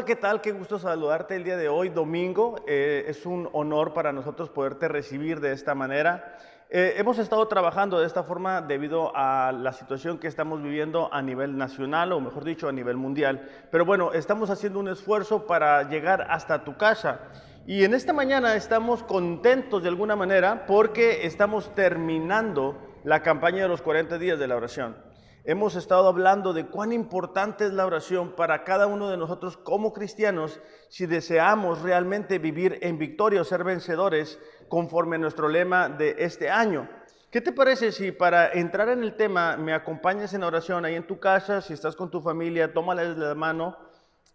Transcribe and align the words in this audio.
Hola, 0.00 0.06
¿qué 0.06 0.16
tal? 0.16 0.40
Qué 0.40 0.52
gusto 0.52 0.78
saludarte 0.78 1.36
el 1.36 1.44
día 1.44 1.58
de 1.58 1.68
hoy, 1.68 1.90
domingo. 1.90 2.64
Eh, 2.66 3.04
es 3.08 3.26
un 3.26 3.50
honor 3.52 3.92
para 3.92 4.12
nosotros 4.12 4.48
poderte 4.48 4.88
recibir 4.88 5.40
de 5.40 5.52
esta 5.52 5.74
manera. 5.74 6.38
Eh, 6.70 6.94
hemos 6.96 7.18
estado 7.18 7.46
trabajando 7.48 8.00
de 8.00 8.06
esta 8.06 8.22
forma 8.22 8.62
debido 8.62 9.12
a 9.14 9.52
la 9.52 9.74
situación 9.74 10.16
que 10.16 10.26
estamos 10.26 10.62
viviendo 10.62 11.12
a 11.12 11.20
nivel 11.20 11.58
nacional, 11.58 12.12
o 12.12 12.20
mejor 12.22 12.44
dicho, 12.44 12.66
a 12.66 12.72
nivel 12.72 12.96
mundial. 12.96 13.46
Pero 13.70 13.84
bueno, 13.84 14.14
estamos 14.14 14.48
haciendo 14.48 14.78
un 14.78 14.88
esfuerzo 14.88 15.46
para 15.46 15.82
llegar 15.82 16.26
hasta 16.30 16.64
tu 16.64 16.78
casa. 16.78 17.20
Y 17.66 17.84
en 17.84 17.92
esta 17.92 18.14
mañana 18.14 18.54
estamos 18.54 19.02
contentos 19.02 19.82
de 19.82 19.90
alguna 19.90 20.16
manera 20.16 20.64
porque 20.64 21.26
estamos 21.26 21.74
terminando 21.74 22.74
la 23.04 23.20
campaña 23.20 23.64
de 23.64 23.68
los 23.68 23.82
40 23.82 24.16
días 24.16 24.38
de 24.38 24.48
la 24.48 24.56
oración. 24.56 25.09
Hemos 25.44 25.74
estado 25.74 26.06
hablando 26.06 26.52
de 26.52 26.66
cuán 26.66 26.92
importante 26.92 27.64
es 27.64 27.72
la 27.72 27.86
oración 27.86 28.32
para 28.36 28.62
cada 28.62 28.86
uno 28.86 29.08
de 29.08 29.16
nosotros 29.16 29.56
como 29.56 29.94
cristianos 29.94 30.60
si 30.90 31.06
deseamos 31.06 31.80
realmente 31.80 32.38
vivir 32.38 32.78
en 32.82 32.98
victoria 32.98 33.40
o 33.40 33.44
ser 33.44 33.64
vencedores 33.64 34.38
conforme 34.68 35.16
a 35.16 35.18
nuestro 35.18 35.48
lema 35.48 35.88
de 35.88 36.16
este 36.18 36.50
año. 36.50 36.90
¿Qué 37.30 37.40
te 37.40 37.52
parece 37.52 37.90
si 37.90 38.12
para 38.12 38.52
entrar 38.52 38.90
en 38.90 39.02
el 39.02 39.16
tema 39.16 39.56
me 39.56 39.72
acompañas 39.72 40.34
en 40.34 40.42
oración 40.42 40.84
ahí 40.84 40.94
en 40.94 41.06
tu 41.06 41.18
casa, 41.18 41.62
si 41.62 41.72
estás 41.72 41.96
con 41.96 42.10
tu 42.10 42.20
familia, 42.20 42.74
tómales 42.74 43.16
la 43.16 43.34
mano 43.34 43.78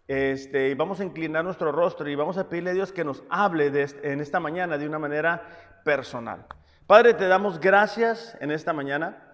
este, 0.08 0.70
y 0.70 0.74
vamos 0.74 0.98
a 0.98 1.04
inclinar 1.04 1.44
nuestro 1.44 1.70
rostro 1.70 2.08
y 2.08 2.16
vamos 2.16 2.36
a 2.36 2.48
pedirle 2.48 2.70
a 2.70 2.74
Dios 2.74 2.92
que 2.92 3.04
nos 3.04 3.22
hable 3.28 3.70
en 4.02 4.20
esta 4.20 4.40
mañana 4.40 4.76
de 4.76 4.88
una 4.88 4.98
manera 4.98 5.46
personal. 5.84 6.46
Padre, 6.86 7.14
te 7.14 7.28
damos 7.28 7.60
gracias 7.60 8.36
en 8.40 8.50
esta 8.50 8.72
mañana 8.72 9.25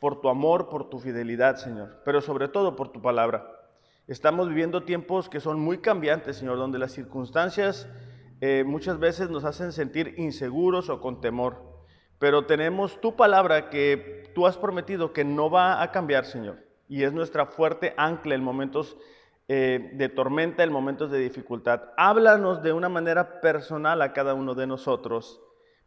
por 0.00 0.20
tu 0.20 0.28
amor, 0.28 0.68
por 0.68 0.88
tu 0.88 0.98
fidelidad, 0.98 1.56
Señor, 1.56 2.00
pero 2.04 2.20
sobre 2.20 2.48
todo 2.48 2.74
por 2.74 2.88
tu 2.88 3.00
palabra. 3.00 3.46
Estamos 4.08 4.48
viviendo 4.48 4.82
tiempos 4.82 5.28
que 5.28 5.40
son 5.40 5.60
muy 5.60 5.78
cambiantes, 5.78 6.36
Señor, 6.36 6.56
donde 6.56 6.78
las 6.78 6.92
circunstancias 6.92 7.88
eh, 8.40 8.64
muchas 8.66 8.98
veces 8.98 9.30
nos 9.30 9.44
hacen 9.44 9.72
sentir 9.72 10.14
inseguros 10.16 10.88
o 10.88 11.00
con 11.00 11.20
temor, 11.20 11.62
pero 12.18 12.46
tenemos 12.46 13.00
tu 13.00 13.14
palabra 13.14 13.70
que 13.70 14.32
tú 14.34 14.46
has 14.46 14.56
prometido 14.56 15.12
que 15.12 15.24
no 15.24 15.50
va 15.50 15.82
a 15.82 15.92
cambiar, 15.92 16.24
Señor, 16.24 16.58
y 16.88 17.04
es 17.04 17.12
nuestra 17.12 17.46
fuerte 17.46 17.94
ancla 17.96 18.34
en 18.34 18.42
momentos 18.42 18.96
eh, 19.48 19.90
de 19.94 20.08
tormenta, 20.08 20.64
en 20.64 20.72
momentos 20.72 21.10
de 21.10 21.18
dificultad. 21.18 21.82
Háblanos 21.96 22.62
de 22.62 22.72
una 22.72 22.88
manera 22.88 23.40
personal 23.40 24.00
a 24.00 24.12
cada 24.12 24.32
uno 24.32 24.54
de 24.54 24.66
nosotros 24.66 25.40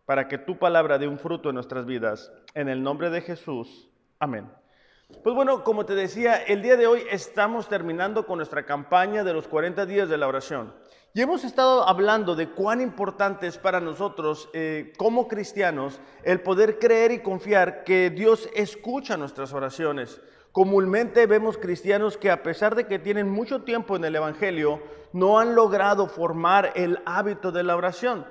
para 0.06 0.28
que 0.28 0.38
tu 0.38 0.60
palabra 0.60 0.98
dé 0.98 1.08
un 1.08 1.18
fruto 1.18 1.50
en 1.50 1.56
nuestras 1.56 1.86
vidas. 1.86 2.32
En 2.54 2.70
el 2.70 2.84
nombre 2.84 3.10
de 3.10 3.22
Jesús. 3.22 3.90
Amén. 4.24 4.50
Pues 5.22 5.36
bueno, 5.36 5.66
como 5.66 5.86
te 5.86 5.96
decía, 5.96 6.38
el 6.38 6.62
día 6.62 6.78
de 6.78 6.88
hoy 6.88 7.04
estamos 7.12 7.68
terminando 7.68 8.26
con 8.26 8.38
nuestra 8.38 8.66
campaña 8.66 9.26
de 9.26 9.34
los 9.34 9.50
40 9.50 9.86
días 9.86 10.08
de 10.08 10.18
la 10.18 10.30
oración. 10.30 10.74
Y 11.14 11.20
hemos 11.20 11.44
estado 11.44 11.86
hablando 11.86 12.34
de 12.34 12.50
cuán 12.50 12.80
importante 12.80 13.48
es 13.48 13.58
para 13.58 13.82
nosotros 13.82 14.50
eh, 14.54 14.94
como 14.96 15.28
cristianos 15.28 16.00
el 16.24 16.40
poder 16.40 16.80
creer 16.80 17.12
y 17.12 17.20
confiar 17.20 17.84
que 17.84 18.12
Dios 18.12 18.50
escucha 18.56 19.18
nuestras 19.18 19.52
oraciones. 19.52 20.22
Comúnmente 20.54 21.26
vemos 21.28 21.58
cristianos 21.58 22.16
que 22.16 22.32
a 22.32 22.44
pesar 22.44 22.76
de 22.76 22.88
que 22.88 23.00
tienen 23.00 23.28
mucho 23.28 23.64
tiempo 23.64 23.98
en 23.98 24.06
el 24.06 24.16
Evangelio, 24.16 24.82
no 25.12 25.38
han 25.38 25.54
logrado 25.54 26.08
formar 26.08 26.72
el 26.76 27.02
hábito 27.06 27.52
de 27.52 27.64
la 27.64 27.76
oración. 27.76 28.26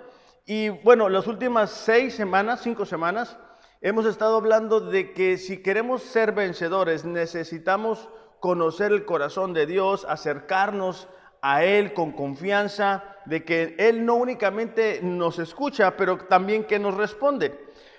Y 0.47 0.71
bueno, 0.71 1.11
las 1.11 1.27
últimas 1.27 1.71
seis 1.71 2.15
semanas, 2.15 2.63
cinco 2.63 2.87
semanas, 2.87 3.37
Hemos 3.85 4.07
estado 4.07 4.37
hablando 4.37 4.79
de 4.79 5.13
que 5.13 5.37
si 5.37 5.61
queremos 5.61 6.05
ser 6.05 6.31
vencedores 6.31 7.05
necesitamos 7.05 8.09
conocer 8.39 8.93
el 8.93 9.05
corazón 9.05 9.55
de 9.55 9.67
Dios, 9.67 10.07
acercarnos 10.09 11.09
a 11.41 11.65
Él 11.65 11.93
con 11.93 12.13
confianza, 12.13 13.03
de 13.27 13.45
que 13.45 13.75
Él 13.79 14.07
no 14.07 14.15
únicamente 14.15 15.01
nos 15.03 15.41
escucha, 15.41 15.97
pero 15.97 16.17
también 16.17 16.63
que 16.63 16.79
nos 16.79 16.95
responde. 16.97 17.59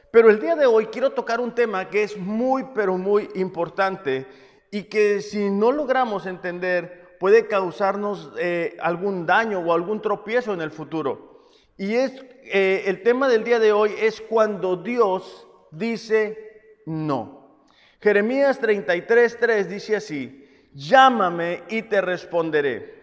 Pero 0.10 0.30
el 0.30 0.40
día 0.40 0.56
de 0.56 0.66
hoy 0.66 0.86
quiero 0.86 1.10
tocar 1.10 1.42
un 1.42 1.54
tema 1.54 1.90
que 1.90 2.04
es 2.04 2.18
muy, 2.18 2.64
pero 2.74 2.98
muy 2.98 3.30
importante 3.36 4.26
y 4.72 4.84
que 4.84 5.20
si 5.20 5.50
no 5.50 5.74
logramos 5.74 6.28
entender 6.28 7.18
puede 7.20 7.46
causarnos 7.46 8.32
eh, 8.40 8.78
algún 8.80 9.26
daño 9.26 9.60
o 9.60 9.74
algún 9.74 10.02
tropiezo 10.02 10.54
en 10.54 10.62
el 10.62 10.72
futuro. 10.72 11.50
Y 11.76 11.96
es 11.96 12.24
eh, 12.46 12.86
el 12.86 13.04
tema 13.04 13.28
del 13.28 13.44
día 13.44 13.60
de 13.60 13.74
hoy 13.74 13.94
es 14.00 14.22
cuando 14.22 14.78
Dios 14.78 15.46
dice 15.78 16.82
no. 16.86 17.44
Jeremías 18.02 18.60
33, 18.60 19.38
3 19.40 19.70
dice 19.70 19.96
así, 19.96 20.68
llámame 20.74 21.64
y 21.70 21.84
te 21.84 22.02
responderé. 22.02 23.02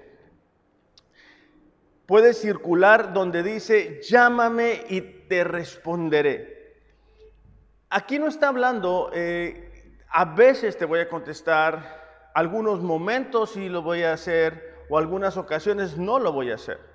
Puede 2.06 2.34
circular 2.34 3.12
donde 3.12 3.42
dice, 3.42 4.00
llámame 4.03 4.84
y 4.88 5.00
te 5.00 5.44
responderé. 5.44 6.76
Aquí 7.88 8.19
no 8.19 8.26
está 8.26 8.48
hablando, 8.48 9.10
eh, 9.14 9.98
a 10.08 10.25
veces 10.25 10.76
te 10.76 10.84
voy 10.84 11.00
a 11.00 11.08
contestar, 11.08 12.31
algunos 12.34 12.81
momentos 12.81 13.52
sí 13.52 13.69
lo 13.69 13.82
voy 13.82 14.02
a 14.02 14.12
hacer, 14.12 14.75
o 14.88 14.98
algunas 14.98 15.37
ocasiones 15.37 15.97
no 15.97 16.19
lo 16.19 16.32
voy 16.32 16.50
a 16.50 16.56
hacer 16.56 16.90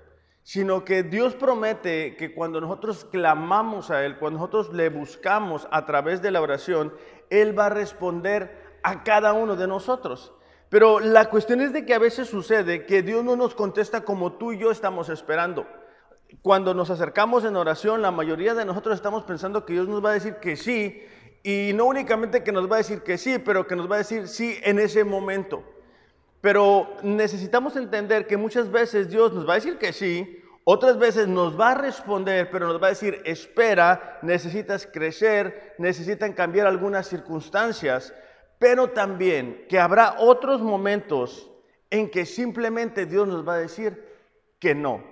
sino 0.45 0.85
que 0.85 1.01
Dios 1.01 1.33
promete 1.33 2.15
que 2.17 2.31
cuando 2.31 2.61
nosotros 2.61 3.03
clamamos 3.05 3.89
a 3.89 4.05
Él, 4.05 4.19
cuando 4.19 4.37
nosotros 4.37 4.71
le 4.73 4.89
buscamos 4.89 5.67
a 5.71 5.87
través 5.87 6.21
de 6.21 6.29
la 6.29 6.39
oración, 6.39 6.93
Él 7.31 7.57
va 7.57 7.65
a 7.65 7.69
responder 7.69 8.77
a 8.83 9.03
cada 9.03 9.33
uno 9.33 9.55
de 9.55 9.65
nosotros. 9.65 10.35
Pero 10.69 10.99
la 10.99 11.31
cuestión 11.31 11.61
es 11.61 11.73
de 11.73 11.83
que 11.83 11.95
a 11.95 11.99
veces 11.99 12.29
sucede 12.29 12.85
que 12.85 13.01
Dios 13.01 13.23
no 13.23 13.35
nos 13.35 13.55
contesta 13.55 14.01
como 14.01 14.33
tú 14.33 14.51
y 14.51 14.59
yo 14.59 14.69
estamos 14.69 15.09
esperando. 15.09 15.65
Cuando 16.43 16.75
nos 16.75 16.91
acercamos 16.91 17.43
en 17.43 17.55
oración, 17.55 18.03
la 18.03 18.11
mayoría 18.11 18.53
de 18.53 18.65
nosotros 18.65 18.93
estamos 18.93 19.23
pensando 19.23 19.65
que 19.65 19.73
Dios 19.73 19.87
nos 19.87 20.05
va 20.05 20.11
a 20.11 20.13
decir 20.13 20.35
que 20.35 20.55
sí, 20.57 21.01
y 21.41 21.71
no 21.73 21.85
únicamente 21.85 22.43
que 22.43 22.51
nos 22.51 22.69
va 22.69 22.75
a 22.75 22.77
decir 22.77 23.01
que 23.01 23.17
sí, 23.17 23.39
pero 23.39 23.65
que 23.65 23.75
nos 23.75 23.89
va 23.89 23.95
a 23.95 23.99
decir 23.99 24.27
sí 24.27 24.59
en 24.61 24.77
ese 24.77 25.03
momento. 25.03 25.63
Pero 26.45 26.87
necesitamos 27.01 27.75
entender 27.75 28.27
que 28.27 28.37
muchas 28.37 28.69
veces 28.69 29.09
Dios 29.09 29.33
nos 29.33 29.49
va 29.49 29.53
a 29.53 29.55
decir 29.55 29.79
que 29.79 29.91
sí, 29.91 30.43
otras 30.63 30.99
veces 30.99 31.27
nos 31.27 31.59
va 31.59 31.71
a 31.71 31.73
responder, 31.73 32.51
pero 32.51 32.67
nos 32.67 32.79
va 32.79 32.85
a 32.85 32.89
decir, 32.91 33.19
espera, 33.25 34.19
necesitas 34.21 34.85
crecer, 34.85 35.73
necesitan 35.79 36.33
cambiar 36.33 36.67
algunas 36.67 37.07
circunstancias, 37.07 38.13
pero 38.59 38.91
también 38.91 39.65
que 39.67 39.79
habrá 39.79 40.17
otros 40.19 40.61
momentos 40.61 41.49
en 41.89 42.11
que 42.11 42.27
simplemente 42.27 43.07
Dios 43.07 43.27
nos 43.27 43.47
va 43.47 43.55
a 43.55 43.57
decir 43.57 44.05
que 44.59 44.75
no. 44.75 45.03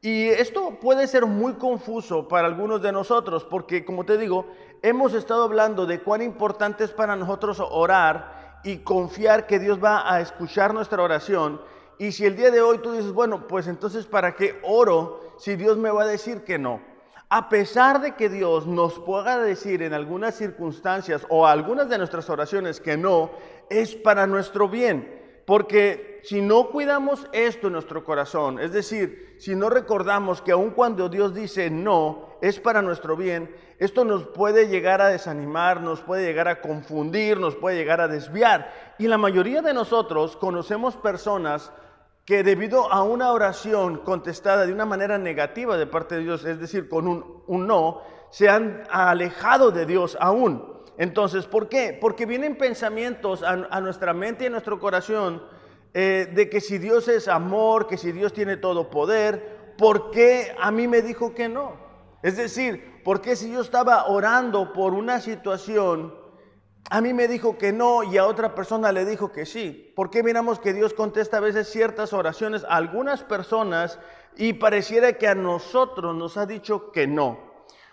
Y 0.00 0.26
esto 0.26 0.80
puede 0.80 1.06
ser 1.06 1.24
muy 1.24 1.52
confuso 1.52 2.26
para 2.26 2.48
algunos 2.48 2.82
de 2.82 2.90
nosotros, 2.90 3.44
porque 3.44 3.84
como 3.84 4.04
te 4.04 4.18
digo, 4.18 4.44
hemos 4.82 5.14
estado 5.14 5.44
hablando 5.44 5.86
de 5.86 6.00
cuán 6.00 6.20
importante 6.20 6.82
es 6.82 6.90
para 6.90 7.14
nosotros 7.14 7.60
orar 7.60 8.39
y 8.64 8.78
confiar 8.78 9.46
que 9.46 9.58
Dios 9.58 9.82
va 9.82 10.12
a 10.12 10.20
escuchar 10.20 10.74
nuestra 10.74 11.02
oración. 11.02 11.60
Y 11.98 12.12
si 12.12 12.24
el 12.24 12.36
día 12.36 12.50
de 12.50 12.60
hoy 12.60 12.78
tú 12.78 12.92
dices, 12.92 13.12
bueno, 13.12 13.46
pues 13.46 13.66
entonces 13.66 14.06
¿para 14.06 14.34
qué 14.34 14.58
oro 14.62 15.20
si 15.38 15.56
Dios 15.56 15.76
me 15.76 15.90
va 15.90 16.02
a 16.02 16.06
decir 16.06 16.44
que 16.44 16.58
no? 16.58 16.80
A 17.28 17.48
pesar 17.48 18.00
de 18.00 18.16
que 18.16 18.28
Dios 18.28 18.66
nos 18.66 18.98
pueda 18.98 19.38
decir 19.38 19.82
en 19.82 19.94
algunas 19.94 20.34
circunstancias 20.34 21.24
o 21.28 21.46
algunas 21.46 21.88
de 21.88 21.98
nuestras 21.98 22.28
oraciones 22.28 22.80
que 22.80 22.96
no, 22.96 23.30
es 23.68 23.94
para 23.94 24.26
nuestro 24.26 24.68
bien. 24.68 25.19
Porque 25.44 26.20
si 26.24 26.40
no 26.40 26.68
cuidamos 26.68 27.26
esto 27.32 27.68
en 27.68 27.74
nuestro 27.74 28.04
corazón, 28.04 28.58
es 28.58 28.72
decir, 28.72 29.36
si 29.38 29.54
no 29.54 29.70
recordamos 29.70 30.42
que 30.42 30.52
aun 30.52 30.70
cuando 30.70 31.08
Dios 31.08 31.34
dice 31.34 31.70
no, 31.70 32.36
es 32.40 32.60
para 32.60 32.82
nuestro 32.82 33.16
bien, 33.16 33.54
esto 33.78 34.04
nos 34.04 34.24
puede 34.24 34.68
llegar 34.68 35.00
a 35.00 35.08
desanimar, 35.08 35.80
nos 35.80 36.02
puede 36.02 36.24
llegar 36.24 36.48
a 36.48 36.60
confundir, 36.60 37.40
nos 37.40 37.56
puede 37.56 37.76
llegar 37.76 38.00
a 38.00 38.08
desviar. 38.08 38.70
Y 38.98 39.08
la 39.08 39.16
mayoría 39.16 39.62
de 39.62 39.72
nosotros 39.72 40.36
conocemos 40.36 40.96
personas 40.96 41.72
que 42.26 42.42
debido 42.42 42.92
a 42.92 43.02
una 43.02 43.32
oración 43.32 43.98
contestada 43.98 44.66
de 44.66 44.72
una 44.72 44.86
manera 44.86 45.18
negativa 45.18 45.76
de 45.76 45.86
parte 45.86 46.16
de 46.16 46.22
Dios, 46.22 46.44
es 46.44 46.60
decir, 46.60 46.88
con 46.88 47.08
un, 47.08 47.66
no, 47.66 48.02
se 48.30 48.48
han 48.48 48.84
alejado 48.90 49.70
de 49.70 49.86
Dios 49.86 50.16
aún. 50.20 50.79
Entonces, 50.98 51.46
¿por 51.46 51.68
qué? 51.68 51.96
Porque 51.98 52.26
vienen 52.26 52.56
pensamientos 52.56 53.42
a, 53.42 53.80
nuestra 53.80 54.12
mente 54.12 54.44
y 54.44 54.46
a 54.48 54.50
nuestro 54.50 54.78
corazón 54.78 55.42
eh, 55.94 56.30
de 56.32 56.50
que 56.50 56.60
si 56.60 56.78
Dios 56.78 57.08
es 57.08 57.28
amor, 57.28 57.86
que 57.86 57.96
si 57.96 58.12
Dios 58.12 58.32
tiene 58.32 58.56
todo 58.56 58.90
poder, 58.90 59.74
¿por 59.78 60.10
qué 60.10 60.54
a 60.58 60.70
mí 60.70 60.86
me 60.86 61.02
dijo 61.02 61.34
que 61.34 61.48
no? 61.48 61.74
Es 62.22 62.36
decir, 62.36 63.00
porque 63.02 63.34
si 63.34 63.50
yo 63.50 63.62
estaba 63.62 64.06
orando 64.06 64.72
por 64.72 64.92
una 64.92 65.20
situación, 65.20 66.14
a 66.90 67.00
mí 67.00 67.14
me 67.14 67.28
dijo 67.28 67.56
que 67.56 67.72
no 67.72 68.02
y 68.02 68.18
a 68.18 68.26
otra 68.26 68.54
persona 68.54 68.92
le 68.92 69.04
dijo 69.04 69.32
que 69.32 69.46
sí? 69.46 69.92
¿Por 69.94 70.10
qué 70.10 70.22
miramos 70.22 70.58
que 70.58 70.72
Dios 70.72 70.92
contesta 70.92 71.38
a 71.38 71.40
veces 71.40 71.68
ciertas 71.70 72.12
oraciones 72.12 72.64
a 72.64 72.76
algunas 72.76 73.22
personas 73.22 73.98
y 74.36 74.54
pareciera 74.54 75.14
que 75.14 75.28
a 75.28 75.34
nosotros 75.34 76.14
nos 76.14 76.36
ha 76.36 76.46
dicho 76.46 76.90
que 76.92 77.06
no? 77.06 77.49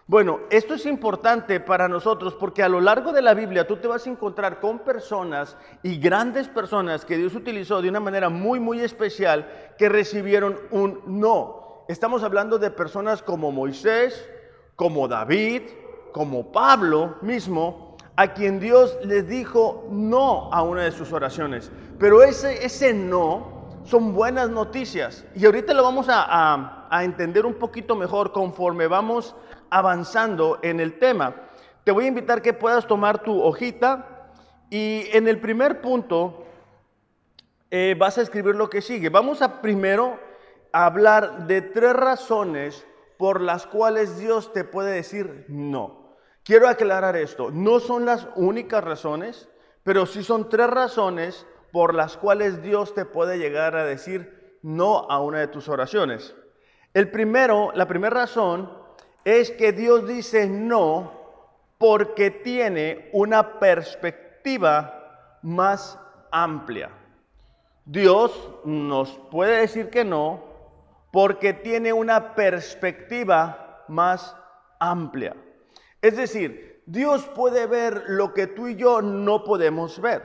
Bueno, 0.10 0.40
esto 0.50 0.76
es 0.76 0.86
importante 0.86 1.60
para 1.60 1.90
nosotros 1.90 2.34
porque 2.34 2.64
a 2.64 2.70
lo 2.70 2.80
largo 2.80 3.12
de 3.12 3.22
la 3.22 3.34
Biblia 3.34 3.68
tú 3.68 3.76
te 3.76 3.90
vas 3.90 4.08
a 4.08 4.10
encontrar 4.10 4.62
con 4.62 4.80
personas 4.80 5.58
y 5.84 6.00
grandes 6.00 6.48
personas 6.48 7.04
que 7.04 7.18
Dios 7.18 7.36
utilizó 7.36 7.82
de 7.82 7.90
una 7.90 8.00
manera 8.00 8.30
muy, 8.30 8.62
muy 8.62 8.80
especial 8.80 9.74
que 9.78 9.90
recibieron 9.90 10.58
un 10.72 11.02
no. 11.06 11.84
Estamos 11.90 12.24
hablando 12.24 12.58
de 12.58 12.72
personas 12.72 13.22
como 13.22 13.52
Moisés, 13.52 14.30
como 14.78 15.10
David, 15.10 15.64
como 16.14 16.54
Pablo 16.54 17.18
mismo, 17.22 17.98
a 18.16 18.34
quien 18.34 18.62
Dios 18.62 18.98
les 19.04 19.28
dijo 19.28 19.90
no 19.92 20.50
a 20.54 20.62
una 20.62 20.84
de 20.84 20.92
sus 20.94 21.12
oraciones. 21.12 21.70
Pero 22.00 22.24
ese, 22.24 22.66
ese 22.66 22.94
no 22.94 23.82
son 23.84 24.14
buenas 24.14 24.50
noticias. 24.50 25.26
Y 25.36 25.46
ahorita 25.46 25.74
lo 25.74 25.84
vamos 25.84 26.08
a, 26.10 26.88
a 26.90 27.04
entender 27.04 27.46
un 27.46 27.56
poquito 27.56 27.94
mejor 27.94 28.32
conforme 28.32 28.88
vamos 28.88 29.36
avanzando 29.70 30.60
en 30.62 30.80
el 30.80 31.00
tema. 31.00 31.36
Te 31.84 31.92
voy 31.92 32.06
a 32.06 32.10
invitar 32.10 32.42
que 32.42 32.54
puedas 32.54 32.88
tomar 32.88 33.24
tu 33.24 33.42
hojita 33.42 34.32
y 34.70 35.06
en 35.14 35.28
el 35.28 35.40
primer 35.40 35.82
punto 35.82 36.46
eh, 37.72 37.96
vas 37.98 38.18
a 38.18 38.22
escribir 38.22 38.56
lo 38.56 38.70
que 38.70 38.82
sigue. 38.82 39.10
Vamos 39.10 39.42
a 39.42 39.62
primero 39.62 40.20
hablar 40.72 41.48
de 41.48 41.62
tres 41.62 41.94
razones 41.94 42.86
por 43.18 43.42
las 43.42 43.66
cuales 43.66 44.18
Dios 44.18 44.54
te 44.54 44.64
puede 44.64 44.92
decir 44.92 45.46
no. 45.48 46.16
Quiero 46.44 46.70
aclarar 46.70 47.18
esto, 47.18 47.52
no 47.52 47.80
son 47.80 48.06
las 48.06 48.28
únicas 48.36 48.84
razones, 48.84 49.50
pero 49.84 50.06
sí 50.06 50.24
son 50.24 50.50
tres 50.50 50.70
razones 50.70 51.46
por 51.72 51.94
las 51.94 52.16
cuales 52.16 52.62
Dios 52.62 52.94
te 52.94 53.06
puede 53.06 53.38
llegar 53.38 53.76
a 53.76 53.84
decir 53.84 54.58
no 54.62 55.10
a 55.10 55.22
una 55.22 55.40
de 55.40 55.48
tus 55.48 55.68
oraciones. 55.68 56.36
El 56.94 57.12
primero, 57.12 57.72
la 57.74 57.88
primera 57.88 58.22
razón 58.22 58.72
es 59.28 59.52
que 59.52 59.74
Dios 59.74 60.08
dice 60.08 60.48
no 60.48 61.12
porque 61.78 62.32
tiene 62.32 63.10
una 63.12 63.60
perspectiva 63.60 65.40
más 65.42 66.00
amplia. 66.32 66.92
Dios 67.84 68.32
nos 68.64 69.20
puede 69.30 69.60
decir 69.60 69.90
que 69.90 70.06
no 70.06 70.42
porque 71.12 71.52
tiene 71.52 71.92
una 71.92 72.36
perspectiva 72.36 73.84
más 73.90 74.34
amplia. 74.80 75.36
Es 76.02 76.16
decir, 76.16 76.82
Dios 76.86 77.30
puede 77.36 77.68
ver 77.68 78.06
lo 78.08 78.34
que 78.34 78.48
tú 78.48 78.70
y 78.70 78.78
yo 78.78 79.02
no 79.02 79.44
podemos 79.44 80.00
ver. 80.00 80.24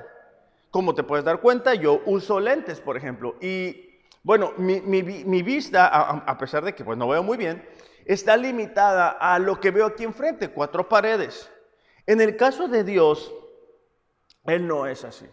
Como 0.71 0.95
te 0.95 1.03
puedes 1.03 1.25
dar 1.25 1.41
cuenta, 1.41 1.75
yo 1.75 2.03
uso 2.07 2.39
lentes, 2.39 2.81
por 2.81 2.97
ejemplo, 2.97 3.35
y 3.41 3.99
bueno, 4.23 4.53
mi, 4.59 5.43
vista, 5.43 5.89
a, 5.89 6.39
pesar 6.39 6.65
de 6.65 6.73
que 6.73 6.85
pues, 6.85 6.97
no 6.97 7.09
veo 7.09 7.25
muy 7.25 7.37
bien, 7.37 7.65
está 8.05 8.37
limitada 8.37 9.11
a 9.11 9.39
lo 9.39 9.61
que 9.61 9.71
veo 9.71 9.87
aquí 9.87 10.05
enfrente, 10.05 10.51
cuatro 10.51 10.89
paredes. 10.89 11.51
En 12.07 12.21
el 12.21 12.37
caso 12.37 12.69
de 12.69 12.85
Dios, 12.85 13.33
Él 14.45 14.67
no 14.67 14.87
es 14.87 15.05
así. 15.05 15.27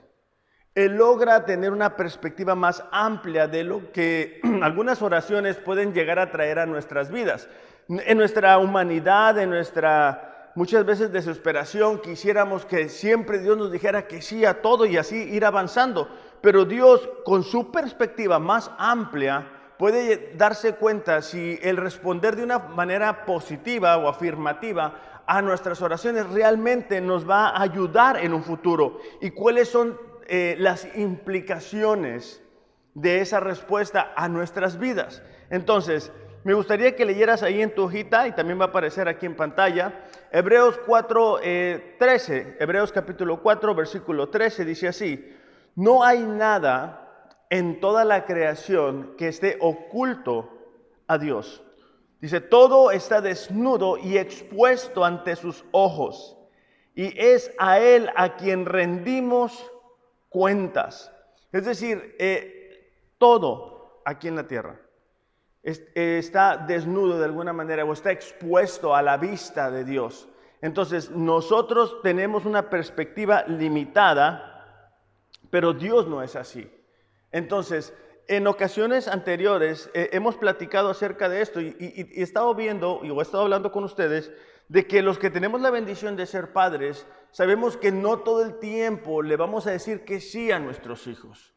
Él 0.75 0.95
logra 0.95 1.45
tener 1.45 1.71
una 1.71 1.95
perspectiva 1.95 2.55
más 2.55 2.83
amplia 2.91 3.47
de 3.47 3.63
lo 3.63 3.91
que 3.91 4.39
algunas 4.61 5.01
oraciones 5.01 5.57
pueden 5.57 5.93
llegar 5.93 6.19
a 6.19 6.31
traer 6.31 6.59
a 6.59 6.65
nuestras 6.65 7.11
vidas. 7.11 7.49
En 7.89 8.17
nuestra 8.17 8.57
humanidad, 8.59 9.37
en 9.39 9.49
nuestra 9.49 10.51
muchas 10.55 10.85
veces 10.85 11.11
desesperación, 11.11 12.01
quisiéramos 12.01 12.65
que 12.65 12.89
siempre 12.89 13.39
Dios 13.39 13.57
nos 13.57 13.71
dijera 13.71 14.07
que 14.07 14.21
sí 14.21 14.45
a 14.45 14.61
todo 14.61 14.85
y 14.85 14.97
así 14.97 15.15
ir 15.15 15.45
avanzando. 15.45 16.09
Pero 16.41 16.65
Dios, 16.65 17.09
con 17.25 17.43
su 17.43 17.71
perspectiva 17.71 18.39
más 18.39 18.71
amplia, 18.77 19.58
puede 19.79 20.33
darse 20.35 20.75
cuenta 20.75 21.21
si 21.21 21.57
el 21.61 21.77
responder 21.77 22.35
de 22.35 22.43
una 22.43 22.59
manera 22.59 23.25
positiva 23.25 23.95
o 23.95 24.09
afirmativa 24.09 25.23
a 25.25 25.41
nuestras 25.41 25.81
oraciones 25.81 26.29
realmente 26.29 26.99
nos 26.99 27.27
va 27.27 27.47
a 27.47 27.61
ayudar 27.61 28.17
en 28.17 28.33
un 28.33 28.43
futuro 28.43 28.99
y 29.21 29.31
cuáles 29.31 29.69
son 29.69 29.97
eh, 30.27 30.57
las 30.59 30.85
implicaciones 30.97 32.43
de 32.93 33.21
esa 33.21 33.39
respuesta 33.39 34.11
a 34.17 34.27
nuestras 34.27 34.77
vidas. 34.77 35.23
Entonces, 35.49 36.11
me 36.43 36.53
gustaría 36.53 36.93
que 36.97 37.05
leyeras 37.05 37.41
ahí 37.41 37.61
en 37.61 37.73
tu 37.73 37.83
hojita 37.83 38.27
y 38.27 38.33
también 38.33 38.59
va 38.59 38.65
a 38.65 38.67
aparecer 38.67 39.07
aquí 39.07 39.27
en 39.27 39.37
pantalla. 39.37 39.93
Hebreos 40.29 40.77
4, 40.85 41.37
13, 41.97 42.37
eh, 42.37 42.57
Hebreos 42.59 42.91
capítulo 42.91 43.41
4, 43.41 43.73
versículo 43.73 44.27
13 44.27 44.65
dice 44.65 44.89
así, 44.89 45.33
no 45.73 46.03
hay 46.03 46.19
nada 46.19 47.08
en 47.49 47.79
toda 47.79 48.05
la 48.05 48.25
creación 48.25 49.15
que 49.17 49.27
esté 49.27 49.57
oculto 49.59 50.49
a 51.07 51.17
Dios. 51.17 51.63
Dice, 52.21 52.41
todo 52.41 52.91
está 52.91 53.21
desnudo 53.21 53.97
y 53.97 54.17
expuesto 54.17 55.05
ante 55.05 55.35
sus 55.35 55.63
ojos, 55.71 56.37
y 56.95 57.17
es 57.17 57.51
a 57.57 57.79
Él 57.79 58.09
a 58.15 58.35
quien 58.35 58.65
rendimos 58.65 59.71
cuentas. 60.27 61.11
Es 61.51 61.65
decir, 61.65 62.15
eh, 62.19 62.93
todo 63.17 64.01
aquí 64.05 64.27
en 64.27 64.35
la 64.35 64.47
tierra 64.47 64.79
está 65.61 66.57
desnudo 66.57 67.19
de 67.19 67.25
alguna 67.25 67.53
manera 67.53 67.83
o 67.83 67.93
está 67.93 68.11
expuesto 68.11 68.95
a 68.95 69.01
la 69.01 69.17
vista 69.17 69.69
de 69.69 69.83
Dios. 69.83 70.27
Entonces, 70.61 71.11
nosotros 71.11 72.01
tenemos 72.01 72.45
una 72.45 72.69
perspectiva 72.69 73.43
limitada, 73.47 74.91
pero 75.49 75.73
Dios 75.73 76.07
no 76.07 76.21
es 76.21 76.35
así. 76.35 76.69
Entonces, 77.31 77.93
en 78.27 78.47
ocasiones 78.47 79.07
anteriores 79.07 79.89
eh, 79.93 80.09
hemos 80.13 80.35
platicado 80.37 80.89
acerca 80.89 81.29
de 81.29 81.41
esto 81.41 81.61
y, 81.61 81.75
he 81.79 82.21
estado 82.21 82.53
viendo, 82.53 83.01
y 83.03 83.09
he 83.09 83.21
estado 83.21 83.43
hablando 83.43 83.71
con 83.71 83.83
ustedes, 83.83 84.31
de 84.67 84.85
que 84.85 85.01
los 85.01 85.17
que 85.17 85.31
tenemos 85.31 85.61
la 85.61 85.71
bendición 85.71 86.15
de 86.15 86.27
ser 86.27 86.53
padres, 86.53 87.07
sabemos 87.31 87.75
que 87.75 87.91
no 87.91 88.19
todo 88.19 88.43
el 88.43 88.59
tiempo 88.59 89.23
le 89.23 89.35
vamos 89.35 89.65
a 89.65 89.71
decir 89.71 90.05
que 90.05 90.21
sí 90.21 90.51
a 90.51 90.59
nuestros 90.59 91.07
hijos. 91.07 91.53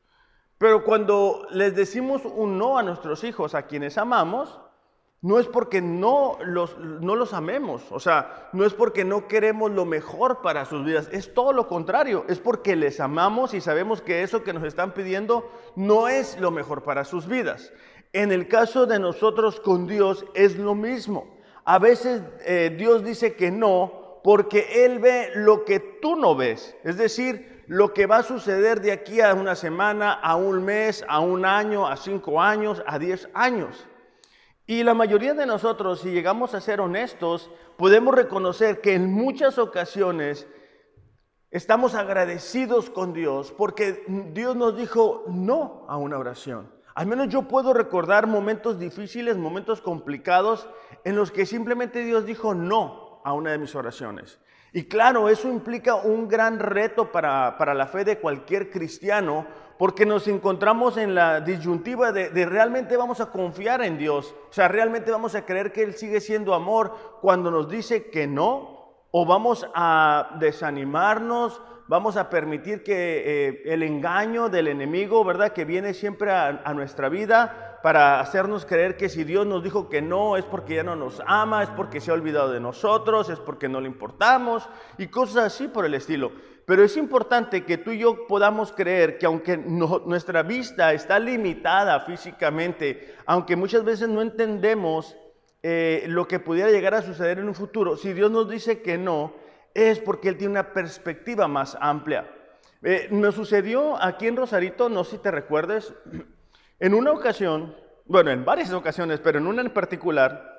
Pero 0.56 0.84
cuando 0.84 1.46
les 1.50 1.74
decimos 1.74 2.22
un 2.24 2.56
no 2.56 2.78
a 2.78 2.82
nuestros 2.82 3.24
hijos, 3.24 3.54
a 3.54 3.66
quienes 3.66 3.98
amamos, 3.98 4.60
no 5.22 5.38
es 5.38 5.46
porque 5.46 5.80
no 5.80 6.36
los, 6.44 7.32
amemos, 7.32 7.84
o 7.90 8.00
sea, 8.00 8.48
no 8.52 8.66
es 8.66 8.74
porque 8.74 9.04
no 9.04 9.28
queremos 9.28 9.70
lo 9.70 9.84
mejor 9.84 10.42
para 10.42 10.64
sus 10.64 10.84
vidas, 10.84 11.08
es 11.12 11.32
todo 11.32 11.52
lo 11.52 11.68
contrario, 11.68 12.24
es 12.28 12.40
porque 12.40 12.74
les 12.74 12.98
amamos 12.98 13.54
y 13.54 13.60
sabemos 13.60 14.02
que 14.02 14.24
eso 14.24 14.42
que 14.42 14.52
nos 14.52 14.64
están 14.64 14.92
pidiendo 14.92 15.48
no 15.76 16.08
es 16.08 16.38
lo 16.40 16.50
mejor 16.50 16.82
para 16.82 17.04
sus 17.04 17.28
vidas. 17.28 17.72
En 18.12 18.32
el 18.32 18.48
caso 18.48 18.84
de 18.86 18.98
nosotros 18.98 19.60
con 19.60 19.86
Dios 19.86 20.26
es 20.34 20.58
lo 20.58 20.74
mismo. 20.74 21.38
A 21.64 21.78
veces 21.78 22.22
eh, 22.44 22.74
Dios 22.76 23.04
dice 23.04 23.36
que 23.36 23.52
no 23.52 24.20
porque 24.24 24.84
Él 24.84 24.98
ve 24.98 25.30
lo 25.36 25.64
que 25.64 25.78
tú 25.78 26.16
no 26.16 26.34
ves, 26.34 26.76
es 26.82 26.96
decir, 26.96 27.62
lo 27.68 27.94
que 27.94 28.06
va 28.06 28.18
a 28.18 28.22
suceder 28.24 28.80
de 28.80 28.90
aquí 28.90 29.20
a 29.20 29.34
una 29.34 29.54
semana, 29.54 30.12
a 30.12 30.34
un 30.34 30.64
mes, 30.64 31.04
a 31.08 31.20
un 31.20 31.44
año, 31.44 31.86
a 31.86 31.96
cinco 31.96 32.40
años, 32.40 32.82
a 32.86 32.98
diez 32.98 33.28
años. 33.34 33.86
Y 34.66 34.84
la 34.84 34.94
mayoría 34.94 35.34
de 35.34 35.46
nosotros, 35.46 36.00
si 36.00 36.10
llegamos 36.10 36.54
a 36.54 36.60
ser 36.60 36.80
honestos, 36.80 37.50
podemos 37.76 38.14
reconocer 38.14 38.80
que 38.80 38.94
en 38.94 39.12
muchas 39.12 39.58
ocasiones 39.58 40.46
estamos 41.50 41.94
agradecidos 41.94 42.88
con 42.88 43.12
Dios 43.12 43.52
porque 43.52 44.04
Dios 44.32 44.54
nos 44.54 44.76
dijo 44.76 45.24
no 45.26 45.84
a 45.88 45.96
una 45.96 46.16
oración. 46.16 46.70
Al 46.94 47.06
menos 47.06 47.28
yo 47.28 47.48
puedo 47.48 47.72
recordar 47.72 48.26
momentos 48.26 48.78
difíciles, 48.78 49.36
momentos 49.36 49.80
complicados 49.80 50.68
en 51.04 51.16
los 51.16 51.32
que 51.32 51.46
simplemente 51.46 52.04
Dios 52.04 52.24
dijo 52.24 52.54
no 52.54 53.20
a 53.24 53.32
una 53.32 53.50
de 53.50 53.58
mis 53.58 53.74
oraciones. 53.74 54.38
Y 54.72 54.84
claro, 54.84 55.28
eso 55.28 55.48
implica 55.48 55.96
un 55.96 56.28
gran 56.28 56.58
reto 56.58 57.10
para, 57.10 57.58
para 57.58 57.74
la 57.74 57.86
fe 57.86 58.04
de 58.04 58.18
cualquier 58.18 58.70
cristiano 58.70 59.46
porque 59.82 60.06
nos 60.06 60.28
encontramos 60.28 60.96
en 60.96 61.16
la 61.16 61.40
disyuntiva 61.40 62.12
de, 62.12 62.46
realmente 62.46 62.96
vamos 62.96 63.20
a 63.20 63.32
confiar 63.32 63.82
en 63.82 63.98
Dios, 63.98 64.32
o 64.48 64.52
sea, 64.52 64.68
realmente 64.68 65.10
vamos 65.10 65.34
a 65.34 65.44
creer 65.44 65.72
que 65.72 65.82
Él 65.82 65.94
sigue 65.94 66.20
siendo 66.20 66.54
amor 66.54 67.18
cuando 67.20 67.50
nos 67.50 67.68
dice 67.68 68.08
que 68.08 68.28
no, 68.28 68.92
o 69.10 69.26
vamos 69.26 69.66
a 69.74 70.36
desanimarnos, 70.38 71.60
vamos 71.92 72.16
a 72.16 72.30
permitir 72.30 72.82
que 72.82 72.94
eh, 73.48 73.62
el 73.66 73.82
engaño 73.82 74.48
del 74.48 74.68
enemigo, 74.68 75.22
¿verdad? 75.26 75.52
Que 75.52 75.66
viene 75.66 75.92
siempre 75.92 76.30
a, 76.30 76.72
nuestra 76.72 77.10
vida 77.10 77.80
para 77.82 78.18
hacernos 78.18 78.64
creer 78.64 78.96
que 78.96 79.10
si 79.10 79.24
Dios 79.24 79.46
nos 79.46 79.62
dijo 79.62 79.90
que 79.90 80.00
no 80.00 80.38
es 80.38 80.44
porque 80.46 80.76
ya 80.76 80.84
no 80.84 80.96
nos 80.96 81.20
ama, 81.26 81.62
es 81.62 81.68
porque 81.68 82.00
se 82.00 82.10
ha 82.10 82.14
olvidado 82.14 82.50
de 82.50 82.60
nosotros, 82.60 83.28
es 83.28 83.38
porque 83.38 83.68
no 83.68 83.78
le 83.78 83.88
importamos 83.88 84.66
y 84.96 85.08
cosas 85.08 85.44
así 85.44 85.68
por 85.68 85.84
el 85.84 85.92
estilo. 85.92 86.32
Pero 86.64 86.82
es 86.82 86.96
importante 86.96 87.66
que 87.66 87.76
tú 87.76 87.90
y 87.90 87.98
yo 87.98 88.26
podamos 88.26 88.72
creer 88.72 89.18
que 89.18 89.26
aunque 89.26 89.58
nuestra 89.58 90.42
vista 90.42 90.94
está 90.94 91.18
limitada 91.18 92.00
físicamente, 92.00 93.16
aunque 93.26 93.54
muchas 93.54 93.84
veces 93.84 94.08
no 94.08 94.22
entendemos 94.22 95.14
eh, 95.62 96.06
lo 96.08 96.26
que 96.26 96.40
pudiera 96.40 96.70
llegar 96.70 96.94
a 96.94 97.02
suceder 97.02 97.38
en 97.38 97.48
un 97.48 97.54
futuro, 97.54 97.98
si 97.98 98.14
Dios 98.14 98.30
nos 98.30 98.48
dice 98.48 98.80
que 98.80 98.96
no, 98.96 99.41
es 99.74 99.98
porque 100.00 100.28
Él 100.28 100.36
tiene 100.36 100.52
una 100.52 100.72
perspectiva 100.72 101.48
más 101.48 101.76
amplia. 101.80 102.30
Eh, 102.82 103.08
me 103.10 103.30
sucedió 103.32 104.00
aquí 104.02 104.26
en 104.26 104.36
Rosarito, 104.36 104.88
no 104.88 105.04
sé 105.04 105.12
si 105.12 105.18
te 105.18 105.30
recuerdes, 105.30 105.94
en 106.80 106.94
una 106.94 107.12
ocasión, 107.12 107.76
bueno, 108.06 108.30
en 108.30 108.44
varias 108.44 108.72
ocasiones, 108.72 109.20
pero 109.20 109.38
en 109.38 109.46
una 109.46 109.62
en 109.62 109.70
particular, 109.70 110.52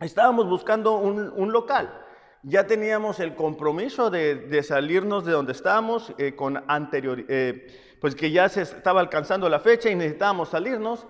estábamos 0.00 0.48
buscando 0.48 0.96
un, 0.98 1.52
local. 1.52 2.00
Ya 2.42 2.66
teníamos 2.66 3.20
el 3.20 3.34
compromiso 3.34 4.10
de, 4.10 4.62
salirnos 4.62 5.24
de 5.24 5.32
donde 5.32 5.52
estábamos 5.52 6.12
eh, 6.18 6.34
con 6.36 6.62
anterior, 6.68 7.24
eh, 7.28 7.96
pues 8.00 8.14
que 8.14 8.30
ya 8.30 8.48
se 8.48 8.62
estaba 8.62 9.00
alcanzando 9.00 9.48
la 9.48 9.60
fecha 9.60 9.88
y 9.88 9.94
necesitábamos 9.94 10.50
salirnos. 10.50 11.06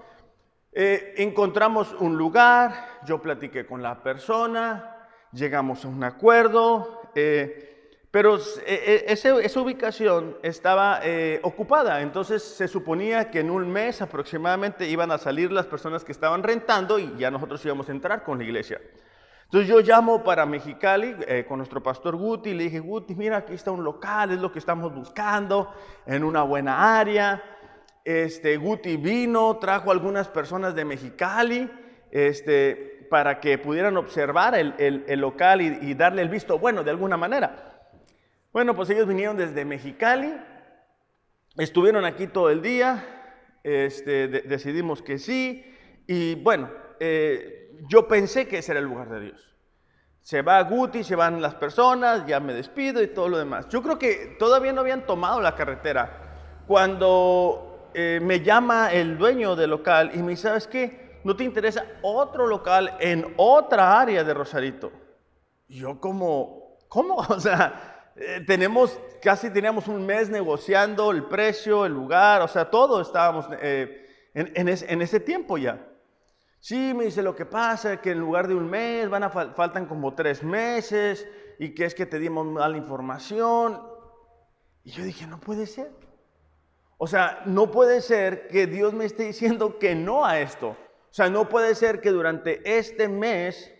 Eh, 0.72 1.14
encontramos 1.18 1.94
un 2.00 2.16
lugar, 2.16 3.00
yo 3.06 3.22
platiqué 3.22 3.64
con 3.64 3.82
la 3.82 4.02
persona, 4.02 5.08
llegamos 5.32 5.84
a 5.84 5.88
un 5.88 6.02
acuerdo, 6.02 7.00
pero 8.10 8.38
esa 8.66 9.60
ubicación 9.60 10.36
estaba 10.42 11.00
ocupada, 11.42 12.00
entonces 12.00 12.42
se 12.42 12.68
suponía 12.68 13.30
que 13.30 13.40
en 13.40 13.50
un 13.50 13.70
mes 13.70 14.02
aproximadamente 14.02 14.88
iban 14.88 15.10
a 15.10 15.18
salir 15.18 15.50
las 15.50 15.66
personas 15.66 16.04
que 16.04 16.12
estaban 16.12 16.42
rentando 16.42 16.98
y 16.98 17.14
ya 17.16 17.30
nosotros 17.30 17.64
íbamos 17.64 17.88
a 17.88 17.92
entrar 17.92 18.22
con 18.22 18.38
la 18.38 18.44
iglesia. 18.44 18.80
Entonces 19.54 19.68
yo 19.68 19.80
llamo 19.80 20.24
para 20.24 20.46
Mexicali 20.46 21.14
eh, 21.28 21.44
con 21.46 21.58
nuestro 21.58 21.80
pastor 21.80 22.16
Guti 22.16 22.50
y 22.50 22.54
le 22.54 22.64
dije, 22.64 22.80
Guti, 22.80 23.14
mira, 23.14 23.36
aquí 23.36 23.54
está 23.54 23.70
un 23.70 23.84
local, 23.84 24.32
es 24.32 24.40
lo 24.40 24.50
que 24.50 24.58
estamos 24.58 24.92
buscando, 24.92 25.72
en 26.06 26.24
una 26.24 26.42
buena 26.42 26.98
área. 26.98 27.40
Este, 28.04 28.56
Guti 28.56 28.96
vino, 28.96 29.56
trajo 29.58 29.92
algunas 29.92 30.28
personas 30.28 30.74
de 30.74 30.84
Mexicali 30.84 31.70
este, 32.10 32.93
para 33.14 33.38
que 33.38 33.58
pudieran 33.58 33.96
observar 33.96 34.56
el, 34.56 35.20
local 35.20 35.60
y, 35.60 35.94
darle 35.94 36.20
el 36.20 36.28
visto 36.28 36.58
bueno 36.58 36.82
de 36.82 36.90
alguna 36.90 37.16
manera. 37.16 37.88
Bueno, 38.52 38.74
pues 38.74 38.90
ellos 38.90 39.06
vinieron 39.06 39.36
desde 39.36 39.64
Mexicali, 39.64 40.34
estuvieron 41.56 42.04
aquí 42.06 42.26
todo 42.26 42.50
el 42.50 42.60
día, 42.60 43.04
este, 43.62 44.26
decidimos 44.26 45.00
que 45.00 45.20
sí, 45.20 45.64
y 46.08 46.34
bueno, 46.34 46.68
eh, 46.98 47.78
yo 47.88 48.08
pensé 48.08 48.48
que 48.48 48.58
ese 48.58 48.72
era 48.72 48.80
el 48.80 48.86
lugar 48.86 49.08
de 49.08 49.20
Dios. 49.20 49.56
Se 50.20 50.42
va 50.42 50.60
Guti, 50.64 51.04
se 51.04 51.14
van 51.14 51.40
las 51.40 51.54
personas, 51.54 52.26
ya 52.26 52.40
me 52.40 52.52
despido 52.52 53.00
y 53.00 53.06
todo 53.06 53.28
lo 53.28 53.38
demás. 53.38 53.68
Yo 53.68 53.80
creo 53.80 53.96
que 53.96 54.34
todavía 54.40 54.72
no 54.72 54.80
habían 54.80 55.06
tomado 55.06 55.40
la 55.40 55.54
carretera 55.54 56.64
cuando 56.66 57.90
eh, 57.94 58.18
me 58.20 58.40
llama 58.40 58.92
el 58.92 59.16
dueño 59.16 59.54
del 59.54 59.70
local 59.70 60.10
y 60.14 60.18
me 60.18 60.30
dice, 60.30 60.48
¿sabes 60.48 60.66
qué? 60.66 61.03
¿No 61.24 61.34
te 61.34 61.44
interesa 61.44 61.86
otro 62.02 62.46
local 62.46 62.96
en 63.00 63.34
otra 63.36 63.98
área 63.98 64.22
de 64.22 64.34
Rosarito? 64.34 64.92
yo 65.68 66.00
como, 66.00 66.78
¿cómo? 66.88 67.16
O 67.28 67.40
sea, 67.40 68.12
eh, 68.16 68.44
tenemos, 68.46 68.98
casi 69.22 69.50
teníamos 69.50 69.88
un 69.88 70.04
mes 70.06 70.30
negociando 70.30 71.10
el 71.10 71.24
precio, 71.24 71.84
el 71.84 71.92
lugar, 71.92 72.42
o 72.42 72.48
sea, 72.48 72.70
todo 72.70 73.00
estábamos 73.00 73.46
eh, 73.60 74.30
en, 74.34 74.68
ese 74.68 75.20
tiempo 75.20 75.58
ya. 75.58 75.88
Sí, 76.60 76.94
me 76.94 77.04
dice, 77.04 77.22
lo 77.22 77.34
que 77.34 77.44
pasa 77.44 78.00
que 78.00 78.12
en 78.12 78.20
lugar 78.20 78.48
de 78.48 78.54
un 78.54 78.70
mes 78.70 79.08
van 79.10 79.22
a 79.22 79.30
faltan 79.30 79.86
como 79.86 80.14
tres 80.14 80.42
meses 80.42 81.26
y 81.58 81.74
que 81.74 81.84
es 81.84 81.94
que 81.94 82.06
te 82.06 82.18
dimos 82.18 82.46
mala 82.46 82.76
información. 82.76 83.82
Y 84.82 84.90
yo 84.90 85.04
dije, 85.04 85.26
no 85.26 85.40
puede 85.40 85.66
ser. 85.66 85.90
O 86.96 87.06
sea, 87.06 87.42
no 87.44 87.70
puede 87.70 88.00
ser 88.00 88.48
que 88.48 88.66
Dios 88.66 88.94
me 88.94 89.04
esté 89.04 89.24
diciendo 89.24 89.78
que 89.78 89.94
no 89.94 90.24
a 90.24 90.40
esto. 90.40 90.74
O 91.14 91.16
sea, 91.16 91.30
no 91.30 91.48
puede 91.48 91.76
ser 91.76 92.00
que 92.00 92.10
durante 92.10 92.76
este 92.76 93.06
mes 93.06 93.72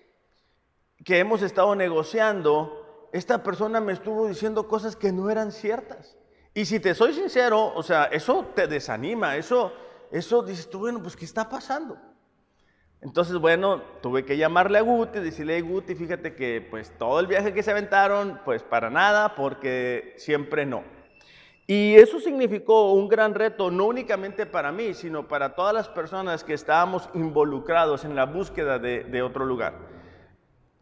que 1.05 1.19
hemos 1.19 1.43
estado 1.43 1.75
negociando, 1.75 3.09
esta 3.13 3.43
persona 3.43 3.81
me 3.81 3.93
estuvo 3.93 4.29
diciendo 4.29 4.69
cosas 4.69 4.95
que 4.95 5.11
no 5.11 5.29
eran 5.29 5.51
ciertas. 5.51 6.17
Y 6.55 6.65
si 6.67 6.79
te 6.79 6.95
soy 6.95 7.13
sincero, 7.13 7.75
o 7.75 7.83
sea, 7.83 8.05
eso 8.05 8.53
te 8.55 8.69
desanima, 8.69 9.37
eso, 9.37 9.73
eso 10.13 10.45
dices 10.45 10.71
tú, 10.71 10.79
bueno, 10.79 11.03
pues 11.03 11.17
¿qué 11.17 11.25
está 11.25 11.49
pasando? 11.49 11.99
Entonces, 13.01 13.37
bueno, 13.39 13.83
tuve 14.01 14.25
que 14.25 14.37
llamarle 14.37 14.79
a 14.79 14.83
Guti, 14.83 15.19
decirle, 15.19 15.61
Guti, 15.61 15.97
fíjate 15.97 16.37
que 16.37 16.65
pues 16.71 16.97
todo 16.99 17.19
el 17.19 17.27
viaje 17.27 17.53
que 17.53 17.65
se 17.65 17.73
aventaron, 17.73 18.41
pues 18.45 18.63
para 18.63 18.91
nada, 18.91 19.35
porque 19.35 20.15
siempre 20.19 20.67
no. 20.67 20.85
Y 21.67 21.95
eso 21.95 22.21
significó 22.21 22.93
un 22.93 23.09
gran 23.09 23.35
reto, 23.35 23.71
no 23.71 23.87
únicamente 23.87 24.45
para 24.45 24.71
mí, 24.71 24.93
sino 24.93 25.27
para 25.27 25.55
todas 25.55 25.73
las 25.73 25.89
personas 25.89 26.45
que 26.45 26.53
estábamos 26.53 27.09
involucrados 27.15 28.05
en 28.05 28.15
la 28.15 28.27
búsqueda 28.27 28.79
de, 28.79 29.23
otro 29.23 29.47
lugar. 29.47 29.75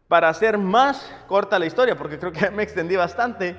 Para 0.09 0.27
hacer 0.27 0.57
más 0.57 1.15
corta 1.27 1.57
la 1.57 1.65
historia, 1.65 1.97
porque 1.97 2.19
creo 2.19 2.33
que 2.33 2.49
me 2.51 2.63
extendí 2.63 2.95
bastante, 2.95 3.55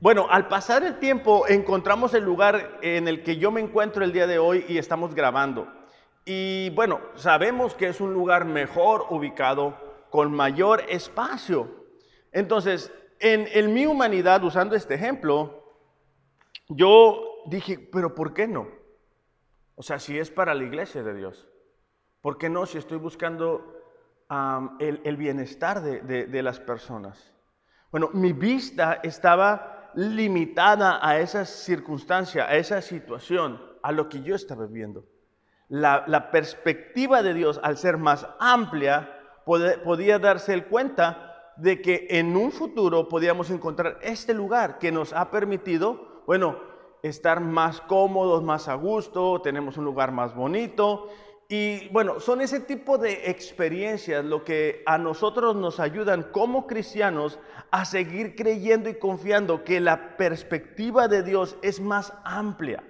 bueno, 0.00 0.26
al 0.30 0.48
pasar 0.48 0.82
el 0.82 0.98
tiempo 0.98 1.46
encontramos 1.48 2.14
el 2.14 2.24
lugar 2.24 2.78
en 2.82 3.06
el 3.06 3.22
que 3.22 3.36
yo 3.36 3.50
me 3.50 3.60
encuentro 3.60 4.04
el 4.04 4.12
día 4.12 4.26
de 4.26 4.38
hoy 4.38 4.64
y 4.68 4.78
estamos 4.78 5.14
grabando. 5.14 5.68
Y 6.24 6.70
bueno, 6.70 7.00
sabemos 7.14 7.74
que 7.74 7.88
es 7.88 8.00
un 8.00 8.12
lugar 8.12 8.44
mejor 8.44 9.06
ubicado, 9.10 9.76
con 10.10 10.32
mayor 10.32 10.84
espacio. 10.88 11.86
Entonces, 12.32 12.92
en, 13.18 13.72
mi 13.72 13.86
humanidad, 13.86 14.44
usando 14.44 14.76
este 14.76 14.94
ejemplo, 14.94 15.61
yo 16.76 17.42
dije, 17.46 17.78
pero 17.92 18.14
¿por 18.14 18.34
qué 18.34 18.46
no? 18.46 18.68
O 19.74 19.82
sea, 19.82 19.98
si 19.98 20.18
es 20.18 20.30
para 20.30 20.54
la 20.54 20.64
iglesia 20.64 21.02
de 21.02 21.14
Dios, 21.14 21.48
¿por 22.20 22.38
qué 22.38 22.48
no 22.48 22.66
si 22.66 22.78
estoy 22.78 22.98
buscando 22.98 23.78
el, 24.78 25.16
bienestar 25.16 25.82
de, 25.82 26.26
de 26.26 26.42
las 26.42 26.60
personas? 26.60 27.32
Bueno, 27.90 28.10
mi 28.12 28.32
vista 28.32 29.00
estaba 29.02 29.90
limitada 29.94 31.06
a 31.06 31.18
esa 31.18 31.44
circunstancia, 31.44 32.46
a 32.46 32.56
esa 32.56 32.80
situación, 32.80 33.60
a 33.82 33.92
lo 33.92 34.08
que 34.08 34.22
yo 34.22 34.34
estaba 34.34 34.66
viviendo 34.66 35.04
la, 35.72 36.30
perspectiva 36.30 37.22
de 37.22 37.32
Dios, 37.32 37.58
al 37.62 37.78
ser 37.78 37.96
más 37.96 38.26
amplia, 38.38 39.18
podía 39.44 40.18
darse 40.18 40.52
el 40.52 40.66
cuenta 40.66 41.52
de 41.56 41.80
que 41.80 42.08
en 42.10 42.36
un 42.36 42.52
futuro 42.52 43.08
podíamos 43.08 43.50
encontrar 43.50 43.98
este 44.02 44.34
lugar 44.34 44.78
que 44.78 44.92
nos 44.92 45.14
ha 45.14 45.30
permitido, 45.30 46.11
bueno, 46.26 46.56
estar 47.02 47.40
más 47.40 47.80
cómodos, 47.80 48.42
más 48.42 48.68
a 48.68 48.74
gusto, 48.74 49.40
tenemos 49.42 49.76
un 49.76 49.84
lugar 49.84 50.12
más 50.12 50.34
bonito. 50.34 51.08
Y 51.48 51.88
bueno, 51.88 52.20
son 52.20 52.40
ese 52.40 52.60
tipo 52.60 52.96
de 52.96 53.30
experiencias 53.30 54.24
lo 54.24 54.42
que 54.42 54.82
a 54.86 54.96
nosotros 54.96 55.54
nos 55.54 55.80
ayudan 55.80 56.22
como 56.32 56.66
cristianos 56.66 57.38
a 57.70 57.84
seguir 57.84 58.36
creyendo 58.36 58.88
y 58.88 58.98
confiando 58.98 59.62
que 59.64 59.80
la 59.80 60.16
perspectiva 60.16 61.08
de 61.08 61.22
Dios 61.22 61.56
es 61.60 61.80
más 61.80 62.14
amplia. 62.24 62.82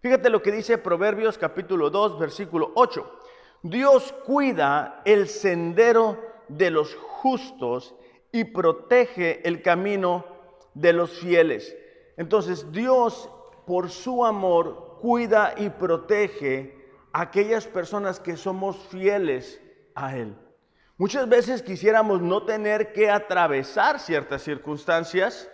Fíjate 0.00 0.30
lo 0.30 0.40
que 0.42 0.52
dice 0.52 0.78
Proverbios 0.78 1.36
capítulo 1.36 1.90
2, 1.90 2.18
versículo 2.18 2.72
8. 2.76 3.18
Dios 3.62 4.14
cuida 4.24 5.02
el 5.04 5.28
sendero 5.28 6.18
de 6.48 6.70
los 6.70 6.94
justos 6.94 7.94
y 8.32 8.44
protege 8.44 9.46
el 9.46 9.62
camino 9.62 10.24
de 10.74 10.92
los 10.92 11.10
fieles. 11.10 11.76
Entonces 12.16 12.70
Dios, 12.72 13.28
por 13.66 13.90
su 13.90 14.24
amor, 14.24 14.98
cuida 15.00 15.54
y 15.56 15.70
protege 15.70 16.76
a 17.12 17.22
aquellas 17.22 17.66
personas 17.66 18.20
que 18.20 18.36
somos 18.36 18.76
fieles 18.88 19.60
a 19.94 20.16
Él. 20.16 20.34
Muchas 20.96 21.28
veces 21.28 21.62
quisiéramos 21.62 22.20
no 22.20 22.44
tener 22.44 22.92
que 22.92 23.10
atravesar 23.10 23.98
ciertas 23.98 24.42
circunstancias, 24.42 25.50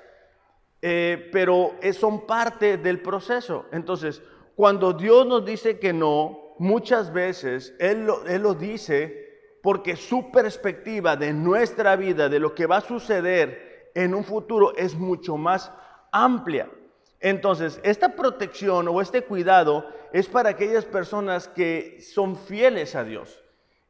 eh, 0.83 1.31
pero 1.33 1.73
son 1.99 2.27
parte 2.27 2.77
del 2.77 3.01
proceso. 3.01 3.67
Entonces, 3.73 4.23
cuando 4.55 4.93
Dios 4.93 5.27
nos 5.27 5.45
dice 5.45 5.79
que 5.79 5.93
no, 5.93 6.55
muchas 6.59 7.13
veces 7.13 7.75
Él 7.79 8.07
lo, 8.07 8.55
dice 8.55 9.27
porque 9.63 9.97
su 9.97 10.31
perspectiva 10.31 11.17
de 11.17 11.33
nuestra 11.33 11.97
vida, 11.97 12.29
de 12.29 12.41
lo 12.41 12.55
que 12.55 12.67
va 12.67 12.79
a 12.79 12.81
suceder 12.81 13.91
en 13.95 14.15
un 14.15 14.25
futuro, 14.25 14.77
es 14.77 14.95
mucho 14.95 15.37
más 15.37 15.73
amplia. 16.13 16.69
Entonces, 17.21 17.81
esta 17.83 18.15
protección 18.15 18.89
o 18.89 19.01
este 19.01 19.23
cuidado 19.23 19.85
es 20.13 20.29
para 20.29 20.51
aquellas 20.51 20.85
personas 20.85 21.49
que 21.49 22.01
son 22.01 22.37
fieles 22.37 22.95
a 22.95 23.05
Dios. 23.05 23.43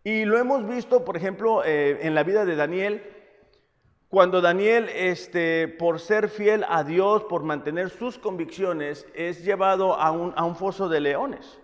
Y 0.03 0.25
lo 0.25 0.39
hemos 0.39 0.67
visto, 0.67 1.05
por 1.05 1.17
ejemplo, 1.17 1.63
eh, 1.65 1.99
en 2.03 2.15
la 2.15 2.23
vida 2.23 2.45
de 2.45 2.57
Daniel, 2.57 3.03
cuando 4.09 4.41
Daniel, 4.41 4.89
este, 4.95 5.69
por 5.69 6.01
ser 6.01 6.31
fiel 6.31 6.65
a 6.67 6.83
Dios, 6.83 7.25
por 7.25 7.43
mantener 7.43 7.91
sus 7.91 8.19
convicciones, 8.19 9.07
es 9.15 9.45
llevado 9.45 9.95
a 9.95 10.11
un, 10.11 10.57
foso 10.57 10.89
de 10.89 11.01
leones. 11.01 11.61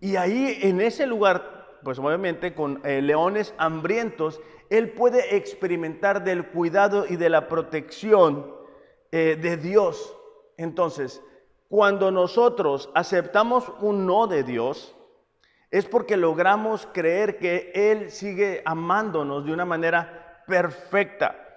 Y 0.00 0.14
ahí, 0.14 0.60
en 0.62 0.80
ese 0.80 1.08
lugar, 1.08 1.80
pues 1.82 1.98
obviamente 1.98 2.54
con 2.54 2.80
eh, 2.84 3.02
leones 3.02 3.52
hambrientos, 3.58 4.40
él 4.70 4.90
puede 4.90 5.36
experimentar 5.36 6.22
del 6.22 6.46
cuidado 6.46 7.04
y 7.08 7.16
de 7.16 7.30
la 7.30 7.48
protección 7.48 8.57
eh, 9.12 9.38
de 9.40 9.56
Dios. 9.56 10.14
Entonces, 10.56 11.22
cuando 11.68 12.10
nosotros 12.10 12.90
aceptamos 12.94 13.70
un 13.80 14.06
no 14.06 14.26
de 14.26 14.42
Dios, 14.42 14.94
es 15.70 15.86
porque 15.86 16.16
logramos 16.16 16.88
creer 16.92 17.38
que 17.38 17.72
Él 17.74 18.10
sigue 18.10 18.62
amándonos 18.64 19.44
de 19.44 19.52
una 19.52 19.64
manera 19.64 20.42
perfecta 20.46 21.48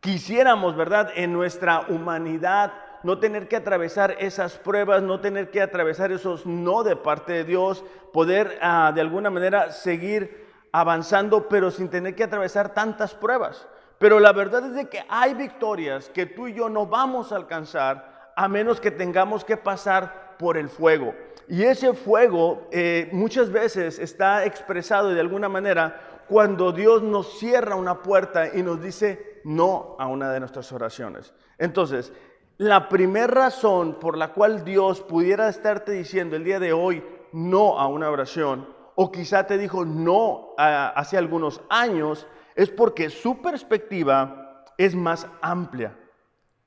quisiéramos, 0.00 0.76
¿verdad?, 0.76 1.10
en 1.14 1.32
nuestra 1.32 1.86
humanidad 1.88 2.72
no 3.02 3.18
tener 3.18 3.46
que 3.46 3.56
atravesar 3.56 4.16
esas 4.18 4.58
pruebas, 4.58 5.02
no 5.02 5.20
tener 5.20 5.50
que 5.50 5.62
atravesar 5.62 6.10
esos 6.10 6.44
no 6.44 6.82
de 6.82 6.96
parte 6.96 7.32
de 7.32 7.44
Dios, 7.44 7.84
poder 8.12 8.58
ah, 8.60 8.90
de 8.94 9.00
alguna 9.00 9.30
manera 9.30 9.70
seguir 9.70 10.46
avanzando, 10.72 11.48
pero 11.48 11.70
sin 11.70 11.88
tener 11.88 12.16
que 12.16 12.24
atravesar 12.24 12.74
tantas 12.74 13.14
pruebas. 13.14 13.68
Pero 13.98 14.20
la 14.20 14.32
verdad 14.32 14.66
es 14.66 14.74
de 14.74 14.88
que 14.88 15.04
hay 15.08 15.34
victorias 15.34 16.10
que 16.10 16.26
tú 16.26 16.48
y 16.48 16.54
yo 16.54 16.68
no 16.68 16.86
vamos 16.86 17.32
a 17.32 17.36
alcanzar 17.36 18.32
a 18.36 18.48
menos 18.48 18.80
que 18.80 18.90
tengamos 18.90 19.44
que 19.44 19.56
pasar 19.56 20.36
por 20.38 20.56
el 20.58 20.68
fuego. 20.68 21.14
Y 21.48 21.62
ese 21.62 21.94
fuego 21.94 22.66
eh, 22.70 23.08
muchas 23.12 23.50
veces 23.50 23.98
está 23.98 24.44
expresado 24.44 25.10
de 25.10 25.20
alguna 25.20 25.48
manera 25.48 26.24
cuando 26.28 26.72
Dios 26.72 27.02
nos 27.02 27.38
cierra 27.38 27.76
una 27.76 28.02
puerta 28.02 28.54
y 28.54 28.62
nos 28.62 28.82
dice 28.82 29.40
no 29.44 29.96
a 29.98 30.06
una 30.08 30.32
de 30.32 30.40
nuestras 30.40 30.70
oraciones. 30.72 31.32
Entonces, 31.56 32.12
la 32.58 32.88
primera 32.88 33.26
razón 33.26 33.94
por 34.00 34.18
la 34.18 34.32
cual 34.32 34.64
Dios 34.64 35.02
pudiera 35.02 35.48
estarte 35.48 35.92
diciendo 35.92 36.36
el 36.36 36.44
día 36.44 36.58
de 36.58 36.72
hoy 36.72 37.04
no 37.32 37.78
a 37.78 37.86
una 37.86 38.10
oración, 38.10 38.68
o 38.94 39.12
quizá 39.12 39.46
te 39.46 39.58
dijo 39.58 39.84
no 39.84 40.54
hace 40.56 41.16
algunos 41.16 41.60
años, 41.68 42.26
es 42.56 42.70
porque 42.70 43.10
su 43.10 43.42
perspectiva 43.42 44.64
es 44.78 44.94
más 44.94 45.28
amplia 45.42 45.96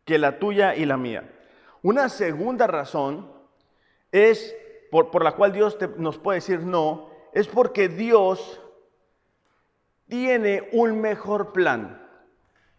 que 0.06 0.18
la 0.18 0.40
tuya 0.40 0.76
y 0.76 0.86
la 0.86 0.98
mía. 0.98 1.30
Una 1.82 2.10
segunda 2.10 2.68
razón 2.68 3.32
es 4.12 4.56
por, 4.92 5.24
la 5.24 5.36
cual 5.36 5.52
Dios 5.52 5.78
nos 5.98 6.18
puede 6.18 6.38
decir 6.38 6.62
no, 6.62 7.10
es 7.34 7.48
porque 7.48 7.90
Dios 7.90 8.62
tiene 10.08 10.70
un 10.74 11.02
mejor 11.02 11.54
plan. 11.54 12.08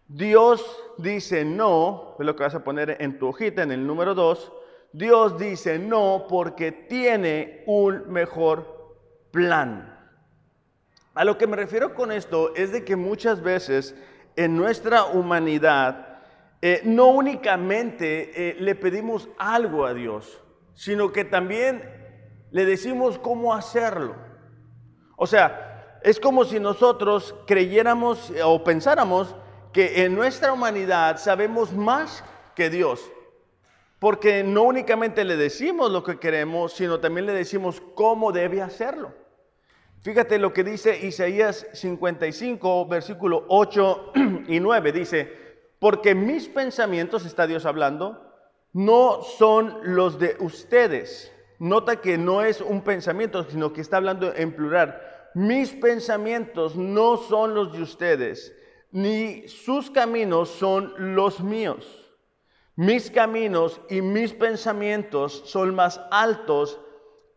Dios 0.06 0.82
dice 0.98 1.44
no, 1.44 2.16
es 2.18 2.26
lo 2.26 2.34
que 2.34 2.42
vas 2.44 2.54
a 2.54 2.64
poner 2.64 2.96
en 3.00 3.18
tu 3.18 3.28
hojita, 3.28 3.62
en 3.62 3.72
el 3.72 3.86
número 3.86 4.14
2. 4.14 4.52
Dios 4.92 5.38
dice 5.38 5.78
no 5.78 6.26
porque 6.28 6.72
tiene 6.72 7.62
un 7.66 8.10
mejor 8.10 8.96
plan. 9.30 9.99
A 11.20 11.24
lo 11.24 11.36
que 11.36 11.46
me 11.46 11.54
refiero 11.54 11.94
con 11.94 12.12
esto 12.12 12.54
es 12.56 12.72
de 12.72 12.82
que 12.82 12.96
muchas 12.96 13.42
veces 13.42 13.94
en 14.36 14.56
nuestra 14.56 15.04
humanidad 15.04 16.18
eh, 16.62 16.80
no 16.84 17.08
únicamente 17.08 18.48
eh, 18.48 18.56
le 18.58 18.74
pedimos 18.74 19.28
algo 19.36 19.84
a 19.84 19.92
Dios, 19.92 20.40
sino 20.72 21.12
que 21.12 21.26
también 21.26 21.82
le 22.50 22.64
decimos 22.64 23.18
cómo 23.18 23.52
hacerlo. 23.52 24.16
O 25.18 25.26
sea, 25.26 25.98
es 26.02 26.18
como 26.18 26.46
si 26.46 26.58
nosotros 26.58 27.34
creyéramos 27.46 28.30
eh, 28.30 28.42
o 28.42 28.64
pensáramos 28.64 29.36
que 29.74 30.06
en 30.06 30.14
nuestra 30.14 30.54
humanidad 30.54 31.18
sabemos 31.18 31.74
más 31.74 32.24
que 32.56 32.70
Dios. 32.70 33.12
Porque 33.98 34.42
no 34.42 34.62
únicamente 34.62 35.26
le 35.26 35.36
decimos 35.36 35.90
lo 35.90 36.02
que 36.02 36.18
queremos, 36.18 36.72
sino 36.72 36.98
también 36.98 37.26
le 37.26 37.34
decimos 37.34 37.82
cómo 37.94 38.32
debe 38.32 38.62
hacerlo. 38.62 39.19
Fíjate 40.02 40.38
lo 40.38 40.52
que 40.52 40.64
dice 40.64 41.06
Isaías 41.06 41.66
55, 41.72 42.86
versículo 42.86 43.44
8 43.48 44.12
y 44.48 44.60
9. 44.60 44.92
Dice, 44.92 45.30
porque 45.78 46.14
mis 46.14 46.48
pensamientos, 46.48 47.26
está 47.26 47.46
Dios 47.46 47.66
hablando, 47.66 48.26
no 48.72 49.22
son 49.22 49.78
los 49.82 50.18
de 50.18 50.36
ustedes 50.40 51.32
Nota 51.60 52.00
que 52.00 52.16
no 52.16 52.42
es 52.42 52.62
un 52.62 52.80
pensamiento, 52.80 53.44
sino 53.44 53.74
que 53.74 53.82
está 53.82 53.98
hablando 53.98 54.34
en 54.34 54.56
plural. 54.56 54.98
Mis 55.34 55.72
pensamientos 55.72 56.74
no 56.74 57.18
son 57.18 57.54
los 57.54 57.74
de 57.74 57.82
ustedes, 57.82 58.56
ni 58.92 59.46
sus 59.46 59.90
caminos 59.90 60.48
son 60.48 60.94
los 61.14 61.40
míos. 61.40 62.10
Mis 62.76 63.10
caminos 63.10 63.78
y 63.90 64.00
mis 64.00 64.32
pensamientos 64.32 65.42
son 65.44 65.74
más 65.74 66.00
altos 66.10 66.80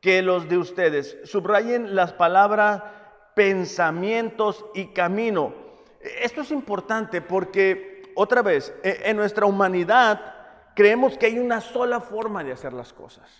que 0.03 0.21
los 0.21 0.49
de 0.49 0.57
ustedes. 0.57 1.17
Subrayen 1.23 1.95
las 1.95 2.11
palabras 2.11 2.83
pensamientos 3.35 4.65
y 4.75 4.87
camino. 4.87 5.55
Esto 6.21 6.41
es 6.41 6.51
importante 6.51 7.21
porque, 7.21 8.11
otra 8.13 8.41
vez, 8.41 8.75
e, 8.83 9.03
en 9.05 9.15
nuestra 9.15 9.45
humanidad 9.45 10.35
creemos 10.75 11.17
que 11.17 11.27
hay 11.27 11.39
una 11.39 11.61
sola 11.61 12.01
forma 12.01 12.43
de 12.43 12.51
hacer 12.51 12.73
las 12.73 12.91
cosas. 12.91 13.31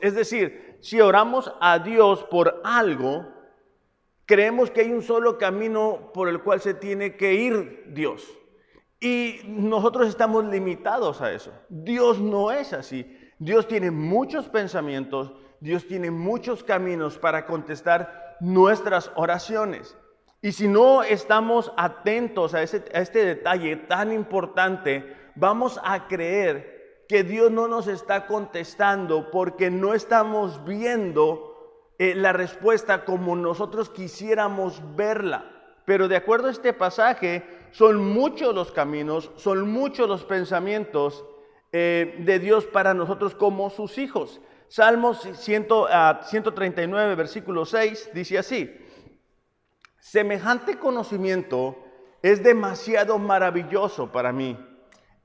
Es 0.00 0.14
decir, 0.14 0.78
si 0.80 1.02
oramos 1.02 1.52
a 1.60 1.78
Dios 1.78 2.24
por 2.24 2.62
algo, 2.64 3.26
creemos 4.24 4.70
que 4.70 4.80
hay 4.80 4.92
un 4.92 5.02
solo 5.02 5.36
camino 5.36 6.12
por 6.14 6.28
el 6.30 6.42
cual 6.42 6.62
se 6.62 6.72
tiene 6.72 7.16
que 7.16 7.34
ir 7.34 7.84
Dios. 7.88 8.26
Y 9.00 9.40
nosotros 9.44 10.08
estamos 10.08 10.46
limitados 10.46 11.20
a 11.20 11.30
eso. 11.30 11.52
Dios 11.68 12.20
no 12.20 12.52
es 12.52 12.72
así. 12.72 13.18
Dios 13.38 13.68
tiene 13.68 13.90
muchos 13.90 14.48
pensamientos, 14.48 15.32
Dios 15.60 15.86
tiene 15.86 16.10
muchos 16.10 16.64
caminos 16.64 17.18
para 17.18 17.46
contestar 17.46 18.36
nuestras 18.40 19.10
oraciones. 19.14 19.96
Y 20.42 20.52
si 20.52 20.68
no 20.68 21.02
estamos 21.02 21.72
atentos 21.76 22.54
a, 22.54 22.58
a 22.58 22.62
este 22.62 23.24
detalle 23.24 23.76
tan 23.76 24.12
importante, 24.12 25.14
vamos 25.34 25.78
a 25.84 26.08
creer 26.08 27.04
que 27.08 27.24
Dios 27.24 27.50
no 27.50 27.68
nos 27.68 27.88
está 27.88 28.26
contestando 28.26 29.30
porque 29.30 29.70
no 29.70 29.94
estamos 29.94 30.64
viendo 30.64 31.50
eh, 31.98 32.14
la 32.14 32.32
respuesta 32.32 33.04
como 33.04 33.36
nosotros 33.36 33.90
quisiéramos 33.90 34.80
verla. 34.96 35.44
Pero 35.84 36.08
de 36.08 36.16
acuerdo 36.16 36.48
a 36.48 36.52
este 36.52 36.72
pasaje, 36.72 37.44
son 37.72 38.02
muchos 38.02 38.54
los 38.54 38.72
caminos, 38.72 39.30
son 39.36 39.70
muchos 39.70 40.08
los 40.08 40.24
pensamientos 40.24 41.24
eh, 41.72 42.16
de 42.20 42.38
Dios 42.38 42.64
para 42.64 42.94
nosotros 42.94 43.34
como 43.34 43.68
sus 43.68 43.98
hijos. 43.98 44.40
Salmos 44.70 45.28
139, 45.34 47.14
versículo 47.14 47.66
6, 47.66 48.10
dice 48.14 48.38
así, 48.38 48.74
semejante 49.98 50.78
conocimiento 50.78 51.76
es 52.22 52.42
demasiado 52.42 53.18
maravilloso 53.18 54.10
para 54.10 54.32
mí 54.32 54.56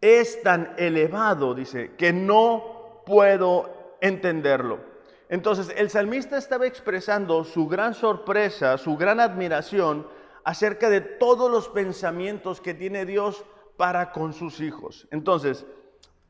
es 0.01 0.41
tan 0.43 0.73
elevado, 0.77 1.55
dice, 1.55 1.95
que 1.97 2.13
no 2.13 3.01
puedo 3.05 3.97
entenderlo. 4.01 4.79
Entonces 5.29 5.73
el 5.75 5.89
salmista 5.89 6.37
estaba 6.37 6.67
expresando 6.67 7.43
su 7.43 7.67
gran 7.67 7.95
sorpresa, 7.95 8.77
su 8.77 8.97
gran 8.97 9.19
admiración 9.19 10.07
acerca 10.43 10.89
de 10.91 11.01
todos 11.01 11.49
los 11.49 11.69
pensamientos 11.69 12.61
que 12.61 12.75
tiene 12.75 13.05
Dios 13.05 13.43
para 13.77 14.11
con 14.11 14.33
sus 14.33 14.59
hijos. 14.59 15.07
Entonces, 15.09 15.65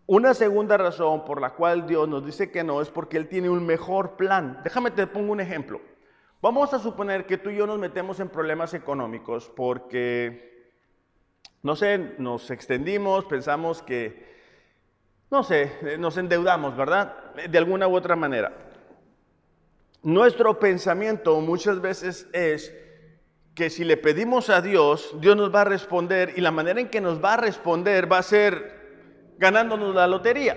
una 0.07 0.33
segunda 0.33 0.77
razón 0.77 1.25
por 1.25 1.41
la 1.41 1.51
cual 1.51 1.87
Dios 1.87 2.07
nos 2.07 2.25
dice 2.25 2.51
que 2.51 2.63
no 2.63 2.81
es 2.81 2.89
porque 2.89 3.17
Él 3.17 3.27
tiene 3.27 3.49
un 3.49 3.65
mejor 3.65 4.15
plan. 4.17 4.59
Déjame 4.63 4.91
te 4.91 5.07
pongo 5.07 5.31
un 5.31 5.41
ejemplo. 5.41 5.81
Vamos 6.41 6.73
a 6.73 6.79
suponer 6.79 7.25
que 7.25 7.37
tú 7.37 7.49
y 7.49 7.57
yo 7.57 7.65
nos 7.65 7.79
metemos 7.79 8.19
en 8.19 8.29
problemas 8.29 8.73
económicos 8.73 9.51
porque 9.55 10.55
no 11.65 11.75
sé, 11.75 12.13
nos 12.19 12.51
extendimos, 12.51 13.25
pensamos 13.25 13.81
que, 13.81 14.23
no 15.31 15.41
sé, 15.41 15.97
nos 15.97 16.15
endeudamos, 16.15 16.77
¿verdad? 16.77 17.33
De 17.49 17.57
alguna 17.57 17.87
u 17.87 17.95
otra 17.95 18.15
manera. 18.15 18.53
Nuestro 20.03 20.59
pensamiento 20.59 21.41
muchas 21.41 21.81
veces 21.81 22.27
es 22.33 22.71
que 23.55 23.71
si 23.71 23.83
le 23.83 23.97
pedimos 23.97 24.51
a 24.51 24.61
Dios, 24.61 25.15
Dios 25.19 25.35
nos 25.35 25.51
va 25.51 25.61
a 25.61 25.65
responder 25.65 26.33
y 26.35 26.41
la 26.41 26.51
manera 26.51 26.79
en 26.79 26.89
que 26.89 27.01
nos 27.01 27.23
va 27.23 27.33
a 27.33 27.37
responder 27.37 28.11
va 28.11 28.19
a 28.19 28.23
ser 28.23 28.74
ganándonos 29.37 29.93
la 29.95 30.07
lotería. 30.07 30.55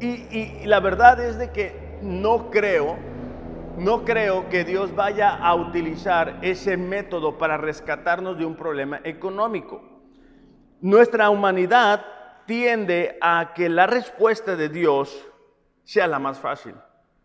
Y, 0.00 0.64
la 0.64 0.80
verdad 0.80 1.20
es 1.20 1.38
de 1.38 1.50
que 1.50 1.98
no 2.02 2.50
creo, 2.50 2.96
no 3.76 4.04
creo 4.04 4.48
que 4.48 4.64
Dios 4.64 4.94
vaya 4.94 5.36
a 5.36 5.54
utilizar 5.54 6.38
ese 6.42 6.76
método 6.76 7.36
para 7.36 7.58
rescatarnos 7.58 8.38
de 8.38 8.46
un 8.46 8.56
problema 8.56 9.00
económico. 9.04 9.82
Nuestra 10.80 11.28
humanidad 11.28 12.04
tiende 12.46 13.18
a 13.20 13.52
que 13.54 13.68
la 13.68 13.86
respuesta 13.86 14.56
de 14.56 14.70
Dios 14.70 15.26
sea 15.84 16.06
la 16.06 16.18
más 16.18 16.38
fácil. 16.38 16.74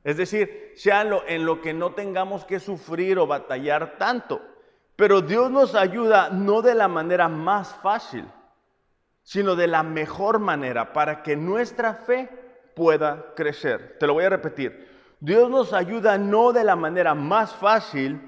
Es 0.04 0.18
decir, 0.18 0.74
sea 0.76 1.02
en 1.28 1.46
lo 1.46 1.62
que 1.62 1.74
no 1.74 1.94
tengamos 1.94 2.46
que 2.46 2.60
sufrir 2.60 3.18
o 3.18 3.26
batallar 3.26 3.98
tanto. 3.98 4.42
Pero 4.96 5.22
Dios 5.22 5.50
nos 5.50 5.76
ayuda 5.76 6.30
no 6.30 6.62
de 6.62 6.76
la 6.76 6.88
manera 6.88 7.28
más 7.28 7.74
fácil, 7.82 8.26
sino 9.26 9.56
de 9.56 9.68
la 9.68 9.82
mejor 9.82 10.38
manera 10.38 10.94
para 10.94 11.24
que 11.24 11.36
nuestra 11.36 11.96
fe 11.96 12.30
pueda 12.76 13.34
crecer. 13.36 13.98
Te 14.00 14.06
lo 14.06 14.14
voy 14.14 14.24
a 14.24 14.30
repetir. 14.30 14.88
Dios 15.20 15.50
nos 15.50 15.74
ayuda 15.74 16.20
no 16.20 16.54
de 16.54 16.64
la 16.64 16.76
manera 16.76 17.16
más 17.16 17.54
fácil, 17.56 18.22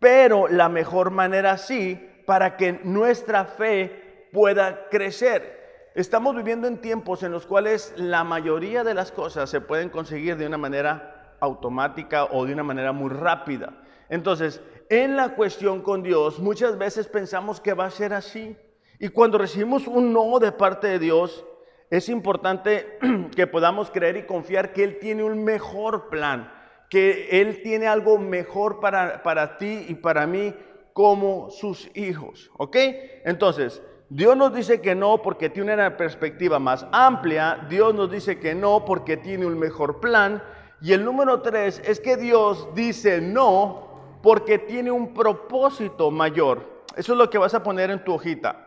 pero 0.00 0.48
la 0.48 0.68
mejor 0.68 1.12
manera 1.12 1.56
sí, 1.56 2.04
para 2.26 2.56
que 2.56 2.80
nuestra 2.82 3.44
fe 3.44 4.28
pueda 4.32 4.88
crecer. 4.88 5.92
Estamos 5.94 6.34
viviendo 6.34 6.66
en 6.66 6.80
tiempos 6.80 7.22
en 7.22 7.30
los 7.30 7.46
cuales 7.46 7.94
la 7.96 8.24
mayoría 8.24 8.82
de 8.82 8.94
las 8.94 9.12
cosas 9.12 9.48
se 9.48 9.60
pueden 9.60 9.88
conseguir 9.88 10.36
de 10.36 10.46
una 10.46 10.58
manera 10.58 11.36
automática 11.38 12.24
o 12.24 12.44
de 12.44 12.54
una 12.54 12.64
manera 12.64 12.90
muy 12.90 13.10
rápida. 13.10 13.72
Entonces, 14.08 14.60
en 14.88 15.16
la 15.16 15.36
cuestión 15.36 15.82
con 15.82 16.02
Dios, 16.02 16.40
muchas 16.40 16.76
veces 16.76 17.06
pensamos 17.06 17.60
que 17.60 17.74
va 17.74 17.84
a 17.84 17.90
ser 17.90 18.12
así. 18.14 18.56
Y 19.02 19.08
cuando 19.08 19.38
recibimos 19.38 19.86
un 19.86 20.12
no 20.12 20.38
de 20.38 20.52
parte 20.52 20.86
de 20.86 20.98
Dios, 20.98 21.46
es 21.88 22.10
importante 22.10 22.98
que 23.34 23.46
podamos 23.46 23.90
creer 23.90 24.18
y 24.18 24.26
confiar 24.26 24.74
que 24.74 24.84
Él 24.84 24.98
tiene 25.00 25.24
un 25.24 25.42
mejor 25.42 26.10
plan, 26.10 26.52
que 26.90 27.40
Él 27.40 27.62
tiene 27.62 27.86
algo 27.86 28.18
mejor 28.18 28.78
para, 28.78 29.22
para 29.22 29.56
ti 29.56 29.86
y 29.88 29.94
para 29.94 30.26
mí 30.26 30.54
como 30.92 31.48
sus 31.48 31.90
hijos. 31.96 32.50
¿Ok? 32.58 32.76
Entonces, 33.24 33.82
Dios 34.10 34.36
nos 34.36 34.52
dice 34.54 34.82
que 34.82 34.94
no 34.94 35.22
porque 35.22 35.48
tiene 35.48 35.72
una 35.72 35.96
perspectiva 35.96 36.58
más 36.58 36.86
amplia. 36.92 37.66
Dios 37.70 37.94
nos 37.94 38.10
dice 38.10 38.38
que 38.38 38.54
no 38.54 38.84
porque 38.84 39.16
tiene 39.16 39.46
un 39.46 39.58
mejor 39.58 40.00
plan. 40.00 40.42
Y 40.82 40.92
el 40.92 41.06
número 41.06 41.40
tres 41.40 41.80
es 41.86 42.00
que 42.00 42.18
Dios 42.18 42.68
dice 42.74 43.22
no 43.22 44.18
porque 44.22 44.58
tiene 44.58 44.90
un 44.90 45.14
propósito 45.14 46.10
mayor. 46.10 46.84
Eso 46.96 47.12
es 47.12 47.18
lo 47.18 47.30
que 47.30 47.38
vas 47.38 47.54
a 47.54 47.62
poner 47.62 47.90
en 47.90 48.04
tu 48.04 48.12
hojita. 48.12 48.66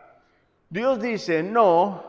Dios 0.74 1.00
dice 1.00 1.44
no 1.44 2.02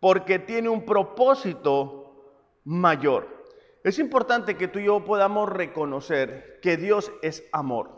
porque 0.00 0.38
tiene 0.38 0.70
un 0.70 0.86
propósito 0.86 2.40
mayor. 2.64 3.44
Es 3.84 3.98
importante 3.98 4.56
que 4.56 4.68
tú 4.68 4.78
y 4.78 4.86
yo 4.86 5.04
podamos 5.04 5.50
reconocer 5.50 6.60
que 6.62 6.78
Dios 6.78 7.12
es 7.20 7.44
amor. 7.52 7.90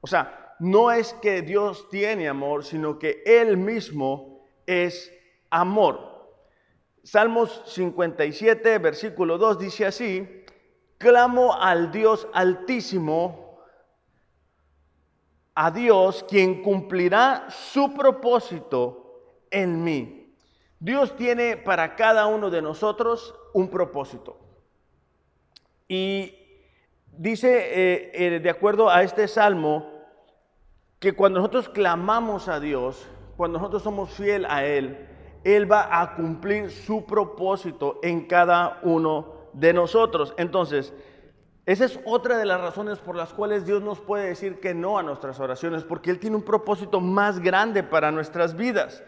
O 0.00 0.08
sea, 0.08 0.56
no 0.58 0.90
es 0.90 1.14
que 1.22 1.40
Dios 1.40 1.88
tiene 1.88 2.28
amor, 2.28 2.64
sino 2.64 2.98
que 2.98 3.22
Él 3.24 3.56
mismo 3.56 4.44
es 4.66 5.12
amor. 5.50 6.34
Salmos 7.04 7.62
57, 7.66 8.78
versículo 8.78 9.38
2 9.38 9.56
dice 9.56 9.86
así, 9.86 10.44
clamo 10.98 11.54
al 11.54 11.92
Dios 11.92 12.26
altísimo, 12.32 13.60
a 15.54 15.70
Dios 15.70 16.24
quien 16.28 16.60
cumplirá 16.60 17.46
su 17.50 17.94
propósito 17.94 19.01
en 19.52 19.84
mí. 19.84 20.34
Dios 20.80 21.16
tiene 21.16 21.56
para 21.56 21.94
cada 21.94 22.26
uno 22.26 22.50
de 22.50 22.60
nosotros 22.60 23.34
un 23.52 23.68
propósito. 23.68 24.36
Y 25.86 26.34
dice, 27.16 27.50
eh, 27.52 28.10
eh, 28.14 28.40
de 28.40 28.50
acuerdo 28.50 28.90
a 28.90 29.02
este 29.02 29.28
salmo, 29.28 29.92
que 30.98 31.12
cuando 31.12 31.38
nosotros 31.38 31.68
clamamos 31.68 32.48
a 32.48 32.58
Dios, 32.58 33.06
cuando 33.36 33.58
nosotros 33.58 33.82
somos 33.82 34.10
fiel 34.10 34.46
a 34.48 34.64
Él, 34.64 35.08
Él 35.44 35.70
va 35.70 36.00
a 36.00 36.14
cumplir 36.14 36.70
su 36.70 37.04
propósito 37.04 37.98
en 38.02 38.26
cada 38.26 38.80
uno 38.82 39.34
de 39.52 39.72
nosotros. 39.72 40.34
Entonces, 40.36 40.92
esa 41.66 41.84
es 41.84 42.00
otra 42.04 42.38
de 42.38 42.46
las 42.46 42.60
razones 42.60 42.98
por 42.98 43.14
las 43.14 43.32
cuales 43.32 43.64
Dios 43.66 43.82
nos 43.82 44.00
puede 44.00 44.26
decir 44.26 44.58
que 44.58 44.74
no 44.74 44.98
a 44.98 45.02
nuestras 45.02 45.38
oraciones, 45.38 45.84
porque 45.84 46.10
Él 46.10 46.18
tiene 46.18 46.36
un 46.36 46.42
propósito 46.42 47.00
más 47.00 47.38
grande 47.38 47.82
para 47.82 48.10
nuestras 48.10 48.56
vidas. 48.56 49.02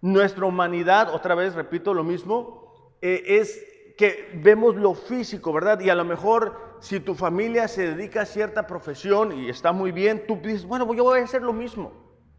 Nuestra 0.00 0.46
humanidad, 0.46 1.14
otra 1.14 1.34
vez 1.34 1.54
repito 1.54 1.94
lo 1.94 2.04
mismo, 2.04 2.96
eh, 3.00 3.22
es 3.26 3.62
que 3.96 4.30
vemos 4.34 4.76
lo 4.76 4.94
físico, 4.94 5.52
¿verdad? 5.52 5.80
Y 5.80 5.90
a 5.90 5.94
lo 5.94 6.04
mejor 6.04 6.76
si 6.80 7.00
tu 7.00 7.14
familia 7.14 7.66
se 7.68 7.94
dedica 7.94 8.22
a 8.22 8.26
cierta 8.26 8.66
profesión 8.66 9.32
y 9.32 9.48
está 9.48 9.72
muy 9.72 9.92
bien, 9.92 10.26
tú 10.26 10.38
dices, 10.42 10.66
bueno, 10.66 10.92
yo 10.94 11.04
voy 11.04 11.20
a 11.20 11.24
hacer 11.24 11.42
lo 11.42 11.52
mismo. 11.52 11.92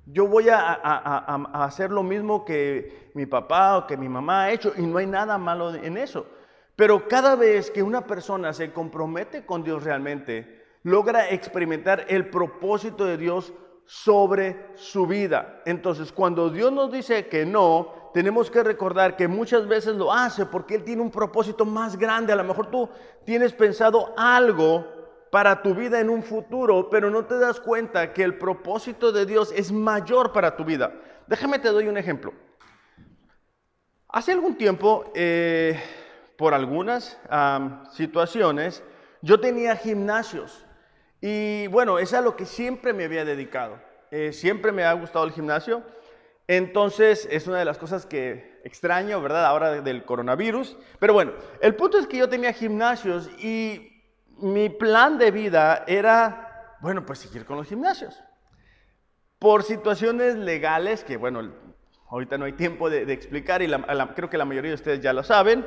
Yo 0.06 0.28
voy 0.28 0.48
a, 0.50 0.60
a, 0.60 1.66
hacer 1.66 1.92
lo 1.92 2.02
mismo 2.02 2.46
que 2.46 3.12
mi 3.14 3.26
papá 3.26 3.78
o 3.78 3.88
que 3.88 3.98
mi 3.98 4.08
mamá 4.08 4.44
ha 4.44 4.52
hecho 4.52 4.72
y 4.78 4.84
no 4.84 5.00
hay 5.00 5.06
nada 5.06 5.38
malo 5.38 5.76
en 5.76 5.98
eso. 5.98 6.28
Pero 6.78 7.08
cada 7.10 7.36
vez 7.36 7.72
que 7.72 7.84
una 7.84 8.06
persona 8.06 8.54
se 8.54 8.72
compromete 8.72 9.46
con 9.46 9.64
Dios 9.64 9.84
realmente, 9.84 10.64
logra 10.84 11.30
experimentar 11.30 12.06
el 12.08 12.30
propósito 12.30 13.04
de 13.04 13.18
Dios 13.18 13.52
sobre 13.88 14.72
su 14.76 15.08
vida. 15.08 15.62
Entonces, 15.66 16.12
cuando 16.12 16.50
Dios 16.50 16.72
nos 16.74 16.92
dice 16.92 17.28
que 17.28 17.46
no, 17.46 18.12
tenemos 18.14 18.52
que 18.52 18.62
recordar 18.62 19.16
que 19.16 19.30
muchas 19.30 19.66
veces 19.66 19.96
lo 19.96 20.12
hace 20.14 20.46
porque 20.46 20.76
Él 20.76 20.84
tiene 20.84 21.02
un 21.02 21.10
propósito 21.10 21.66
más 21.66 21.98
grande. 21.98 22.34
A 22.34 22.36
lo 22.36 22.44
mejor 22.44 22.70
tú 22.70 22.90
tienes 23.26 23.54
pensado 23.54 24.14
algo 24.18 24.86
para 25.32 25.62
tu 25.62 25.74
vida 25.74 26.02
en 26.02 26.10
un 26.10 26.22
futuro, 26.22 26.90
pero 26.90 27.10
no 27.10 27.26
te 27.26 27.40
das 27.40 27.62
cuenta 27.62 28.12
que 28.12 28.24
el 28.24 28.38
propósito 28.38 29.14
de 29.14 29.26
Dios 29.26 29.54
es 29.56 29.72
mayor 29.72 30.34
para 30.34 30.58
tu 30.58 30.66
vida. 30.66 30.94
Déjame 31.28 31.58
te 31.60 31.70
doy 31.70 31.88
un 31.88 31.98
ejemplo. 31.98 32.34
Hace 34.10 34.34
algún 34.34 34.58
tiempo, 34.58 35.12
eh, 35.16 35.82
por 36.38 36.54
algunas 36.54 37.18
situaciones, 37.94 38.84
yo 39.22 39.40
tenía 39.40 39.76
gimnasios 39.76 40.67
y 41.22 41.68
bueno, 41.68 42.00
es 42.00 42.14
a 42.14 42.22
lo 42.22 42.36
que 42.36 42.46
siempre 42.46 42.94
me 42.94 43.06
había 43.06 43.26
dedicado. 43.26 43.80
Eh, 44.12 44.32
siempre 44.34 44.72
me 44.72 44.84
ha 44.84 44.94
gustado 44.94 45.26
el 45.26 45.32
gimnasio. 45.32 45.84
Entonces, 46.48 47.28
es 47.30 47.48
una 47.48 47.60
de 47.60 47.66
las 47.66 47.78
cosas 47.78 48.06
que 48.06 48.62
extraño, 48.64 49.22
¿verdad? 49.22 49.46
Ahora 49.46 49.82
del 49.82 50.06
coronavirus. 50.06 50.78
Pero 51.00 51.14
bueno, 51.14 51.34
el 51.62 51.76
punto 51.76 51.98
es 51.98 52.08
que 52.08 52.18
yo 52.18 52.30
tenía 52.30 52.54
gimnasios 52.54 53.30
y 53.40 54.04
mi 54.38 54.70
plan 54.70 55.18
de 55.18 55.32
vida 55.32 55.84
era, 55.88 56.78
bueno, 56.82 57.06
pues 57.06 57.20
seguir 57.20 57.46
con 57.46 57.58
los 57.58 57.68
gimnasios. 57.68 58.24
Por 59.40 59.64
situaciones 59.64 60.36
legales, 60.36 61.04
que 61.04 61.18
bueno, 61.18 61.52
ahorita 62.10 62.38
no 62.38 62.46
hay 62.46 62.54
tiempo 62.54 62.90
de, 62.90 63.12
explicar 63.12 63.62
y 63.62 63.70
creo 64.16 64.30
que 64.30 64.38
la 64.38 64.46
mayoría 64.46 64.72
de 64.72 64.76
ustedes 64.76 65.02
ya 65.02 65.14
lo 65.14 65.24
saben, 65.24 65.66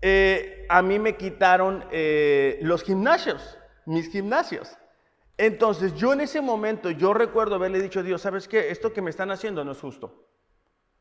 eh, 0.00 0.66
a 0.68 0.82
mí 0.82 0.98
me 0.98 1.16
quitaron 1.16 1.84
eh, 1.90 2.58
los 2.62 2.82
gimnasios 2.82 3.57
mis 3.88 4.10
gimnasios. 4.10 4.76
Entonces 5.36 5.94
yo 5.94 6.12
en 6.12 6.20
ese 6.20 6.40
momento, 6.40 6.90
yo 6.90 7.14
recuerdo 7.14 7.54
haberle 7.54 7.80
dicho 7.80 8.00
a 8.00 8.02
Dios, 8.02 8.22
¿sabes 8.22 8.48
qué? 8.48 8.70
Esto 8.70 8.92
que 8.92 9.02
me 9.02 9.10
están 9.10 9.30
haciendo 9.30 9.64
no 9.64 9.72
es 9.72 9.80
justo. 9.80 10.26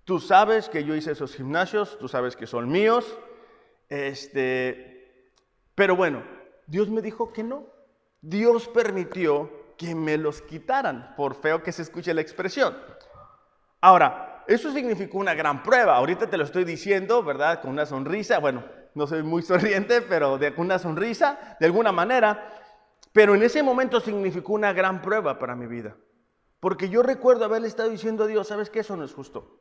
Tú 0.04 0.20
sabes 0.20 0.70
que 0.70 0.84
yo 0.84 0.96
hice 0.96 1.12
esos 1.12 1.36
gimnasios, 1.36 1.98
tú 2.00 2.08
sabes 2.08 2.36
que 2.36 2.48
son 2.48 2.70
míos, 2.70 3.18
este, 3.90 5.34
pero 5.76 5.96
bueno, 5.96 6.24
Dios 6.66 6.90
me 6.90 7.02
dijo 7.02 7.34
que 7.34 7.44
no. 7.44 7.66
Dios 8.22 8.68
permitió 8.70 9.52
que 9.78 9.94
me 9.94 10.18
los 10.18 10.42
quitaran, 10.42 11.14
por 11.18 11.36
feo 11.36 11.62
que 11.62 11.72
se 11.72 11.82
escuche 11.82 12.14
la 12.14 12.22
expresión. 12.22 12.76
Ahora, 13.82 14.44
eso 14.48 14.72
significó 14.72 15.18
una 15.18 15.34
gran 15.34 15.62
prueba. 15.62 15.98
Ahorita 15.98 16.30
te 16.30 16.38
lo 16.38 16.46
estoy 16.46 16.64
diciendo, 16.64 17.22
¿verdad? 17.22 17.62
Con 17.62 17.72
una 17.72 17.86
sonrisa. 17.86 18.40
Bueno, 18.40 18.64
no 18.96 19.08
soy 19.08 19.24
muy 19.24 19.42
sonriente, 19.44 20.02
pero 20.02 20.38
de 20.38 20.54
una 20.58 20.80
sonrisa, 20.80 21.58
de 21.60 21.66
alguna 21.66 21.92
manera. 21.92 22.54
Pero 23.18 23.34
en 23.34 23.42
ese 23.42 23.64
momento 23.64 24.00
significó 24.00 24.54
una 24.54 24.74
gran 24.74 25.02
prueba 25.02 25.40
para 25.40 25.56
mi 25.56 25.66
vida. 25.66 25.96
Porque 26.60 26.88
yo 26.88 27.02
recuerdo 27.02 27.46
haberle 27.46 27.68
estado 27.68 27.90
diciendo 27.90 28.26
a 28.26 28.28
Dios, 28.28 28.50
¿sabes 28.50 28.70
qué? 28.70 28.82
Eso 28.82 28.96
no 28.96 29.04
es 29.04 29.12
justo. 29.12 29.58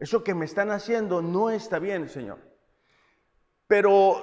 Eso 0.00 0.24
que 0.24 0.34
me 0.34 0.44
están 0.44 0.72
haciendo 0.72 1.22
no 1.22 1.48
está 1.48 1.78
bien, 1.78 2.08
Señor. 2.08 2.40
Pero 3.68 4.16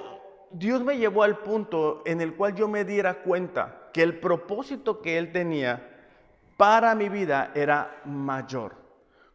Dios 0.50 0.84
me 0.84 0.98
llevó 0.98 1.22
al 1.22 1.38
punto 1.38 2.02
en 2.04 2.20
el 2.20 2.36
cual 2.36 2.54
yo 2.54 2.68
me 2.68 2.84
diera 2.84 3.22
cuenta 3.22 3.88
que 3.94 4.02
el 4.02 4.20
propósito 4.20 5.00
que 5.00 5.16
Él 5.16 5.32
tenía 5.32 6.12
para 6.58 6.94
mi 6.94 7.08
vida 7.08 7.52
era 7.54 8.02
mayor. 8.04 8.74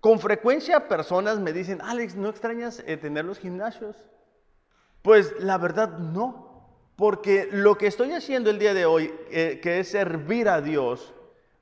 Con 0.01 0.19
frecuencia 0.19 0.87
personas 0.87 1.39
me 1.39 1.51
dicen, 1.51 1.81
Alex, 1.81 2.15
¿no 2.15 2.29
extrañas 2.29 2.83
eh, 2.85 2.95
tener 2.95 3.25
los 3.25 3.39
gimnasios? 3.39 4.07
Pues 5.01 5.33
la 5.39 5.57
verdad 5.57 5.97
no. 5.97 6.50
Porque 7.01 7.49
lo 7.51 7.79
que 7.79 7.87
estoy 7.87 8.11
haciendo 8.11 8.51
el 8.51 8.59
día 8.59 8.75
de 8.75 8.85
hoy, 8.85 9.11
eh, 9.31 9.59
que 9.59 9.79
es 9.79 9.87
servir 9.87 10.47
a 10.47 10.61
Dios, 10.61 11.15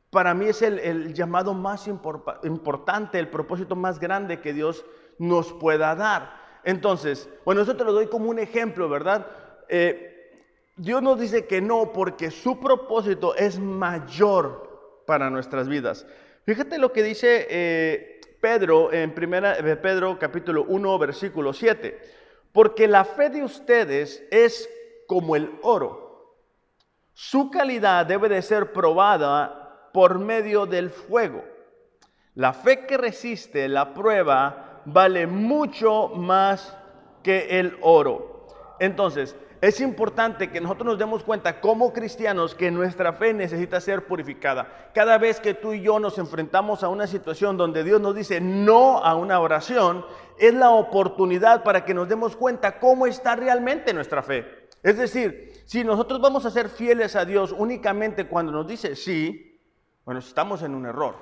para 0.10 0.34
mí 0.34 0.48
es 0.48 0.62
el, 0.62 1.14
llamado 1.14 1.54
más 1.54 1.88
importante, 1.88 3.18
el 3.18 3.30
propósito 3.30 3.74
más 3.78 4.02
grande 4.02 4.42
que 4.42 4.52
Dios 4.52 4.86
nos 5.18 5.54
pueda 5.54 5.96
dar. 5.96 6.60
Entonces, 6.66 7.30
bueno, 7.46 7.62
eso 7.62 7.78
te 7.78 7.86
lo 7.86 7.94
doy 7.94 8.08
como 8.08 8.30
un 8.30 8.38
ejemplo, 8.38 8.90
¿verdad? 8.90 9.28
Eh, 9.70 10.30
Dios 10.76 11.02
nos 11.02 11.18
dice 11.18 11.46
que 11.46 11.62
no 11.62 11.94
porque 11.94 12.32
su 12.32 12.60
propósito 12.60 13.34
es 13.34 13.60
mayor 13.60 15.04
para 15.08 15.30
nuestras 15.30 15.70
vidas. 15.70 16.06
Fíjate 16.44 16.78
lo 16.78 16.92
que 16.92 17.02
dice 17.02 17.48
eh, 17.50 18.20
Pedro 18.42 18.92
en 18.92 19.16
primera, 19.16 19.56
Pedro 19.82 20.20
capítulo 20.20 20.66
1, 20.66 21.00
versículo 21.00 21.54
7. 21.54 21.98
Porque 22.52 22.90
la 22.90 23.06
fe 23.06 23.30
de 23.30 23.42
ustedes 23.42 24.28
es 24.32 24.70
como 25.10 25.36
el 25.36 25.58
oro. 25.64 26.36
Su 27.14 27.50
calidad 27.50 28.06
debe 28.06 28.30
de 28.30 28.44
ser 28.44 28.72
probada 28.72 29.90
por 29.92 30.20
medio 30.20 30.68
del 30.68 30.92
fuego. 30.92 31.44
La 32.36 32.54
fe 32.54 32.86
que 32.86 32.96
resiste 32.96 33.68
la 33.68 33.96
prueba 33.96 34.84
vale 34.86 35.26
mucho 35.26 36.10
más 36.10 36.78
que 37.24 37.60
el 37.60 37.76
oro. 37.82 38.46
Entonces, 38.80 39.36
es 39.62 39.82
importante 39.82 40.52
que 40.52 40.62
nosotros 40.62 40.86
nos 40.86 41.00
demos 41.00 41.24
cuenta 41.24 41.60
como 41.60 41.92
cristianos 41.92 42.54
que 42.54 42.70
nuestra 42.70 43.12
fe 43.14 43.34
necesita 43.34 43.82
ser 43.82 44.06
purificada. 44.06 44.92
Cada 44.94 45.18
vez 45.18 45.40
que 45.40 45.56
tú 45.56 45.74
y 45.74 45.82
yo 45.82 46.00
nos 46.00 46.20
enfrentamos 46.20 46.84
a 46.84 46.88
una 46.88 47.08
situación 47.08 47.58
donde 47.58 47.84
Dios 47.84 48.00
nos 48.00 48.14
dice 48.14 48.40
no 48.40 49.04
a 49.04 49.16
una 49.16 49.40
oración, 49.40 50.06
es 50.38 50.54
la 50.54 50.70
oportunidad 50.70 51.64
para 51.64 51.84
que 51.84 51.96
nos 51.96 52.08
demos 52.08 52.36
cuenta 52.36 52.80
cómo 52.80 53.08
está 53.08 53.36
realmente 53.36 53.92
nuestra 53.92 54.22
fe. 54.22 54.69
Es 54.82 54.98
decir, 54.98 55.64
si 55.66 55.84
nosotros 55.84 56.22
vamos 56.22 56.46
a 56.46 56.52
ser 56.52 56.70
fieles 56.70 57.16
a 57.16 57.26
Dios 57.26 57.54
únicamente 57.58 58.28
cuando 58.28 58.52
nos 58.52 58.68
dice 58.68 58.96
sí, 58.96 59.62
bueno, 60.06 60.20
estamos 60.20 60.64
en 60.64 60.74
un 60.74 60.86
error. 60.86 61.16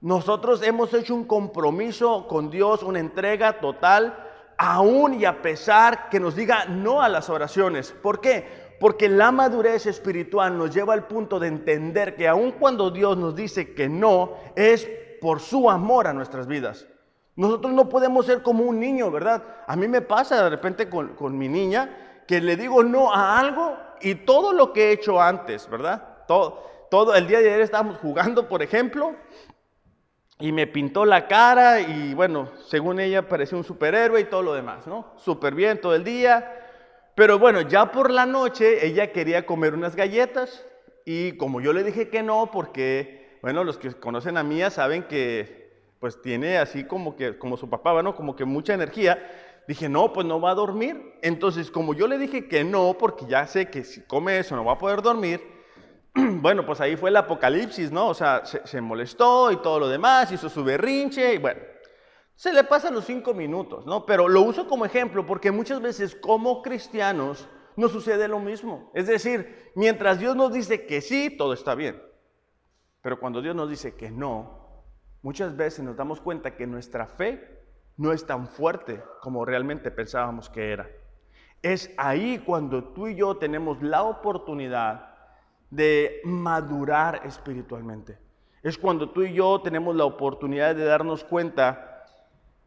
Nosotros 0.00 0.62
hemos 0.62 0.94
hecho 0.94 1.14
un 1.14 1.24
compromiso 1.24 2.28
con 2.28 2.50
Dios, 2.50 2.82
una 2.82 3.00
entrega 3.00 3.58
total, 3.60 4.16
aún 4.56 5.14
y 5.14 5.24
a 5.24 5.42
pesar 5.42 6.08
que 6.08 6.20
nos 6.20 6.36
diga 6.36 6.66
no 6.66 7.02
a 7.02 7.08
las 7.08 7.30
oraciones. 7.30 7.92
¿Por 7.92 8.20
qué? 8.20 8.76
Porque 8.78 9.08
la 9.08 9.32
madurez 9.32 9.86
espiritual 9.86 10.56
nos 10.56 10.72
lleva 10.72 10.94
al 10.94 11.08
punto 11.08 11.40
de 11.40 11.48
entender 11.48 12.14
que 12.14 12.28
aun 12.28 12.52
cuando 12.52 12.90
Dios 12.90 13.16
nos 13.16 13.34
dice 13.34 13.74
que 13.74 13.88
no, 13.88 14.34
es 14.54 14.88
por 15.20 15.40
su 15.40 15.68
amor 15.68 16.06
a 16.06 16.12
nuestras 16.12 16.46
vidas. 16.46 16.86
Nosotros 17.34 17.72
no 17.72 17.88
podemos 17.88 18.26
ser 18.26 18.42
como 18.42 18.64
un 18.64 18.78
niño, 18.78 19.10
¿verdad? 19.10 19.42
A 19.66 19.74
mí 19.74 19.88
me 19.88 20.00
pasa 20.00 20.44
de 20.44 20.50
repente 20.50 20.88
con, 20.88 21.14
con 21.14 21.36
mi 21.36 21.48
niña 21.48 22.07
que 22.28 22.40
le 22.42 22.56
digo 22.56 22.84
no 22.84 23.12
a 23.12 23.40
algo 23.40 23.76
y 24.00 24.14
todo 24.14 24.52
lo 24.52 24.72
que 24.72 24.90
he 24.90 24.92
hecho 24.92 25.20
antes, 25.20 25.68
¿verdad? 25.68 26.18
Todo, 26.28 26.62
todo 26.90 27.14
el 27.14 27.26
día 27.26 27.40
de 27.40 27.48
ayer 27.48 27.62
estábamos 27.62 27.98
jugando, 27.98 28.48
por 28.48 28.62
ejemplo, 28.62 29.16
y 30.38 30.52
me 30.52 30.66
pintó 30.66 31.06
la 31.06 31.26
cara 31.26 31.80
y 31.80 32.14
bueno, 32.14 32.50
según 32.66 33.00
ella 33.00 33.28
parecía 33.28 33.56
un 33.58 33.64
superhéroe 33.64 34.20
y 34.20 34.24
todo 34.24 34.42
lo 34.42 34.54
demás, 34.54 34.86
¿no? 34.86 35.14
Súper 35.16 35.54
bien 35.54 35.80
todo 35.80 35.94
el 35.94 36.04
día. 36.04 36.54
Pero 37.14 37.38
bueno, 37.38 37.62
ya 37.62 37.90
por 37.90 38.10
la 38.12 38.26
noche 38.26 38.86
ella 38.86 39.10
quería 39.10 39.46
comer 39.46 39.74
unas 39.74 39.96
galletas 39.96 40.64
y 41.06 41.32
como 41.38 41.62
yo 41.62 41.72
le 41.72 41.82
dije 41.82 42.10
que 42.10 42.22
no, 42.22 42.50
porque, 42.52 43.38
bueno, 43.40 43.64
los 43.64 43.78
que 43.78 43.92
conocen 43.94 44.36
a 44.36 44.44
Mía 44.44 44.70
saben 44.70 45.04
que 45.04 45.58
pues 45.98 46.20
tiene 46.22 46.58
así 46.58 46.84
como 46.84 47.16
que, 47.16 47.38
como 47.38 47.56
su 47.56 47.68
papá, 47.68 48.02
¿no? 48.02 48.14
Como 48.14 48.36
que 48.36 48.44
mucha 48.44 48.74
energía. 48.74 49.47
Dije, 49.68 49.86
no, 49.90 50.14
pues 50.14 50.26
no 50.26 50.40
va 50.40 50.52
a 50.52 50.54
dormir. 50.54 51.12
Entonces, 51.20 51.70
como 51.70 51.92
yo 51.92 52.08
le 52.08 52.16
dije 52.16 52.48
que 52.48 52.64
no, 52.64 52.96
porque 52.98 53.26
ya 53.26 53.46
sé 53.46 53.68
que 53.68 53.84
si 53.84 54.00
come 54.00 54.38
eso 54.38 54.56
no 54.56 54.64
va 54.64 54.72
a 54.72 54.78
poder 54.78 55.02
dormir, 55.02 55.42
bueno, 56.14 56.64
pues 56.64 56.80
ahí 56.80 56.96
fue 56.96 57.10
el 57.10 57.16
apocalipsis, 57.18 57.92
¿no? 57.92 58.08
O 58.08 58.14
sea, 58.14 58.46
se, 58.46 58.80
molestó 58.80 59.52
y 59.52 59.58
todo 59.58 59.78
lo 59.78 59.88
demás, 59.88 60.32
hizo 60.32 60.48
su 60.48 60.64
berrinche 60.64 61.34
y 61.34 61.38
bueno, 61.38 61.60
se 62.34 62.50
le 62.50 62.64
pasan 62.64 62.94
los 62.94 63.04
cinco 63.04 63.34
minutos, 63.34 63.84
¿no? 63.84 64.06
Pero 64.06 64.26
lo 64.26 64.40
uso 64.40 64.66
como 64.66 64.86
ejemplo 64.86 65.26
porque 65.26 65.50
muchas 65.50 65.82
veces 65.82 66.16
como 66.16 66.62
cristianos 66.62 67.46
nos 67.76 67.92
sucede 67.92 68.26
lo 68.26 68.38
mismo. 68.40 68.90
Es 68.94 69.06
decir, 69.06 69.70
mientras 69.74 70.18
Dios 70.18 70.34
nos 70.34 70.50
dice 70.50 70.86
que 70.86 71.02
sí, 71.02 71.28
todo 71.28 71.52
está 71.52 71.74
bien. 71.74 72.02
Pero 73.02 73.20
cuando 73.20 73.42
Dios 73.42 73.54
nos 73.54 73.68
dice 73.68 73.94
que 73.96 74.10
no, 74.10 74.86
muchas 75.20 75.54
veces 75.58 75.84
nos 75.84 75.94
damos 75.94 76.22
cuenta 76.22 76.56
que 76.56 76.66
nuestra 76.66 77.06
fe 77.06 77.57
no 77.98 78.12
es 78.12 78.24
tan 78.24 78.46
fuerte 78.46 79.02
como 79.20 79.44
realmente 79.44 79.90
pensábamos 79.90 80.48
que 80.48 80.72
era. 80.72 80.88
Es 81.60 81.92
ahí 81.98 82.38
cuando 82.38 82.84
tú 82.84 83.08
y 83.08 83.16
yo 83.16 83.36
tenemos 83.36 83.82
la 83.82 84.04
oportunidad 84.04 85.14
de 85.70 86.20
madurar 86.24 87.20
espiritualmente. 87.26 88.16
Es 88.62 88.78
cuando 88.78 89.10
tú 89.10 89.22
y 89.22 89.34
yo 89.34 89.60
tenemos 89.60 89.94
la 89.94 90.04
oportunidad 90.04 90.74
de 90.74 90.84
darnos 90.84 91.24
cuenta 91.24 92.06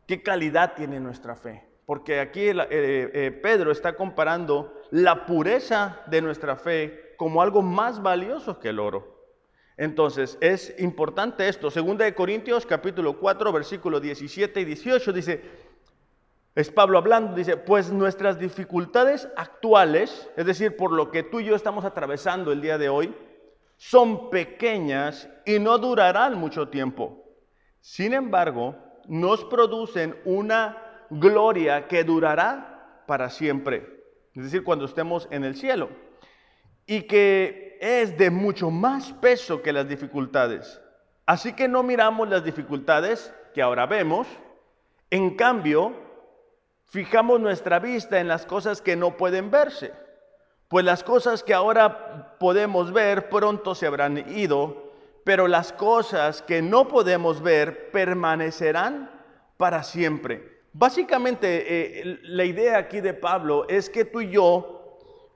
qué 0.06 0.22
calidad 0.22 0.74
tiene 0.76 1.00
nuestra 1.00 1.36
fe. 1.36 1.66
Porque 1.86 2.20
aquí 2.20 2.42
eh, 2.42 2.68
eh, 2.70 3.40
Pedro 3.42 3.72
está 3.72 3.96
comparando 3.96 4.74
la 4.92 5.26
pureza 5.26 6.02
de 6.08 6.22
nuestra 6.22 6.56
fe 6.56 7.16
como 7.18 7.42
algo 7.42 7.62
más 7.62 8.02
valioso 8.02 8.60
que 8.60 8.70
el 8.70 8.80
oro. 8.80 9.11
Entonces, 9.82 10.38
es 10.42 10.76
importante 10.78 11.48
esto. 11.50 11.72
Segunda 11.72 12.06
de 12.06 12.14
Corintios 12.14 12.68
capítulo 12.68 13.18
4, 13.18 13.52
versículo 13.52 14.00
17 14.00 14.62
y 14.62 14.66
18 14.66 15.12
dice, 15.12 15.42
es 16.54 16.70
Pablo 16.70 17.00
hablando, 17.00 17.34
dice, 17.34 17.58
pues 17.58 17.92
nuestras 17.92 18.38
dificultades 18.38 19.28
actuales, 19.36 20.30
es 20.38 20.46
decir, 20.46 20.78
por 20.78 20.92
lo 20.92 21.10
que 21.10 21.24
tú 21.24 21.40
y 21.40 21.46
yo 21.46 21.56
estamos 21.56 21.84
atravesando 21.84 22.52
el 22.52 22.62
día 22.62 22.78
de 22.78 22.90
hoy, 22.90 23.16
son 23.78 24.30
pequeñas 24.30 25.28
y 25.48 25.58
no 25.58 25.80
durarán 25.80 26.38
mucho 26.38 26.68
tiempo. 26.68 27.26
Sin 27.80 28.14
embargo, 28.14 28.76
nos 29.08 29.44
producen 29.46 30.16
una 30.26 30.78
gloria 31.10 31.88
que 31.88 32.04
durará 32.04 33.04
para 33.08 33.32
siempre, 33.32 34.04
es 34.36 34.44
decir, 34.44 34.64
cuando 34.64 34.86
estemos 34.86 35.28
en 35.32 35.44
el 35.44 35.56
cielo, 35.56 35.90
y 36.86 37.02
que 37.08 37.71
es 37.82 38.16
de 38.16 38.30
mucho 38.30 38.70
más 38.70 39.12
peso 39.14 39.64
que 39.64 39.74
las 39.74 39.90
dificultades. 39.90 40.80
Así 41.26 41.54
que 41.54 41.68
no 41.68 41.82
miramos 41.82 42.30
las 42.30 42.44
dificultades 42.44 43.34
que 43.56 43.62
ahora 43.64 43.88
vemos, 43.88 44.28
en 45.10 45.36
cambio, 45.36 45.92
fijamos 46.86 47.40
nuestra 47.40 47.80
vista 47.80 48.20
en 48.20 48.28
las 48.28 48.46
cosas 48.46 48.84
que 48.84 48.96
no 48.96 49.18
pueden 49.18 49.50
verse, 49.50 49.94
pues 50.68 50.86
las 50.86 51.04
cosas 51.04 51.44
que 51.44 51.56
ahora 51.56 52.38
podemos 52.38 52.94
ver 52.94 53.30
pronto 53.30 53.74
se 53.74 53.88
habrán 53.88 54.30
ido, 54.30 54.94
pero 55.24 55.48
las 55.48 55.74
cosas 55.74 56.44
que 56.44 56.62
no 56.62 56.88
podemos 56.88 57.42
ver 57.42 57.90
permanecerán 57.90 59.10
para 59.58 59.82
siempre. 59.82 60.62
Básicamente, 60.72 62.02
eh, 62.02 62.20
la 62.24 62.46
idea 62.46 62.78
aquí 62.78 63.02
de 63.02 63.16
Pablo 63.16 63.68
es 63.68 63.90
que 63.90 64.06
tú 64.06 64.22
y 64.22 64.30
yo 64.30 64.81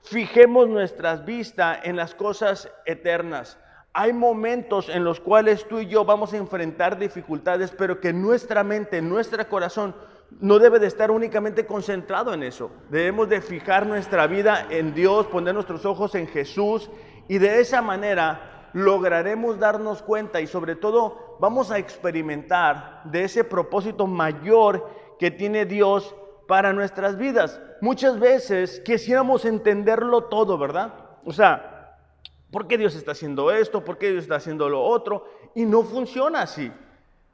fijemos 0.02 0.68
nuestras 0.68 1.24
vistas 1.24 1.78
en 1.82 1.96
las 1.96 2.14
cosas 2.14 2.70
eternas. 2.84 3.58
Hay 3.92 4.12
momentos 4.12 4.88
en 4.88 5.04
los 5.04 5.20
cuales 5.20 5.66
tú 5.68 5.78
y 5.78 5.86
yo 5.86 6.04
vamos 6.04 6.32
a 6.32 6.36
enfrentar 6.36 6.98
dificultades, 6.98 7.70
pero 7.70 8.00
que 8.00 8.12
nuestra 8.12 8.62
mente, 8.62 9.00
nuestro 9.00 9.48
corazón 9.48 9.94
no 10.40 10.58
debe 10.58 10.78
de 10.78 10.86
estar 10.86 11.10
únicamente 11.10 11.66
concentrado 11.66 12.34
en 12.34 12.42
eso. 12.42 12.70
Debemos 12.90 13.28
de 13.28 13.40
fijar 13.40 13.86
nuestra 13.86 14.26
vida 14.26 14.66
en 14.70 14.94
Dios, 14.94 15.26
poner 15.26 15.54
nuestros 15.54 15.86
ojos 15.86 16.14
en 16.14 16.26
Jesús 16.26 16.90
y 17.28 17.38
de 17.38 17.60
esa 17.60 17.80
manera 17.80 18.68
lograremos 18.72 19.58
darnos 19.58 20.02
cuenta 20.02 20.40
y 20.40 20.46
sobre 20.46 20.76
todo 20.76 21.38
vamos 21.40 21.70
a 21.70 21.78
experimentar 21.78 23.00
de 23.04 23.24
ese 23.24 23.44
propósito 23.44 24.06
mayor 24.06 24.90
que 25.18 25.30
tiene 25.30 25.64
Dios 25.64 26.14
para 26.46 26.72
nuestras 26.72 27.16
vidas. 27.16 27.60
Muchas 27.80 28.18
veces 28.18 28.80
quisiéramos 28.80 29.44
entenderlo 29.44 30.24
todo, 30.24 30.58
¿verdad? 30.58 30.94
O 31.24 31.32
sea, 31.32 31.96
¿por 32.50 32.66
qué 32.66 32.78
Dios 32.78 32.94
está 32.94 33.12
haciendo 33.12 33.50
esto? 33.50 33.84
¿Por 33.84 33.98
qué 33.98 34.10
Dios 34.10 34.24
está 34.24 34.36
haciendo 34.36 34.68
lo 34.68 34.82
otro? 34.82 35.26
Y 35.54 35.64
no 35.64 35.82
funciona 35.82 36.42
así. 36.42 36.72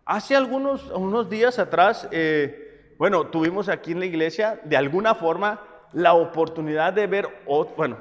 Hace 0.04 0.34
algunos 0.34 0.90
unos 0.90 1.28
días 1.30 1.58
atrás, 1.58 2.08
eh, 2.10 2.94
bueno, 2.98 3.26
tuvimos 3.26 3.68
aquí 3.68 3.92
en 3.92 4.00
la 4.00 4.06
iglesia, 4.06 4.60
de 4.64 4.76
alguna 4.76 5.14
forma, 5.14 5.60
la 5.92 6.14
oportunidad 6.14 6.92
de 6.92 7.06
ver, 7.06 7.28
bueno, 7.76 7.98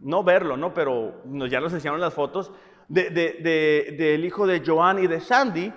no 0.00 0.22
verlo, 0.22 0.56
¿no? 0.56 0.74
Pero 0.74 1.22
ya 1.48 1.60
nos 1.60 1.72
enseñaron 1.72 2.00
las 2.00 2.14
fotos 2.14 2.52
del 2.88 4.24
hijo 4.24 4.46
de 4.46 4.62
Joan 4.64 4.98
y 4.98 5.06
de 5.06 5.20
Sandy. 5.20 5.72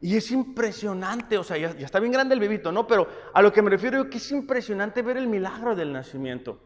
Y 0.00 0.16
es 0.16 0.30
impresionante, 0.30 1.38
o 1.38 1.44
sea, 1.44 1.56
ya, 1.56 1.70
está 1.70 2.00
bien 2.00 2.12
grande 2.12 2.34
el 2.34 2.40
bebito, 2.40 2.70
¿no? 2.70 2.86
Pero 2.86 3.08
a 3.32 3.42
lo 3.42 3.52
que 3.52 3.62
me 3.62 3.70
refiero 3.70 4.02
es 4.02 4.08
que 4.08 4.18
es 4.18 4.30
impresionante 4.30 5.02
ver 5.02 5.16
el 5.16 5.26
milagro 5.26 5.74
del 5.74 5.92
nacimiento. 5.92 6.60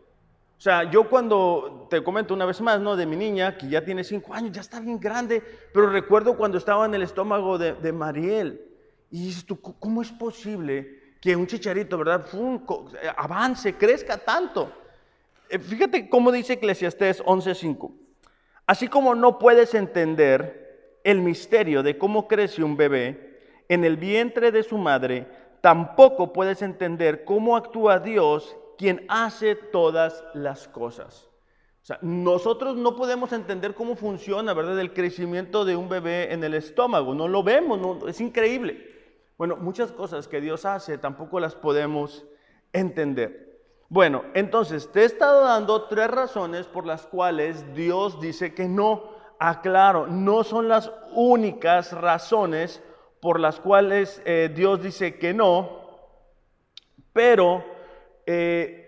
O 0.59 0.61
sea, 0.61 0.91
yo 0.91 1.09
cuando 1.09 1.87
te 1.89 2.03
comento 2.03 2.35
una 2.35 2.45
vez 2.45 2.61
más, 2.61 2.81
¿no? 2.81 2.97
De 2.97 3.07
mi 3.07 3.17
niña, 3.17 3.57
que 3.57 3.69
ya 3.69 3.85
tiene 3.85 4.05
cinco 4.05 4.35
años, 4.35 4.53
ya 4.53 4.61
está 4.61 4.81
bien 4.81 5.01
grande, 5.01 5.43
pero 5.73 5.89
recuerdo 5.89 6.37
cuando 6.37 6.59
estaba 6.59 6.85
en 6.85 6.95
el 6.95 7.03
estómago 7.03 7.57
de, 7.57 7.75
de 7.75 7.93
Mariel. 7.93 8.61
Y 9.11 9.25
dices 9.27 9.47
tú, 9.47 9.61
¿cómo 9.61 10.03
es 10.03 10.13
posible 10.13 11.01
que 11.21 11.37
un 11.37 11.47
chicharito, 11.47 11.99
¿verdad? 11.99 12.27
avance, 13.17 13.75
crezca 13.75 14.19
tanto. 14.19 14.73
Eh, 15.49 15.59
fíjate 15.59 16.09
cómo 16.09 16.33
dice 16.33 16.55
Eclesiastés 16.55 17.23
11:5. 17.23 17.93
Así 18.67 18.89
como 18.89 19.15
no 19.15 19.39
puedes 19.39 19.75
entender 19.75 20.60
el 21.05 21.21
misterio 21.21 21.83
de 21.83 21.99
cómo 21.99 22.29
crece 22.29 22.63
un 22.63 22.77
bebé 22.77 23.31
en 23.69 23.85
el 23.85 23.97
vientre 23.97 24.51
de 24.51 24.63
su 24.63 24.79
madre, 24.79 25.27
tampoco 25.61 26.33
puedes 26.33 26.63
entender 26.63 27.25
cómo 27.25 27.57
actúa 27.57 27.99
Dios, 27.99 28.57
quien 28.77 29.05
hace 29.09 29.55
todas 29.55 30.25
las 30.35 30.67
cosas. 30.69 31.29
O 31.83 31.87
sea, 31.87 31.99
nosotros 32.03 32.77
no 32.77 32.97
podemos 32.97 33.33
entender 33.33 33.75
cómo 33.75 33.97
funciona, 33.97 34.53
¿verdad? 34.55 34.79
El 34.81 34.93
crecimiento 34.93 35.65
de 35.65 35.77
un 35.77 35.89
bebé 35.89 36.33
en 36.33 36.45
el 36.45 36.55
estómago. 36.55 37.15
No 37.15 37.27
lo 37.29 37.43
vemos, 37.43 37.79
no, 37.79 38.07
es 38.09 38.21
increíble. 38.21 38.87
Bueno, 39.39 39.57
muchas 39.57 39.91
cosas 39.93 40.29
que 40.29 40.41
Dios 40.41 40.67
hace 40.67 40.99
tampoco 40.99 41.41
las 41.41 41.55
podemos 41.55 42.27
entender. 42.73 43.51
Bueno, 43.89 44.25
entonces 44.35 44.93
te 44.93 45.01
he 45.01 45.05
estado 45.05 45.45
dando 45.45 45.85
tres 45.85 46.11
razones 46.11 46.67
por 46.67 46.87
las 46.87 47.07
cuales 47.07 47.75
Dios 47.75 48.21
dice 48.21 48.55
que 48.55 48.69
no. 48.69 49.20
Aclaro, 49.41 50.07
no 50.07 50.45
son 50.45 50.69
las 50.69 50.93
únicas 51.13 51.93
razones 51.93 52.83
por 53.21 53.41
las 53.41 53.59
cuales 53.59 54.23
eh, 54.25 54.51
Dios 54.55 54.83
dice 54.83 55.17
que 55.17 55.35
no, 55.35 55.81
pero 57.13 57.65
eh, 58.27 58.81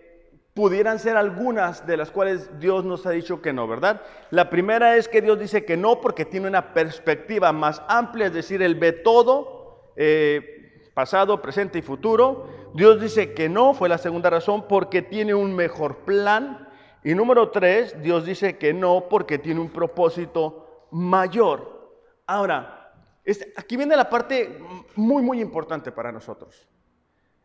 pudieran 0.55 0.99
ser 0.99 1.17
algunas 1.17 1.87
de 1.87 1.97
las 1.97 2.11
cuales 2.11 2.61
Dios 2.61 2.85
nos 2.85 3.07
ha 3.07 3.11
dicho 3.11 3.41
que 3.41 3.53
no, 3.53 3.67
¿verdad? 3.67 4.03
La 4.31 4.51
primera 4.51 4.97
es 4.97 5.09
que 5.09 5.23
Dios 5.23 5.38
dice 5.38 5.65
que 5.65 5.77
no 5.77 6.01
porque 6.01 6.25
tiene 6.27 6.49
una 6.49 6.75
perspectiva 6.75 7.53
más 7.53 7.83
amplia, 7.88 8.27
es 8.27 8.35
decir, 8.35 8.62
Él 8.62 8.75
ve 8.75 8.93
todo, 8.93 9.93
eh, 9.97 10.91
pasado, 10.95 11.41
presente 11.41 11.79
y 11.79 11.83
futuro. 11.83 12.49
Dios 12.75 13.01
dice 13.01 13.33
que 13.33 13.49
no, 13.49 13.73
fue 13.75 13.88
la 13.88 13.99
segunda 13.99 14.31
razón, 14.31 14.67
porque 14.69 15.03
tiene 15.03 15.35
un 15.35 15.55
mejor 15.55 16.05
plan. 16.05 16.69
Y 17.05 17.15
número 17.15 17.51
tres, 17.51 18.01
Dios 18.03 18.25
dice 18.25 18.59
que 18.59 18.73
no, 18.73 19.09
porque 19.09 19.38
tiene 19.38 19.61
un 19.61 19.71
propósito 19.71 20.87
mayor. 20.93 21.91
Ahora, 22.27 22.93
aquí 23.57 23.77
viene 23.77 23.97
la 23.97 24.09
parte 24.09 24.61
muy, 24.95 25.23
muy 25.23 25.41
importante 25.41 25.91
para 25.91 26.12
nosotros. 26.12 26.69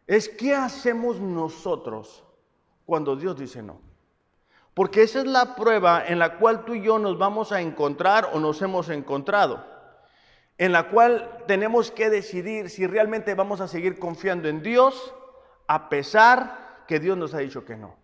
Es 0.06 0.30
qué 0.30 0.54
hacemos 0.54 1.20
nosotros 1.20 2.24
cuando 2.86 3.16
Dios 3.16 3.38
dice 3.38 3.62
no. 3.64 3.82
Porque 4.74 5.02
esa 5.02 5.20
es 5.20 5.26
la 5.26 5.56
prueba 5.56 6.06
en 6.06 6.20
la 6.20 6.38
cual 6.38 6.64
tú 6.64 6.76
y 6.76 6.84
yo 6.84 7.00
nos 7.00 7.18
vamos 7.18 7.52
a 7.52 7.62
encontrar 7.62 8.30
o 8.34 8.40
nos 8.40 8.62
hemos 8.62 8.90
encontrado. 8.90 9.66
En 10.60 10.72
la 10.72 10.90
cual 10.90 11.44
tenemos 11.48 11.92
que 11.92 12.12
decidir 12.12 12.70
si 12.70 12.86
realmente 12.86 13.34
vamos 13.34 13.60
a 13.60 13.68
seguir 13.68 13.98
confiando 13.98 14.48
en 14.48 14.62
Dios 14.62 15.16
a 15.68 15.90
pesar 15.90 16.84
que 16.88 17.00
Dios 17.00 17.18
nos 17.18 17.34
ha 17.34 17.40
dicho 17.40 17.66
que 17.66 17.76
no. 17.76 17.96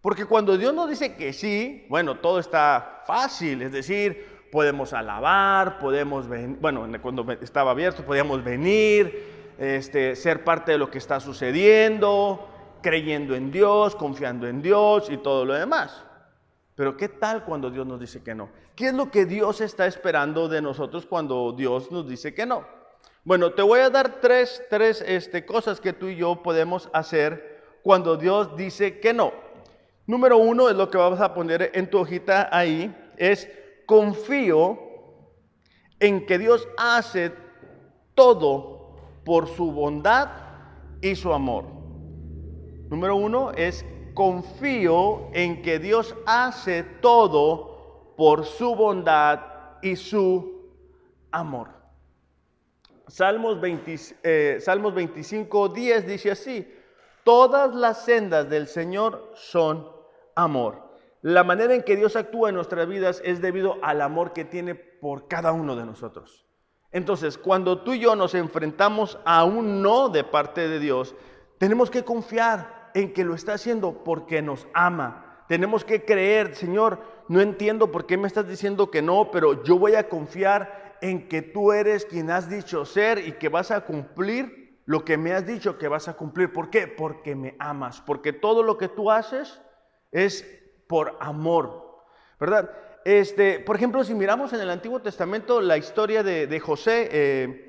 Porque 0.00 0.26
cuando 0.26 0.56
Dios 0.56 0.72
nos 0.74 0.88
dice 0.88 1.16
que 1.16 1.32
sí, 1.32 1.84
bueno, 1.88 2.18
todo 2.18 2.38
está 2.38 3.02
fácil, 3.06 3.62
es 3.62 3.72
decir, 3.72 4.46
podemos 4.52 4.92
alabar, 4.92 5.78
podemos 5.78 6.28
venir, 6.28 6.56
bueno, 6.60 6.86
cuando 7.02 7.30
estaba 7.40 7.72
abierto 7.72 8.04
podíamos 8.04 8.44
venir, 8.44 9.54
este, 9.58 10.14
ser 10.14 10.44
parte 10.44 10.72
de 10.72 10.78
lo 10.78 10.90
que 10.90 10.98
está 10.98 11.18
sucediendo, 11.18 12.48
creyendo 12.80 13.34
en 13.34 13.50
Dios, 13.50 13.96
confiando 13.96 14.46
en 14.46 14.62
Dios 14.62 15.10
y 15.10 15.16
todo 15.16 15.44
lo 15.44 15.54
demás. 15.54 16.04
Pero 16.76 16.96
¿qué 16.96 17.08
tal 17.08 17.44
cuando 17.44 17.70
Dios 17.70 17.84
nos 17.84 17.98
dice 17.98 18.22
que 18.22 18.36
no? 18.36 18.50
¿Qué 18.76 18.86
es 18.88 18.94
lo 18.94 19.10
que 19.10 19.26
Dios 19.26 19.60
está 19.60 19.86
esperando 19.86 20.48
de 20.48 20.62
nosotros 20.62 21.06
cuando 21.06 21.52
Dios 21.52 21.90
nos 21.90 22.08
dice 22.08 22.34
que 22.34 22.46
no? 22.46 22.64
Bueno, 23.24 23.52
te 23.52 23.62
voy 23.62 23.80
a 23.80 23.90
dar 23.90 24.20
tres, 24.20 24.62
tres 24.70 25.04
este, 25.04 25.44
cosas 25.44 25.80
que 25.80 25.92
tú 25.92 26.06
y 26.06 26.14
yo 26.14 26.40
podemos 26.40 26.88
hacer 26.92 27.58
cuando 27.82 28.16
Dios 28.16 28.56
dice 28.56 29.00
que 29.00 29.12
no. 29.12 29.32
Número 30.08 30.38
uno 30.38 30.70
es 30.70 30.74
lo 30.74 30.90
que 30.90 30.96
vamos 30.96 31.20
a 31.20 31.34
poner 31.34 31.70
en 31.74 31.90
tu 31.90 31.98
hojita 31.98 32.48
ahí, 32.50 32.96
es 33.18 33.46
confío 33.84 34.78
en 36.00 36.24
que 36.24 36.38
Dios 36.38 36.66
hace 36.78 37.30
todo 38.14 38.96
por 39.26 39.48
su 39.48 39.70
bondad 39.70 40.30
y 41.02 41.14
su 41.14 41.30
amor. 41.30 41.66
Número 42.88 43.16
uno 43.16 43.52
es 43.52 43.84
confío 44.14 45.28
en 45.34 45.60
que 45.60 45.78
Dios 45.78 46.16
hace 46.24 46.84
todo 47.02 48.14
por 48.16 48.46
su 48.46 48.74
bondad 48.74 49.40
y 49.82 49.94
su 49.94 50.72
amor. 51.30 51.68
Salmos, 53.08 53.60
20, 53.60 53.94
eh, 54.22 54.56
Salmos 54.58 54.94
25, 54.94 55.68
10 55.68 56.06
dice 56.06 56.30
así, 56.30 56.66
todas 57.24 57.74
las 57.74 58.06
sendas 58.06 58.48
del 58.48 58.68
Señor 58.68 59.32
son 59.34 59.97
amor. 60.38 60.88
La 61.20 61.42
manera 61.42 61.74
en 61.74 61.82
que 61.82 61.96
Dios 61.96 62.14
actúa 62.14 62.48
en 62.48 62.54
nuestras 62.54 62.86
vidas 62.86 63.20
es 63.24 63.40
debido 63.40 63.76
al 63.82 64.00
amor 64.00 64.32
que 64.32 64.44
tiene 64.44 64.76
por 64.76 65.26
cada 65.26 65.52
uno 65.52 65.74
de 65.74 65.84
nosotros. 65.84 66.46
Entonces, 66.92 67.36
cuando 67.36 67.82
tú 67.82 67.92
y 67.92 67.98
yo 67.98 68.14
nos 68.14 68.34
enfrentamos 68.34 69.18
a 69.24 69.44
un 69.44 69.82
no 69.82 70.08
de 70.08 70.24
parte 70.24 70.68
de 70.68 70.78
Dios, 70.78 71.14
tenemos 71.58 71.90
que 71.90 72.04
confiar 72.04 72.90
en 72.94 73.12
que 73.12 73.24
lo 73.24 73.34
está 73.34 73.54
haciendo 73.54 74.04
porque 74.04 74.40
nos 74.40 74.66
ama. 74.72 75.44
Tenemos 75.48 75.84
que 75.84 76.04
creer, 76.04 76.54
Señor, 76.54 77.00
no 77.28 77.40
entiendo 77.40 77.90
por 77.90 78.06
qué 78.06 78.16
me 78.16 78.28
estás 78.28 78.48
diciendo 78.48 78.90
que 78.90 79.02
no, 79.02 79.30
pero 79.30 79.64
yo 79.64 79.78
voy 79.78 79.96
a 79.96 80.08
confiar 80.08 80.96
en 81.02 81.28
que 81.28 81.42
tú 81.42 81.72
eres 81.72 82.04
quien 82.04 82.30
has 82.30 82.48
dicho 82.48 82.84
ser 82.84 83.18
y 83.18 83.32
que 83.32 83.48
vas 83.48 83.70
a 83.70 83.82
cumplir 83.82 84.80
lo 84.86 85.04
que 85.04 85.18
me 85.18 85.32
has 85.32 85.46
dicho 85.46 85.78
que 85.78 85.88
vas 85.88 86.08
a 86.08 86.14
cumplir. 86.14 86.52
¿Por 86.52 86.70
qué? 86.70 86.86
Porque 86.86 87.34
me 87.34 87.56
amas, 87.58 88.00
porque 88.00 88.32
todo 88.32 88.62
lo 88.62 88.78
que 88.78 88.88
tú 88.88 89.10
haces 89.10 89.60
es 90.10 90.46
por 90.86 91.16
amor, 91.20 92.04
¿verdad? 92.40 92.70
Este, 93.04 93.60
por 93.60 93.76
ejemplo, 93.76 94.04
si 94.04 94.14
miramos 94.14 94.52
en 94.52 94.60
el 94.60 94.70
Antiguo 94.70 95.00
Testamento 95.00 95.60
la 95.60 95.76
historia 95.76 96.22
de, 96.22 96.60
José, 96.60 97.08
eh, 97.10 97.68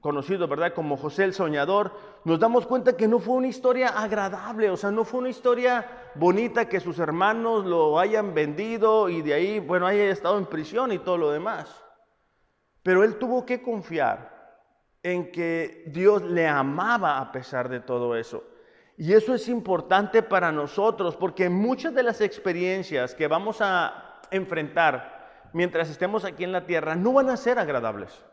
conocido, 0.00 0.48
¿verdad? 0.48 0.74
Como 0.74 0.96
José 0.96 1.24
el 1.24 1.32
Soñador, 1.32 1.92
nos 2.24 2.38
damos 2.38 2.66
cuenta 2.66 2.96
que 2.96 3.08
no 3.08 3.18
fue 3.18 3.34
una 3.34 3.48
historia 3.48 3.88
agradable, 3.88 4.70
o 4.70 4.76
sea, 4.76 4.90
no 4.90 5.04
fue 5.04 5.20
una 5.20 5.28
historia 5.28 6.10
bonita 6.14 6.68
que 6.68 6.80
sus 6.80 6.98
hermanos 6.98 7.64
lo 7.64 7.98
hayan 7.98 8.34
vendido 8.34 9.08
y 9.08 9.22
de 9.22 9.34
ahí, 9.34 9.60
bueno, 9.60 9.86
haya 9.86 10.10
estado 10.10 10.38
en 10.38 10.46
prisión 10.46 10.92
y 10.92 10.98
todo 10.98 11.18
lo 11.18 11.30
demás. 11.30 11.82
Pero 12.82 13.04
él 13.04 13.16
tuvo 13.16 13.46
que 13.46 13.62
confiar 13.62 14.32
en 15.02 15.30
que 15.30 15.84
Dios 15.86 16.22
le 16.22 16.46
amaba 16.46 17.18
a 17.18 17.32
pesar 17.32 17.68
de 17.68 17.80
todo 17.80 18.16
eso. 18.16 18.44
Y 19.02 19.14
eso 19.14 19.34
es 19.34 19.48
importante 19.48 20.22
para 20.22 20.52
nosotros 20.52 21.16
porque 21.16 21.48
muchas 21.48 21.92
de 21.92 22.04
las 22.04 22.20
experiencias 22.20 23.16
que 23.16 23.26
vamos 23.26 23.56
a 23.60 24.20
enfrentar 24.30 25.48
mientras 25.52 25.90
estemos 25.90 26.24
aquí 26.24 26.44
en 26.44 26.52
la 26.52 26.66
tierra 26.66 26.94
no 26.94 27.12
van 27.12 27.28
a 27.28 27.36
ser 27.36 27.58
agradables. 27.58 28.24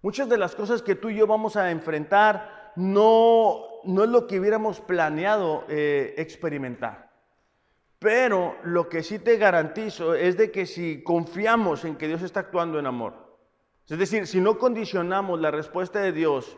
Muchas 0.00 0.30
de 0.30 0.38
las 0.38 0.54
cosas 0.54 0.80
que 0.80 0.94
tú 0.94 1.10
y 1.10 1.16
yo 1.16 1.26
vamos 1.26 1.56
a 1.56 1.70
enfrentar 1.70 2.72
no, 2.76 3.60
no 3.84 4.04
es 4.04 4.08
lo 4.08 4.26
que 4.26 4.40
hubiéramos 4.40 4.80
planeado 4.80 5.66
eh, 5.68 6.14
experimentar. 6.16 7.10
Pero 7.98 8.56
lo 8.64 8.88
que 8.88 9.02
sí 9.02 9.18
te 9.18 9.36
garantizo 9.36 10.14
es 10.14 10.38
de 10.38 10.50
que 10.50 10.64
si 10.64 11.02
confiamos 11.02 11.84
en 11.84 11.96
que 11.96 12.08
Dios 12.08 12.22
está 12.22 12.40
actuando 12.40 12.78
en 12.78 12.86
amor, 12.86 13.36
es 13.86 13.98
decir, 13.98 14.26
si 14.26 14.40
no 14.40 14.56
condicionamos 14.56 15.38
la 15.40 15.50
respuesta 15.50 16.00
de 16.00 16.12
Dios 16.12 16.56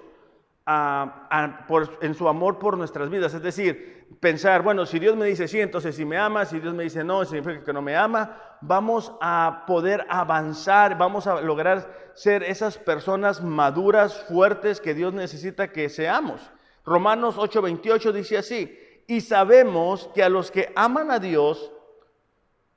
en 0.69 2.15
su 2.15 2.29
amor 2.29 2.59
por 2.59 2.77
nuestras 2.77 3.09
vidas. 3.09 3.33
Es 3.33 3.43
decir, 3.43 4.07
pensar, 4.21 4.63
bueno, 4.63 4.85
si 4.85 4.99
Dios 4.99 5.17
me 5.17 5.27
dice 5.27 5.49
sí, 5.49 5.61
entonces 5.61 5.97
si 5.97 6.05
me 6.05 6.19
ama, 6.19 6.45
si 6.45 6.61
Dios 6.61 6.75
me 6.75 6.85
dice 6.85 7.05
no, 7.05 7.25
significa 7.25 7.65
que 7.65 7.73
no 7.73 7.81
me 7.81 7.97
ama, 7.97 8.37
vamos 8.61 9.13
a 9.21 9.65
poder 9.67 10.05
avanzar, 10.09 10.99
vamos 10.99 11.27
a 11.27 11.41
lograr 11.41 12.13
ser 12.15 12.43
esas 12.43 12.77
personas 12.77 13.43
maduras, 13.43 14.25
fuertes 14.29 14.81
que 14.81 14.95
Dios 14.95 15.15
necesita 15.15 15.73
que 15.73 15.89
seamos. 15.89 16.51
Romanos 16.85 17.37
8:28 17.37 18.13
dice 18.13 18.39
así, 18.39 18.79
y 19.07 19.23
sabemos 19.23 20.11
que 20.15 20.23
a 20.23 20.29
los 20.29 20.51
que 20.51 20.73
aman 20.77 21.11
a 21.11 21.19
Dios, 21.19 21.73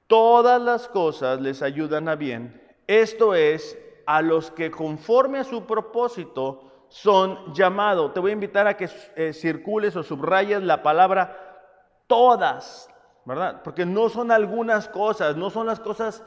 todas 0.07 0.61
las 0.61 0.87
cosas 0.87 1.41
les 1.41 1.61
ayudan 1.61 2.07
a 2.07 2.15
bien. 2.15 2.61
Esto 2.87 3.35
es, 3.35 3.77
a 4.05 4.21
los 4.21 4.51
que 4.51 4.71
conforme 4.71 5.39
a 5.39 5.43
su 5.43 5.65
propósito, 5.65 6.70
son 6.91 7.53
llamados. 7.53 8.13
Te 8.13 8.19
voy 8.19 8.31
a 8.31 8.33
invitar 8.33 8.67
a 8.67 8.75
que 8.75 8.89
eh, 9.15 9.31
circules 9.31 9.95
o 9.95 10.03
subrayes 10.03 10.61
la 10.61 10.83
palabra 10.83 11.63
todas, 12.05 12.89
¿verdad? 13.23 13.61
Porque 13.63 13.85
no 13.85 14.09
son 14.09 14.29
algunas 14.29 14.89
cosas, 14.89 15.37
no 15.37 15.49
son 15.49 15.67
las 15.67 15.79
cosas 15.79 16.21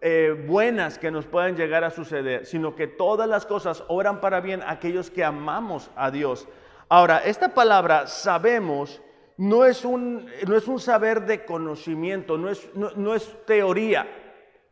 eh, 0.00 0.44
buenas 0.48 0.98
que 0.98 1.12
nos 1.12 1.26
puedan 1.26 1.54
llegar 1.54 1.84
a 1.84 1.90
suceder, 1.90 2.46
sino 2.46 2.74
que 2.74 2.88
todas 2.88 3.28
las 3.28 3.46
cosas 3.46 3.84
obran 3.86 4.20
para 4.20 4.40
bien 4.40 4.60
a 4.62 4.72
aquellos 4.72 5.08
que 5.08 5.22
amamos 5.22 5.88
a 5.94 6.10
Dios. 6.10 6.48
Ahora, 6.88 7.18
esta 7.18 7.54
palabra 7.54 8.08
sabemos 8.08 9.00
no 9.36 9.64
es 9.64 9.84
un, 9.84 10.28
no 10.48 10.56
es 10.56 10.66
un 10.66 10.80
saber 10.80 11.26
de 11.26 11.44
conocimiento, 11.44 12.36
no 12.36 12.50
es, 12.50 12.68
no 12.74 13.14
es 13.14 13.36
teoría, 13.46 14.08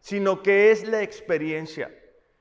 sino 0.01 0.43
que 0.43 0.73
es 0.73 0.89
la 0.89 1.03
experiencia. 1.03 1.95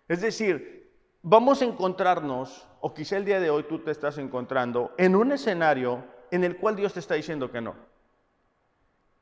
Es 0.07 0.21
decir, 0.21 0.89
vamos 1.21 1.61
a 1.61 1.65
encontrarnos 1.65 2.67
o 2.85 2.93
quizá 2.93 3.17
el 3.17 3.25
día 3.25 3.39
de 3.39 3.49
hoy 3.49 3.63
tú 3.63 3.79
te 3.79 3.89
estás 3.89 4.19
encontrando 4.19 4.93
en 4.99 5.15
un 5.15 5.31
escenario 5.31 6.03
en 6.29 6.43
el 6.43 6.57
cual 6.57 6.75
Dios 6.75 6.93
te 6.93 6.99
está 6.99 7.15
diciendo 7.15 7.49
que 7.49 7.59
no. 7.59 7.73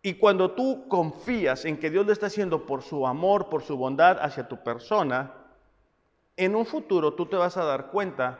Y 0.02 0.16
cuando 0.16 0.52
tú 0.52 0.90
confías 0.90 1.64
en 1.64 1.78
que 1.78 1.90
Dios 1.90 2.06
lo 2.06 2.12
está 2.12 2.26
haciendo 2.26 2.66
por 2.66 2.82
su 2.82 3.08
amor, 3.08 3.48
por 3.48 3.64
su 3.64 3.78
bondad 3.78 4.18
hacia 4.20 4.50
tu 4.50 4.62
persona, 4.62 5.32
en 6.36 6.58
un 6.58 6.66
futuro 6.66 7.14
tú 7.14 7.26
te 7.28 7.38
vas 7.38 7.56
a 7.56 7.64
dar 7.64 7.90
cuenta 7.90 8.38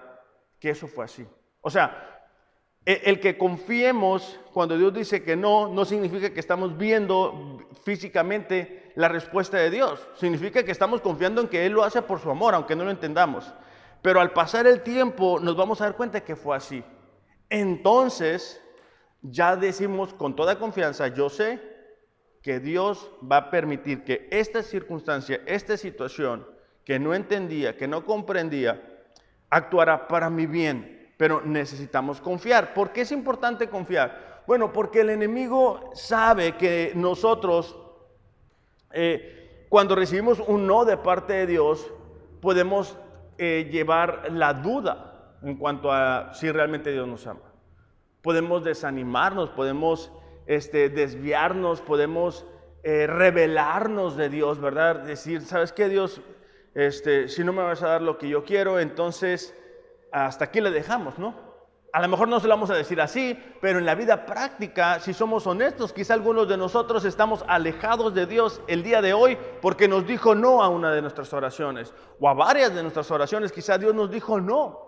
que 0.60 0.72
eso 0.72 0.88
fue 0.88 1.06
así. 1.06 1.26
O 1.62 1.70
sea, 1.70 2.26
e, 2.86 3.04
el 3.06 3.22
que 3.22 3.38
confiemos 3.38 4.42
cuando 4.52 4.78
Dios 4.78 4.94
dice 4.94 5.24
que 5.24 5.38
no, 5.38 5.70
no 5.70 5.86
significa 5.86 6.34
que 6.34 6.42
estamos 6.42 6.78
viendo 6.78 7.60
físicamente 7.86 8.92
la 8.96 9.08
respuesta 9.08 9.56
de 9.56 9.70
Dios. 9.70 10.06
Significa 10.16 10.66
que 10.66 10.74
estamos 10.74 11.00
confiando 11.00 11.40
en 11.40 11.48
que 11.48 11.66
Él 11.66 11.72
lo 11.72 11.86
hace 11.86 12.02
por 12.02 12.20
su 12.20 12.30
amor, 12.30 12.54
aunque 12.56 12.76
no 12.76 12.84
lo 12.84 12.92
entendamos. 12.92 13.54
Pero 14.04 14.20
al 14.20 14.34
pasar 14.34 14.68
el 14.68 14.82
tiempo 14.82 15.40
nos 15.40 15.56
vamos 15.56 15.80
a 15.80 15.86
dar 15.86 15.96
cuenta 15.96 16.26
que 16.26 16.36
fue 16.36 16.56
así. 16.56 16.84
Entonces, 17.50 18.62
ya 19.22 19.56
decimos 19.56 20.14
con 20.14 20.36
toda 20.36 20.60
confianza, 20.60 21.08
yo 21.08 21.30
sé 21.30 21.62
que 22.42 22.60
Dios 22.60 23.10
va 23.32 23.38
a 23.38 23.50
permitir 23.50 24.04
que 24.04 24.28
esta 24.30 24.62
circunstancia, 24.62 25.42
esta 25.46 25.78
situación 25.78 26.46
que 26.84 27.00
no 27.00 27.16
entendía, 27.16 27.78
que 27.78 27.88
no 27.88 28.06
comprendía, 28.06 29.02
actuará 29.50 30.10
para 30.10 30.30
mi 30.30 30.48
bien. 30.48 31.14
Pero 31.16 31.42
necesitamos 31.42 32.20
confiar. 32.20 32.74
¿Por 32.74 32.92
qué 32.92 33.02
es 33.02 33.12
importante 33.14 33.70
confiar? 33.70 34.44
Bueno, 34.46 34.74
porque 34.74 35.00
el 35.00 35.12
enemigo 35.12 35.92
sabe 35.94 36.58
que 36.58 36.92
nosotros, 36.94 37.78
eh, 38.92 39.66
cuando 39.70 39.96
recibimos 39.96 40.42
un 40.46 40.68
no 40.68 40.84
de 40.84 40.98
parte 40.98 41.32
de 41.32 41.48
Dios, 41.48 41.90
podemos 42.42 42.98
eh, 43.38 43.70
llevar 43.72 44.32
la 44.32 44.54
duda 44.54 45.38
en 45.42 45.58
cuanto 45.58 45.92
a 45.92 46.34
si 46.34 46.52
realmente 46.52 46.92
Dios 46.92 47.08
nos 47.08 47.28
ama. 47.28 47.54
Podemos 48.22 48.64
desanimarnos, 48.64 49.50
podemos 49.50 50.12
este, 50.46 50.90
desviarnos, 50.90 51.82
podemos 51.82 52.46
eh, 52.84 53.08
revelarnos 53.08 54.16
de 54.18 54.30
Dios, 54.30 54.60
¿verdad? 54.60 55.04
Decir, 55.04 55.42
¿sabes 55.42 55.72
qué, 55.72 55.90
Dios? 55.90 56.22
Este, 56.74 57.28
si 57.28 57.44
no 57.44 57.54
me 57.54 57.64
vas 57.64 57.84
a 57.84 57.88
dar 57.88 58.02
lo 58.02 58.18
que 58.18 58.30
yo 58.30 58.44
quiero, 58.44 58.80
entonces 58.80 59.56
hasta 60.12 60.46
aquí 60.46 60.62
le 60.62 60.72
dejamos, 60.72 61.18
¿no? 61.18 61.53
A 61.94 62.02
lo 62.02 62.08
mejor 62.08 62.28
no 62.28 62.40
se 62.40 62.48
lo 62.48 62.56
vamos 62.56 62.72
a 62.72 62.76
decir 62.76 63.00
así, 63.00 63.40
pero 63.62 63.78
en 63.78 63.86
la 63.86 63.94
vida 63.94 64.26
práctica, 64.26 65.00
si 65.00 65.14
somos 65.14 65.46
honestos, 65.46 65.94
quizá 65.94 66.16
algunos 66.16 66.50
de 66.50 66.58
nosotros 66.58 67.06
estamos 67.06 67.46
alejados 67.48 68.16
de 68.16 68.26
Dios 68.26 68.62
el 68.66 68.82
día 68.82 69.00
de 69.00 69.14
hoy 69.14 69.38
porque 69.62 69.88
nos 69.88 70.08
dijo 70.08 70.34
no 70.34 70.64
a 70.64 70.70
una 70.70 70.92
de 70.92 71.04
nuestras 71.04 71.32
oraciones 71.34 71.94
o 72.20 72.28
a 72.28 72.34
varias 72.34 72.74
de 72.74 72.82
nuestras 72.82 73.12
oraciones, 73.12 73.52
quizá 73.52 73.78
Dios 73.78 73.94
nos 73.94 74.10
dijo 74.10 74.42
no. 74.42 74.80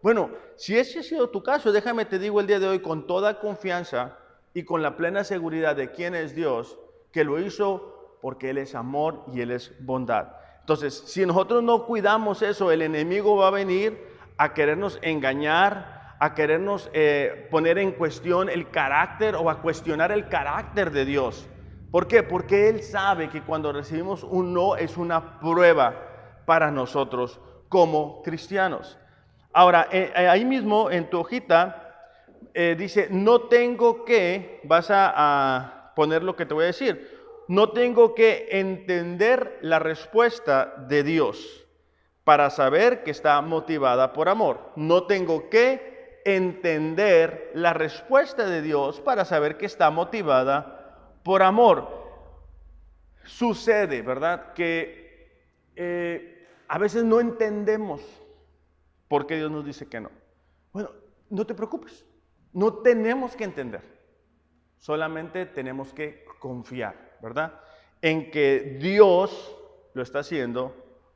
Bueno, 0.00 0.30
si 0.56 0.78
ese 0.78 1.00
ha 1.00 1.02
sido 1.02 1.28
tu 1.28 1.42
caso, 1.42 1.70
déjame 1.70 2.06
te 2.06 2.18
digo 2.18 2.40
el 2.40 2.46
día 2.46 2.58
de 2.58 2.68
hoy 2.68 2.78
con 2.78 3.06
toda 3.06 3.40
confianza 3.40 4.16
y 4.54 4.64
con 4.64 4.80
la 4.80 4.96
plena 4.96 5.22
seguridad 5.22 5.76
de 5.76 5.92
quién 5.92 6.14
es 6.14 6.34
Dios, 6.34 6.78
que 7.12 7.24
lo 7.24 7.38
hizo 7.40 8.16
porque 8.22 8.48
Él 8.48 8.56
es 8.56 8.74
amor 8.74 9.22
y 9.34 9.42
Él 9.42 9.50
es 9.50 9.70
bondad. 9.84 10.28
Entonces, 10.60 10.94
si 10.94 11.26
nosotros 11.26 11.62
no 11.62 11.84
cuidamos 11.84 12.40
eso, 12.40 12.72
el 12.72 12.80
enemigo 12.80 13.36
va 13.36 13.48
a 13.48 13.50
venir 13.50 14.02
a 14.38 14.54
querernos 14.54 14.98
engañar, 15.02 15.93
a 16.18 16.34
querernos 16.34 16.90
eh, 16.92 17.48
poner 17.50 17.78
en 17.78 17.92
cuestión 17.92 18.48
el 18.48 18.70
carácter 18.70 19.34
o 19.34 19.50
a 19.50 19.60
cuestionar 19.60 20.12
el 20.12 20.28
carácter 20.28 20.90
de 20.90 21.04
Dios. 21.04 21.48
¿Por 21.90 22.06
qué? 22.08 22.22
Porque 22.22 22.68
Él 22.68 22.82
sabe 22.82 23.28
que 23.28 23.42
cuando 23.42 23.72
recibimos 23.72 24.24
un 24.24 24.52
no 24.52 24.76
es 24.76 24.96
una 24.96 25.38
prueba 25.40 25.94
para 26.46 26.70
nosotros 26.70 27.40
como 27.68 28.22
cristianos. 28.22 28.98
Ahora, 29.52 29.88
eh, 29.92 30.12
eh, 30.14 30.28
ahí 30.28 30.44
mismo 30.44 30.90
en 30.90 31.08
tu 31.10 31.20
hojita 31.20 31.80
dice, 32.76 33.08
no 33.10 33.42
tengo 33.42 34.04
que, 34.04 34.60
vas 34.62 34.88
a, 34.88 35.12
a 35.16 35.92
poner 35.96 36.22
lo 36.22 36.36
que 36.36 36.46
te 36.46 36.54
voy 36.54 36.64
a 36.64 36.66
decir, 36.68 37.10
no 37.48 37.70
tengo 37.70 38.14
que 38.14 38.46
entender 38.50 39.58
la 39.60 39.80
respuesta 39.80 40.72
de 40.88 41.02
Dios 41.02 41.66
para 42.24 42.50
saber 42.50 43.02
que 43.02 43.10
está 43.10 43.40
motivada 43.42 44.12
por 44.12 44.28
amor. 44.28 44.72
No 44.76 45.04
tengo 45.04 45.50
que 45.50 45.93
entender 46.24 47.50
la 47.54 47.72
respuesta 47.74 48.46
de 48.46 48.62
Dios 48.62 49.00
para 49.00 49.24
saber 49.24 49.56
que 49.56 49.66
está 49.66 49.90
motivada 49.90 51.18
por 51.22 51.42
amor. 51.42 51.88
Sucede, 53.24 54.02
¿verdad? 54.02 54.52
Que 54.54 55.38
eh, 55.76 56.46
a 56.68 56.78
veces 56.78 57.04
no 57.04 57.20
entendemos 57.20 58.00
por 59.08 59.26
qué 59.26 59.36
Dios 59.36 59.50
nos 59.50 59.64
dice 59.64 59.88
que 59.88 60.00
no. 60.00 60.10
Bueno, 60.72 60.90
no 61.30 61.46
te 61.46 61.54
preocupes, 61.54 62.04
no 62.52 62.74
tenemos 62.74 63.36
que 63.36 63.44
entender, 63.44 63.82
solamente 64.78 65.46
tenemos 65.46 65.92
que 65.92 66.24
confiar, 66.38 67.16
¿verdad? 67.22 67.60
En 68.02 68.30
que 68.30 68.78
Dios 68.80 69.56
lo 69.94 70.02
está 70.02 70.20
haciendo 70.20 70.74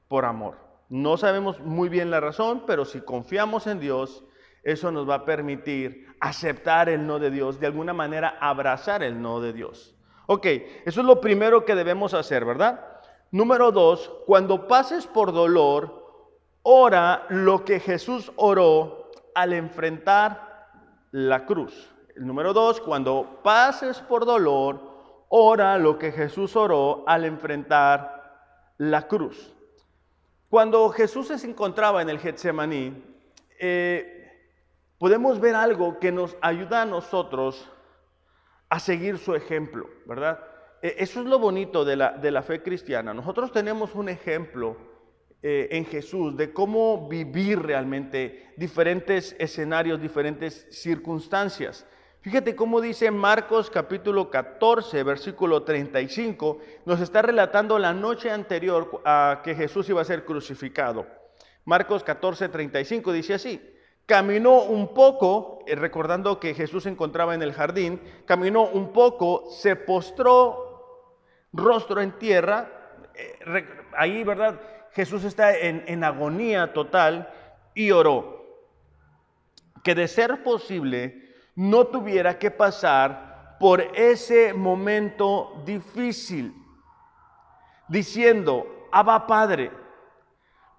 por 0.08 0.24
amor. 0.24 0.56
No 0.88 1.16
sabemos 1.16 1.60
muy 1.60 1.88
bien 1.88 2.10
la 2.10 2.20
razón, 2.20 2.64
pero 2.66 2.84
si 2.84 3.00
confiamos 3.00 3.66
en 3.66 3.80
Dios, 3.80 4.24
eso 4.72 4.90
nos 4.92 5.08
va 5.08 5.14
a 5.14 5.24
permitir 5.24 6.14
aceptar 6.20 6.90
el 6.90 7.06
no 7.06 7.18
de 7.18 7.30
Dios, 7.30 7.58
de 7.58 7.66
alguna 7.66 7.94
manera 7.94 8.36
abrazar 8.38 9.02
el 9.02 9.20
no 9.22 9.40
de 9.40 9.54
Dios. 9.54 9.94
Ok, 10.26 10.44
eso 10.84 11.00
es 11.00 11.06
lo 11.06 11.22
primero 11.22 11.64
que 11.64 11.74
debemos 11.74 12.12
hacer, 12.12 12.44
¿verdad? 12.44 12.84
Número 13.30 13.72
dos, 13.72 14.10
cuando 14.26 14.68
pases 14.68 15.06
por 15.06 15.32
dolor, 15.32 16.04
ora 16.62 17.24
lo 17.30 17.64
que 17.64 17.80
Jesús 17.80 18.30
oró 18.36 19.10
al 19.34 19.54
enfrentar 19.54 20.68
la 21.12 21.46
cruz. 21.46 21.90
El 22.14 22.26
número 22.26 22.52
dos, 22.52 22.80
cuando 22.82 23.40
pases 23.42 24.00
por 24.00 24.26
dolor, 24.26 24.80
ora 25.30 25.78
lo 25.78 25.98
que 25.98 26.12
Jesús 26.12 26.56
oró 26.56 27.04
al 27.06 27.24
enfrentar 27.24 28.74
la 28.76 29.08
cruz. 29.08 29.54
Cuando 30.50 30.90
Jesús 30.90 31.28
se 31.28 31.46
encontraba 31.46 32.02
en 32.02 32.10
el 32.10 32.18
Getsemaní, 32.18 33.02
eh, 33.60 34.17
podemos 34.98 35.40
ver 35.40 35.54
algo 35.54 35.98
que 35.98 36.12
nos 36.12 36.36
ayuda 36.40 36.82
a 36.82 36.86
nosotros 36.86 37.70
a 38.68 38.80
seguir 38.80 39.18
su 39.18 39.34
ejemplo, 39.34 39.88
¿verdad? 40.06 40.40
E, 40.82 40.96
eso 40.98 41.20
es 41.20 41.26
lo 41.26 41.38
bonito 41.38 41.84
de 41.84 41.96
la, 41.96 42.12
de 42.12 42.30
la 42.30 42.42
fe 42.42 42.62
cristiana. 42.62 43.14
Nosotros 43.14 43.52
tenemos 43.52 43.94
un 43.94 44.08
ejemplo 44.08 44.76
eh, 45.40 45.68
en 45.70 45.86
Jesús 45.86 46.36
de 46.36 46.52
cómo 46.52 47.08
vivir 47.08 47.62
realmente 47.62 48.52
diferentes 48.56 49.36
escenarios, 49.38 50.00
diferentes 50.00 50.66
circunstancias. 50.70 51.86
Fíjate 52.20 52.56
cómo 52.56 52.80
dice 52.80 53.12
Marcos 53.12 53.70
capítulo 53.70 54.30
14, 54.30 55.04
versículo 55.04 55.62
35, 55.62 56.58
nos 56.84 57.00
está 57.00 57.22
relatando 57.22 57.78
la 57.78 57.94
noche 57.94 58.32
anterior 58.32 59.00
a 59.04 59.40
que 59.44 59.54
Jesús 59.54 59.88
iba 59.88 60.02
a 60.02 60.04
ser 60.04 60.24
crucificado. 60.24 61.06
Marcos 61.64 62.02
14, 62.02 62.48
35 62.48 63.12
dice 63.12 63.34
así, 63.34 63.77
caminó 64.08 64.62
un 64.62 64.94
poco, 64.94 65.58
eh, 65.66 65.74
recordando 65.74 66.40
que 66.40 66.54
Jesús 66.54 66.84
se 66.84 66.88
encontraba 66.88 67.34
en 67.34 67.42
el 67.42 67.52
jardín, 67.52 68.00
caminó 68.24 68.62
un 68.62 68.90
poco, 68.90 69.50
se 69.50 69.76
postró 69.76 71.12
rostro 71.52 72.00
en 72.00 72.12
tierra, 72.12 72.70
eh, 73.14 73.68
ahí, 73.94 74.24
¿verdad? 74.24 74.58
Jesús 74.92 75.24
está 75.24 75.54
en, 75.54 76.02
agonía 76.02 76.72
total 76.72 77.30
y 77.74 77.90
oró. 77.90 78.46
Que 79.84 79.94
de 79.94 80.08
ser 80.08 80.42
posible 80.42 81.34
no 81.54 81.88
tuviera 81.88 82.38
que 82.38 82.50
pasar 82.50 83.58
por 83.60 83.82
ese 83.94 84.54
momento 84.54 85.60
difícil, 85.66 86.54
diciendo, 87.88 88.88
Abba 88.90 89.26
Padre, 89.26 89.70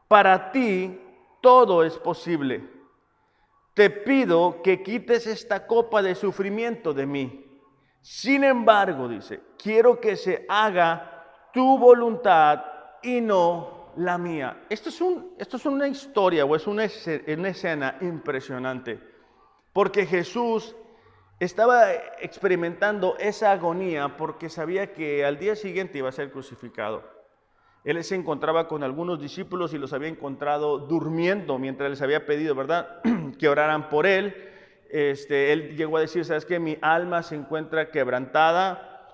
para 0.08 0.52
ti 0.52 1.00
todo 1.42 1.84
es 1.84 1.96
posible 2.00 2.79
te 3.80 3.90
pido 3.90 4.62
que 4.62 4.84
quites 4.84 5.26
esta 5.26 5.66
copa 5.66 6.02
de 6.02 6.14
sufrimiento 6.14 6.94
de 6.94 7.06
mí. 7.06 7.46
Sin 8.02 8.44
embargo, 8.44 9.08
dice, 9.08 9.40
quiero 9.58 10.02
que 10.02 10.18
se 10.18 10.46
haga 10.50 11.48
tu 11.54 11.78
voluntad 11.78 12.62
y 13.02 13.22
no 13.22 13.94
la 13.96 14.18
mía. 14.18 14.66
Esto 14.70 14.90
es, 14.90 15.66
una 15.66 15.88
historia 15.88 16.44
o 16.44 16.58
es 16.58 16.68
una 16.68 16.84
escena 16.84 17.98
impresionante, 18.02 19.00
porque 19.72 20.06
Jesús 20.06 20.76
estaba 21.40 21.94
experimentando 22.20 23.16
esa 23.18 23.54
agonía 23.54 24.18
porque 24.18 24.50
sabía 24.50 24.92
que 24.92 25.24
al 25.24 25.40
día 25.40 25.56
siguiente 25.56 26.00
iba 26.00 26.10
a 26.10 26.12
ser 26.12 26.34
crucificado. 26.34 27.19
Él 27.84 28.04
se 28.04 28.16
encontraba 28.16 28.68
con 28.68 28.84
algunos 28.84 29.20
discípulos 29.20 29.74
y 29.74 29.78
los 29.78 29.94
había 29.94 30.10
encontrado 30.10 30.80
durmiendo 30.80 31.58
mientras 31.58 31.90
les 31.90 32.02
había 32.02 32.26
pedido, 32.26 32.54
¿verdad?, 32.56 33.02
que 33.40 33.48
oraran 33.48 33.90
por 33.90 34.06
él. 34.06 34.36
Este, 34.90 35.54
él 35.54 35.78
llegó 35.78 35.98
a 35.98 36.02
decir, 36.02 36.26
¿sabes 36.26 36.46
qué? 36.46 36.60
Mi 36.60 36.78
alma 36.82 37.24
se 37.24 37.36
encuentra 37.36 37.90
quebrantada. 37.90 39.06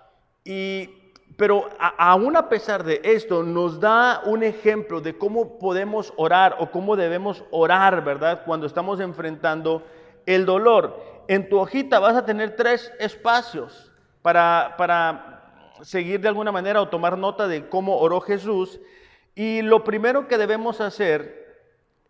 Y, 0.43 0.89
pero 1.37 1.69
aún 1.79 2.35
a 2.37 2.49
pesar 2.49 2.83
de 2.83 3.01
esto, 3.03 3.43
nos 3.43 3.79
da 3.79 4.21
un 4.25 4.41
ejemplo 4.41 4.99
de 4.99 5.17
cómo 5.17 5.59
podemos 5.59 6.13
orar 6.17 6.55
o 6.59 6.71
cómo 6.71 6.95
debemos 6.95 7.43
orar, 7.51 8.03
¿verdad?, 8.03 8.43
cuando 8.45 8.65
estamos 8.65 8.99
enfrentando 8.99 9.83
el 10.25 10.45
dolor. 10.45 10.99
En 11.27 11.49
tu 11.49 11.59
hojita 11.59 11.99
vas 11.99 12.15
a 12.15 12.25
tener 12.25 12.55
tres 12.55 12.91
espacios 12.99 13.91
para, 14.21 14.73
para 14.77 15.34
seguir 15.83 16.21
de 16.21 16.27
alguna 16.27 16.51
manera 16.51 16.81
o 16.81 16.89
tomar 16.89 17.17
nota 17.17 17.47
de 17.47 17.67
cómo 17.67 17.97
oró 17.97 18.21
Jesús. 18.21 18.79
Y 19.35 19.61
lo 19.61 19.83
primero 19.83 20.27
que 20.27 20.37
debemos 20.37 20.81
hacer 20.81 21.45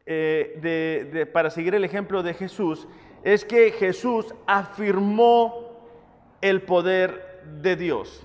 eh, 0.06 1.30
para 1.34 1.50
seguir 1.50 1.74
el 1.74 1.84
ejemplo 1.84 2.22
de 2.22 2.34
Jesús 2.34 2.88
es 3.24 3.44
que 3.44 3.72
Jesús 3.72 4.34
afirmó 4.46 5.88
el 6.42 6.62
poder 6.62 7.42
de 7.62 7.76
Dios. 7.76 8.24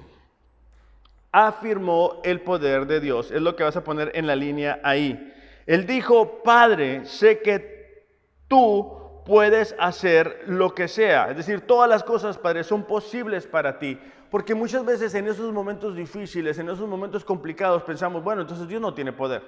Afirmó 1.32 2.20
el 2.22 2.40
poder 2.42 2.86
de 2.86 3.00
Dios. 3.00 3.30
Es 3.30 3.40
lo 3.40 3.56
que 3.56 3.64
vas 3.64 3.76
a 3.76 3.84
poner 3.84 4.10
en 4.14 4.26
la 4.26 4.36
línea 4.36 4.80
ahí. 4.82 5.32
Él 5.66 5.86
dijo, 5.86 6.42
Padre, 6.42 7.06
sé 7.06 7.40
que 7.40 8.04
tú 8.46 9.22
puedes 9.24 9.74
hacer 9.78 10.42
lo 10.46 10.74
que 10.74 10.88
sea. 10.88 11.30
Es 11.30 11.36
decir, 11.36 11.60
todas 11.62 11.88
las 11.88 12.02
cosas, 12.02 12.36
Padre, 12.36 12.64
son 12.64 12.84
posibles 12.84 13.46
para 13.46 13.78
ti. 13.78 13.98
Porque 14.30 14.54
muchas 14.54 14.84
veces 14.84 15.14
en 15.14 15.26
esos 15.26 15.52
momentos 15.52 15.96
difíciles, 15.96 16.58
en 16.58 16.68
esos 16.68 16.88
momentos 16.88 17.24
complicados, 17.24 17.82
pensamos, 17.82 18.22
bueno, 18.22 18.42
entonces 18.42 18.68
Dios 18.68 18.80
no 18.80 18.94
tiene 18.94 19.12
poder. 19.12 19.42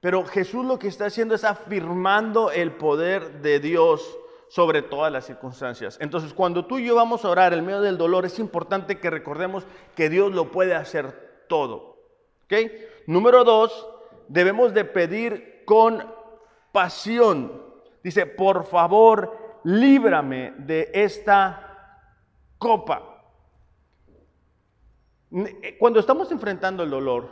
Pero 0.00 0.24
Jesús 0.24 0.64
lo 0.64 0.78
que 0.78 0.88
está 0.88 1.06
haciendo 1.06 1.34
es 1.34 1.44
afirmando 1.44 2.50
el 2.50 2.72
poder 2.72 3.42
de 3.42 3.60
Dios 3.60 4.18
sobre 4.48 4.82
todas 4.82 5.12
las 5.12 5.26
circunstancias. 5.26 5.98
Entonces, 6.00 6.32
cuando 6.32 6.64
tú 6.64 6.78
y 6.78 6.86
yo 6.86 6.94
vamos 6.94 7.24
a 7.24 7.30
orar 7.30 7.52
en 7.52 7.66
medio 7.66 7.82
del 7.82 7.98
dolor, 7.98 8.24
es 8.24 8.38
importante 8.38 8.98
que 8.98 9.10
recordemos 9.10 9.66
que 9.94 10.08
Dios 10.08 10.32
lo 10.32 10.50
puede 10.50 10.74
hacer 10.74 11.44
todo. 11.48 11.98
¿Ok? 12.44 12.54
Número 13.06 13.44
dos, 13.44 13.86
debemos 14.28 14.72
de 14.72 14.84
pedir 14.84 15.62
con 15.66 16.14
pasión. 16.72 17.62
Dice, 18.02 18.24
por 18.24 18.64
favor, 18.64 19.60
líbrame 19.64 20.54
de 20.56 20.90
esta 20.94 22.00
copa. 22.56 23.17
Eh, 25.32 25.76
cuando 25.78 26.00
estamos 26.00 26.30
enfrentando 26.32 26.82
el 26.82 26.90
dolor, 26.90 27.28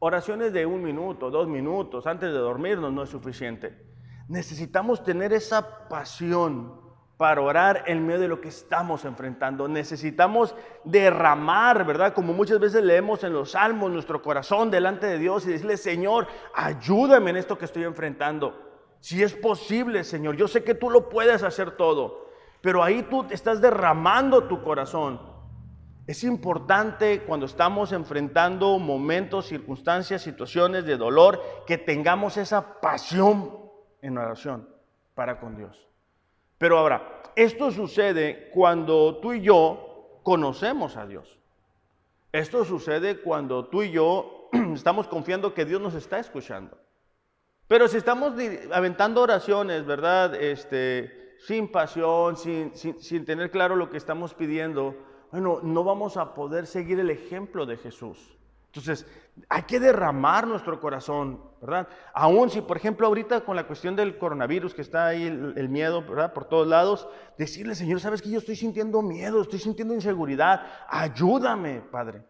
oraciones 0.00 0.52
de 0.52 0.66
un 0.66 0.82
minuto, 0.82 1.30
dos 1.30 1.46
minutos 1.46 2.06
antes 2.06 2.32
de 2.32 2.38
dormirnos 2.38 2.92
no 2.92 3.02
es 3.02 3.10
suficiente. 3.10 3.90
necesitamos 4.28 5.04
tener 5.04 5.32
esa 5.32 5.88
pasión 5.88 6.80
para 7.22 7.40
orar 7.40 7.84
en 7.86 8.04
medio 8.04 8.22
de 8.22 8.28
lo 8.28 8.40
que 8.40 8.48
estamos 8.48 9.04
enfrentando. 9.04 9.68
Necesitamos 9.68 10.56
derramar, 10.82 11.86
¿verdad? 11.86 12.14
Como 12.14 12.32
muchas 12.32 12.58
veces 12.58 12.82
leemos 12.82 13.22
en 13.22 13.32
los 13.32 13.52
salmos, 13.52 13.92
nuestro 13.92 14.22
corazón 14.22 14.72
delante 14.72 15.06
de 15.06 15.18
Dios 15.18 15.46
y 15.46 15.50
decirle, 15.50 15.76
Señor, 15.76 16.26
ayúdame 16.52 17.30
en 17.30 17.36
esto 17.36 17.56
que 17.56 17.66
estoy 17.66 17.84
enfrentando. 17.84 18.58
Si 18.98 19.22
es 19.22 19.34
posible, 19.34 20.02
Señor, 20.02 20.36
yo 20.36 20.48
sé 20.48 20.64
que 20.64 20.74
tú 20.74 20.90
lo 20.90 21.08
puedes 21.08 21.44
hacer 21.44 21.76
todo, 21.76 22.26
pero 22.60 22.82
ahí 22.82 23.04
tú 23.04 23.24
estás 23.30 23.60
derramando 23.60 24.44
tu 24.44 24.62
corazón. 24.64 25.31
Es 26.06 26.24
importante 26.24 27.22
cuando 27.22 27.46
estamos 27.46 27.92
enfrentando 27.92 28.78
momentos, 28.78 29.46
circunstancias, 29.46 30.22
situaciones 30.22 30.84
de 30.84 30.96
dolor, 30.96 31.40
que 31.66 31.78
tengamos 31.78 32.36
esa 32.36 32.80
pasión 32.80 33.60
en 34.00 34.18
oración 34.18 34.68
para 35.14 35.38
con 35.38 35.56
Dios. 35.56 35.88
Pero 36.58 36.78
ahora, 36.78 37.22
esto 37.36 37.70
sucede 37.70 38.50
cuando 38.52 39.18
tú 39.18 39.32
y 39.32 39.42
yo 39.42 40.20
conocemos 40.24 40.96
a 40.96 41.06
Dios. 41.06 41.38
Esto 42.32 42.64
sucede 42.64 43.20
cuando 43.20 43.66
tú 43.66 43.82
y 43.82 43.92
yo 43.92 44.48
estamos 44.74 45.06
confiando 45.06 45.54
que 45.54 45.64
Dios 45.64 45.80
nos 45.80 45.94
está 45.94 46.18
escuchando. 46.18 46.78
Pero 47.68 47.86
si 47.86 47.96
estamos 47.96 48.34
aventando 48.72 49.22
oraciones, 49.22 49.86
¿verdad? 49.86 50.34
Este, 50.34 51.36
sin 51.38 51.70
pasión, 51.70 52.36
sin, 52.36 52.74
sin 52.74 53.24
tener 53.24 53.50
claro 53.50 53.76
lo 53.76 53.88
que 53.88 53.96
estamos 53.96 54.34
pidiendo, 54.34 54.96
bueno, 55.32 55.60
no 55.62 55.82
vamos 55.82 56.18
a 56.18 56.34
poder 56.34 56.66
seguir 56.66 57.00
el 57.00 57.10
ejemplo 57.10 57.64
de 57.64 57.78
Jesús. 57.78 58.18
Entonces, 58.66 59.06
hay 59.48 59.62
que 59.62 59.80
derramar 59.80 60.46
nuestro 60.46 60.78
corazón, 60.78 61.42
¿verdad? 61.60 61.88
Aún 62.12 62.50
si, 62.50 62.60
por 62.60 62.76
ejemplo, 62.76 63.06
ahorita 63.06 63.40
con 63.40 63.56
la 63.56 63.66
cuestión 63.66 63.96
del 63.96 64.18
coronavirus, 64.18 64.74
que 64.74 64.82
está 64.82 65.06
ahí 65.06 65.24
el, 65.24 65.68
miedo, 65.70 66.02
¿verdad? 66.02 66.34
Por 66.34 66.44
todos 66.44 66.66
lados, 66.66 67.08
decirle, 67.38 67.74
Señor, 67.74 68.00
sabes 68.00 68.20
que 68.20 68.30
yo 68.30 68.38
estoy 68.38 68.56
sintiendo 68.56 69.00
miedo, 69.00 69.40
estoy 69.40 69.58
sintiendo 69.58 69.94
inseguridad, 69.94 70.66
ayúdame, 70.88 71.80
Padre. 71.80 72.24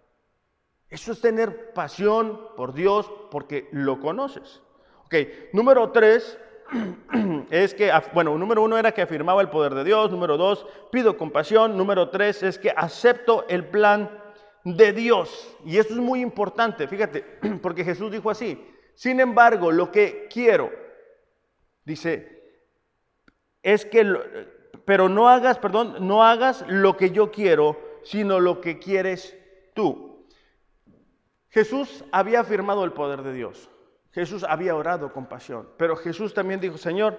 Eso 0.88 1.10
es 1.10 1.20
tener 1.20 1.72
pasión 1.72 2.40
por 2.56 2.72
Dios 2.72 3.10
porque 3.30 3.68
lo 3.72 3.98
conoces. 3.98 4.62
Ok, 5.06 5.14
número 5.52 5.90
tres 5.90 6.38
es 7.50 7.74
que, 7.74 7.92
bueno, 8.14 8.36
número 8.38 8.62
uno 8.62 8.78
era 8.78 8.92
que 8.92 9.02
afirmaba 9.02 9.42
el 9.42 9.50
poder 9.50 9.74
de 9.74 9.84
Dios, 9.84 10.10
número 10.10 10.36
dos, 10.36 10.66
pido 10.90 11.16
compasión, 11.16 11.76
número 11.76 12.10
tres 12.10 12.42
es 12.42 12.58
que 12.58 12.70
acepto 12.70 13.46
el 13.48 13.66
plan 13.66 14.10
de 14.64 14.92
Dios. 14.92 15.56
Y 15.64 15.78
esto 15.78 15.94
es 15.94 16.00
muy 16.00 16.20
importante, 16.20 16.86
fíjate, 16.88 17.22
porque 17.62 17.84
Jesús 17.84 18.10
dijo 18.10 18.30
así, 18.30 18.62
sin 18.94 19.20
embargo, 19.20 19.70
lo 19.70 19.90
que 19.90 20.28
quiero, 20.30 20.70
dice, 21.84 22.42
es 23.62 23.84
que, 23.84 24.04
pero 24.84 25.08
no 25.08 25.28
hagas, 25.28 25.58
perdón, 25.58 25.96
no 26.06 26.24
hagas 26.24 26.64
lo 26.68 26.96
que 26.96 27.10
yo 27.10 27.30
quiero, 27.30 27.78
sino 28.02 28.40
lo 28.40 28.60
que 28.60 28.78
quieres 28.78 29.36
tú. 29.74 30.26
Jesús 31.48 32.04
había 32.12 32.40
afirmado 32.40 32.84
el 32.84 32.92
poder 32.92 33.22
de 33.22 33.34
Dios. 33.34 33.68
Jesús 34.12 34.44
había 34.44 34.76
orado 34.76 35.12
con 35.12 35.26
pasión, 35.26 35.68
pero 35.76 35.96
Jesús 35.96 36.32
también 36.32 36.60
dijo, 36.60 36.78
Señor, 36.78 37.18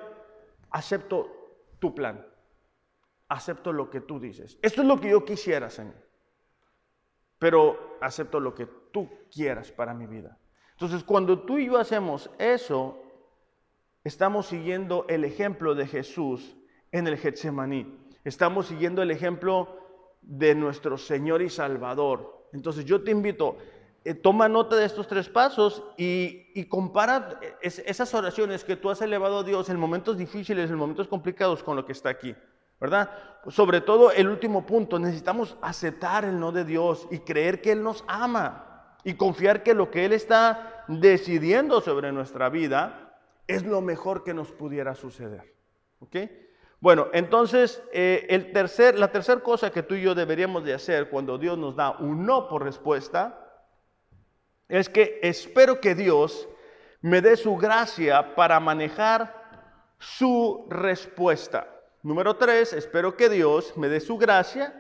acepto 0.70 1.30
tu 1.80 1.94
plan, 1.94 2.26
acepto 3.28 3.74
lo 3.74 3.90
que 3.90 4.02
tú 4.02 4.20
dices. 4.20 4.58
Esto 4.62 4.82
es 4.82 4.88
lo 4.88 5.00
que 5.00 5.10
yo 5.10 5.26
quisiera, 5.26 5.70
Señor 5.70 6.04
pero 7.44 7.98
acepto 8.00 8.40
lo 8.40 8.56
que 8.56 8.68
tú 8.94 9.10
quieras 9.30 9.70
para 9.70 9.94
mi 9.94 10.08
vida. 10.08 10.40
Entonces, 10.72 11.04
cuando 11.04 11.42
tú 11.42 11.58
y 11.58 11.66
yo 11.66 11.78
hacemos 11.78 12.30
eso, 12.40 13.04
estamos 14.06 14.46
siguiendo 14.46 15.06
el 15.10 15.26
ejemplo 15.26 15.76
de 15.76 15.86
Jesús 15.86 16.56
en 16.94 17.06
el 17.06 17.18
Getsemaní. 17.18 18.00
Estamos 18.24 18.68
siguiendo 18.68 19.02
el 19.02 19.12
ejemplo 19.12 19.78
de 20.22 20.56
nuestro 20.56 20.98
Señor 20.98 21.42
y 21.42 21.50
Salvador. 21.50 22.48
Entonces, 22.54 22.86
yo 22.86 23.04
te 23.04 23.12
invito, 23.12 23.58
eh, 24.06 24.14
toma 24.14 24.50
nota 24.50 24.76
de 24.76 24.86
estos 24.86 25.08
tres 25.08 25.30
pasos 25.30 25.84
y, 25.98 26.66
compara 26.66 27.40
esas 27.62 28.14
oraciones 28.14 28.64
que 28.64 28.76
tú 28.76 28.90
has 28.90 29.02
elevado 29.02 29.40
a 29.40 29.44
Dios 29.44 29.70
en 29.70 29.80
momentos 29.80 30.18
difíciles, 30.18 30.70
en 30.70 30.76
momentos 30.76 31.08
complicados 31.08 31.64
con 31.64 31.76
lo 31.76 31.86
que 31.86 31.94
está 31.94 32.10
aquí. 32.10 32.36
¿verdad? 32.80 33.10
Sobre 33.48 33.80
todo 33.80 34.12
el 34.12 34.28
último 34.28 34.66
punto, 34.66 35.00
necesitamos 35.00 35.56
aceptar 35.62 36.26
el 36.26 36.38
no 36.38 36.52
de 36.52 36.66
Dios 36.66 37.08
y 37.12 37.20
creer 37.20 37.62
que 37.62 37.72
Él 37.72 37.82
nos 37.82 38.04
ama 38.08 38.98
y 39.06 39.14
confiar 39.14 39.64
que 39.64 39.74
lo 39.74 39.90
que 39.90 40.04
Él 40.04 40.12
está 40.12 40.84
decidiendo 40.90 41.80
sobre 41.80 42.12
nuestra 42.12 42.50
vida 42.50 43.18
es 43.48 43.64
lo 43.64 43.80
mejor 43.80 44.24
que 44.24 44.34
nos 44.34 44.52
pudiera 44.52 44.96
suceder. 44.96 45.54
¿Ok? 46.00 46.18
Bueno, 46.82 47.08
entonces 47.14 47.82
eh, 47.94 48.26
el 48.30 48.52
tercer, 48.52 49.00
la 49.00 49.12
tercera 49.14 49.40
cosa 49.40 49.72
que 49.72 49.84
tú 49.84 49.96
y 49.96 50.02
yo 50.02 50.14
deberíamos 50.14 50.66
de 50.66 50.74
hacer 50.74 51.10
cuando 51.10 51.38
Dios 51.38 51.58
nos 51.58 51.78
da 51.78 51.92
un 51.92 52.26
no 52.26 52.50
por 52.50 52.64
respuesta 52.64 53.43
es 54.74 54.90
que 54.90 55.20
espero 55.22 55.80
que 55.80 55.94
Dios 55.94 56.50
me 57.00 57.22
dé 57.22 57.38
su 57.38 57.58
gracia 57.58 58.34
para 58.34 58.60
manejar 58.60 59.32
su 60.00 60.66
respuesta. 60.68 61.68
Número 62.02 62.38
tres, 62.38 62.74
espero 62.74 63.16
que 63.16 63.30
Dios 63.30 63.78
me 63.78 63.88
dé 63.88 64.00
su 64.00 64.18
gracia 64.18 64.74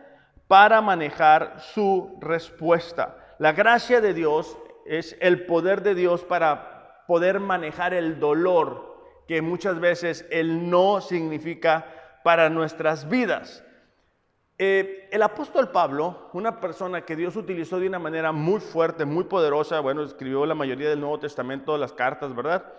para 0.48 0.82
manejar 0.82 1.60
su 1.60 2.18
respuesta. 2.22 3.36
La 3.38 3.52
gracia 3.52 4.02
de 4.02 4.16
Dios 4.16 4.58
es 4.88 5.16
el 5.22 5.46
poder 5.46 5.84
de 5.84 5.94
Dios 5.94 6.24
para 6.24 7.06
poder 7.06 7.40
manejar 7.40 7.94
el 7.94 8.20
dolor 8.20 9.24
que 9.28 9.44
muchas 9.44 9.80
veces 9.80 10.26
el 10.32 10.72
no 10.72 11.02
significa 11.02 11.86
para 12.24 12.50
nuestras 12.50 13.08
vidas. 13.08 13.64
Eh, 14.66 15.10
el 15.12 15.22
apóstol 15.22 15.72
Pablo, 15.72 16.30
una 16.32 16.62
persona 16.62 17.02
que 17.02 17.18
Dios 17.18 17.36
utilizó 17.36 17.82
de 17.82 17.88
una 17.88 18.00
manera 18.00 18.32
muy 18.32 18.62
fuerte, 18.62 19.04
muy 19.04 19.26
poderosa, 19.26 19.82
bueno, 19.82 20.04
escribió 20.04 20.46
la 20.46 20.56
mayoría 20.56 20.90
del 20.90 21.02
Nuevo 21.02 21.20
Testamento, 21.20 21.78
las 21.78 21.92
cartas, 21.92 22.34
¿verdad? 22.34 22.72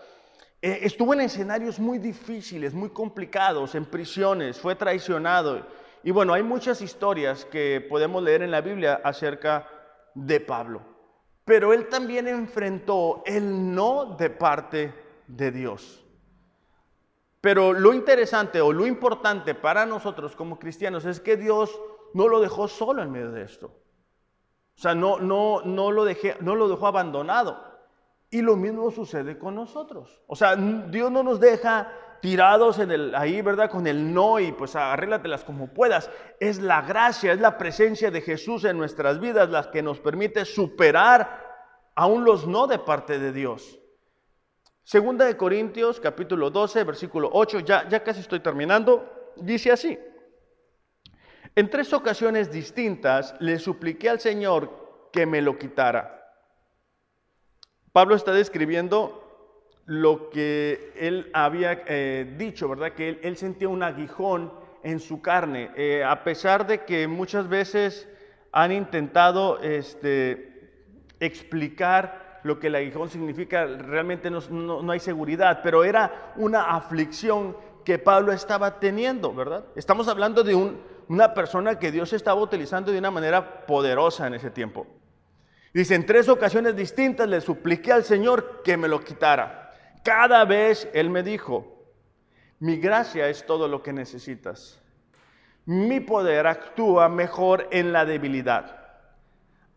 Eh, 0.62 0.78
estuvo 0.80 1.12
en 1.12 1.20
escenarios 1.20 1.78
muy 1.78 1.99
difíciles, 1.99 2.72
muy 2.72 2.89
complicados, 2.89 3.74
en 3.74 3.85
prisiones, 3.85 4.59
fue 4.59 4.76
traicionado. 4.76 5.66
Y 6.03 6.11
bueno, 6.11 6.32
hay 6.32 6.43
muchas 6.43 6.80
historias 6.80 7.45
que 7.45 7.87
podemos 7.87 8.22
leer 8.22 8.41
en 8.41 8.51
la 8.51 8.62
Biblia 8.62 9.03
acerca 9.05 9.68
de 10.14 10.41
Pablo. 10.41 10.80
Pero 11.45 11.74
él 11.74 11.91
también 11.91 12.26
enfrentó 12.26 13.22
el 13.26 13.74
no 13.74 14.16
de 14.18 14.30
parte 14.30 14.95
de 15.26 15.51
Dios. 15.51 16.03
Pero 17.45 17.74
lo 17.74 17.92
interesante 17.92 18.62
o 18.62 18.72
lo 18.72 18.86
importante 18.86 19.55
para 19.55 19.84
nosotros 19.84 20.34
como 20.34 20.59
cristianos 20.59 21.05
es 21.05 21.20
que 21.20 21.36
Dios 21.36 21.78
no 22.14 22.26
lo 22.26 22.40
dejó 22.40 22.68
solo 22.68 23.03
en 23.03 23.12
medio 23.12 23.32
de 23.32 23.42
esto. 23.42 23.66
O 23.66 24.80
sea, 24.80 24.95
no, 24.95 25.18
no, 25.18 25.61
no, 25.62 25.92
lo, 25.92 26.07
dejé, 26.07 26.38
no 26.40 26.55
lo 26.55 26.70
dejó 26.70 26.86
abandonado. 26.86 27.62
Y 28.30 28.40
lo 28.40 28.57
mismo 28.57 28.90
sucede 28.90 29.36
con 29.36 29.57
nosotros. 29.57 30.22
O 30.26 30.34
sea, 30.34 30.57
Dios 30.57 31.11
no 31.11 31.22
nos 31.22 31.38
deja 31.38 31.92
tirados 32.22 32.78
en 32.78 32.90
el, 32.90 33.14
ahí, 33.14 33.42
¿verdad? 33.42 33.68
Con 33.68 33.86
el 33.86 34.14
no 34.14 34.40
y 34.40 34.53
pues 34.53 34.74
arréglatelas 34.74 35.45
como 35.45 35.66
puedas. 35.66 36.11
Es 36.40 36.62
la 36.62 36.80
gracia, 36.80 37.34
es 37.34 37.40
la 37.40 37.59
presencia 37.59 38.11
de 38.11 38.22
Jesús 38.22 38.64
en 38.64 38.78
nuestras 38.78 39.20
vidas 39.20 39.51
las 39.51 39.66
que 39.66 39.82
nos 39.82 40.01
permite 40.01 40.47
superar 40.47 41.45
aún 41.95 42.24
los 42.24 42.47
no 42.47 42.66
de 42.66 42.78
parte 42.78 43.18
de 43.18 43.32
Dios. 43.32 43.80
Segunda 44.85 45.24
de 45.24 45.37
Corintios, 45.37 45.99
capítulo 45.99 46.51
12, 46.51 46.85
versículo 46.85 47.30
8, 47.32 47.61
ya, 47.61 47.89
ya 47.89 48.05
casi 48.05 48.20
estoy 48.20 48.41
terminando, 48.41 49.32
dice 49.37 49.72
así. 49.72 49.99
En 51.57 51.70
tres 51.70 51.95
ocasiones 51.95 52.53
distintas 52.53 53.35
le 53.41 53.59
supliqué 53.59 54.11
al 54.11 54.20
Señor 54.20 55.09
que 55.11 55.24
me 55.24 55.41
lo 55.41 55.59
quitara. 55.59 56.20
Pablo 57.93 58.14
está 58.14 58.32
describiendo 58.32 59.22
lo 59.87 60.28
que 60.28 60.93
él 60.97 61.30
había 61.32 61.82
eh, 61.87 62.35
dicho, 62.37 62.68
¿verdad? 62.68 62.93
Que 62.93 63.20
él, 63.22 63.37
sentía 63.39 63.68
un 63.68 63.82
aguijón 63.82 64.53
en 64.82 65.01
su 65.01 65.22
carne, 65.22 65.70
eh, 65.76 66.05
a 66.05 66.24
pesar 66.24 66.66
de 66.66 66.85
que 66.85 67.09
muchas 67.09 67.49
veces 67.49 68.07
han 68.53 68.70
intentado 68.70 69.61
este, 69.61 71.09
explicar 71.20 72.23
lo 72.45 72.61
que 72.61 72.66
el 72.66 72.74
aguijón 72.74 73.09
significa, 73.09 73.64
realmente 73.64 74.30
no, 74.30 74.92
hay 74.92 75.01
seguridad, 75.01 75.61
pero 75.62 75.82
era 75.82 76.34
una 76.36 76.76
aflicción 76.76 77.57
que 77.84 77.99
Pablo 77.99 78.32
estaba 78.32 78.78
teniendo, 78.78 79.34
¿verdad? 79.34 79.64
Estamos 79.74 80.09
hablando 80.09 80.45
de 80.45 80.55
una 81.09 81.32
persona 81.32 81.78
que 81.78 81.90
Dios 81.90 82.12
estaba 82.12 82.40
utilizando 82.40 82.92
de 82.92 82.99
una 82.99 83.11
manera 83.11 83.64
poderosa 83.66 84.26
en 84.26 84.34
ese 84.34 84.51
tiempo. 84.51 84.86
Dice, 85.72 85.95
en 85.95 86.05
tres 86.05 86.28
ocasiones 86.28 86.76
distintas 86.76 87.28
le 87.28 87.40
supliqué 87.40 87.92
al 87.92 88.05
Señor 88.05 88.61
que 88.62 88.76
me 88.76 88.88
lo 88.88 89.01
quitara. 89.01 89.72
Cada 90.05 90.45
vez 90.45 90.88
Él 90.92 91.09
me 91.09 91.22
dijo, 91.22 91.82
mi 92.61 92.76
gracia 92.76 93.26
es 93.28 93.47
todo 93.47 93.68
lo 93.68 93.82
que 93.82 93.95
necesitas. 93.95 94.82
Mi 95.64 96.01
poder 96.01 96.47
actúa 96.47 97.09
mejor 97.09 97.68
en 97.70 97.90
la 97.90 98.05
debilidad. 98.05 98.84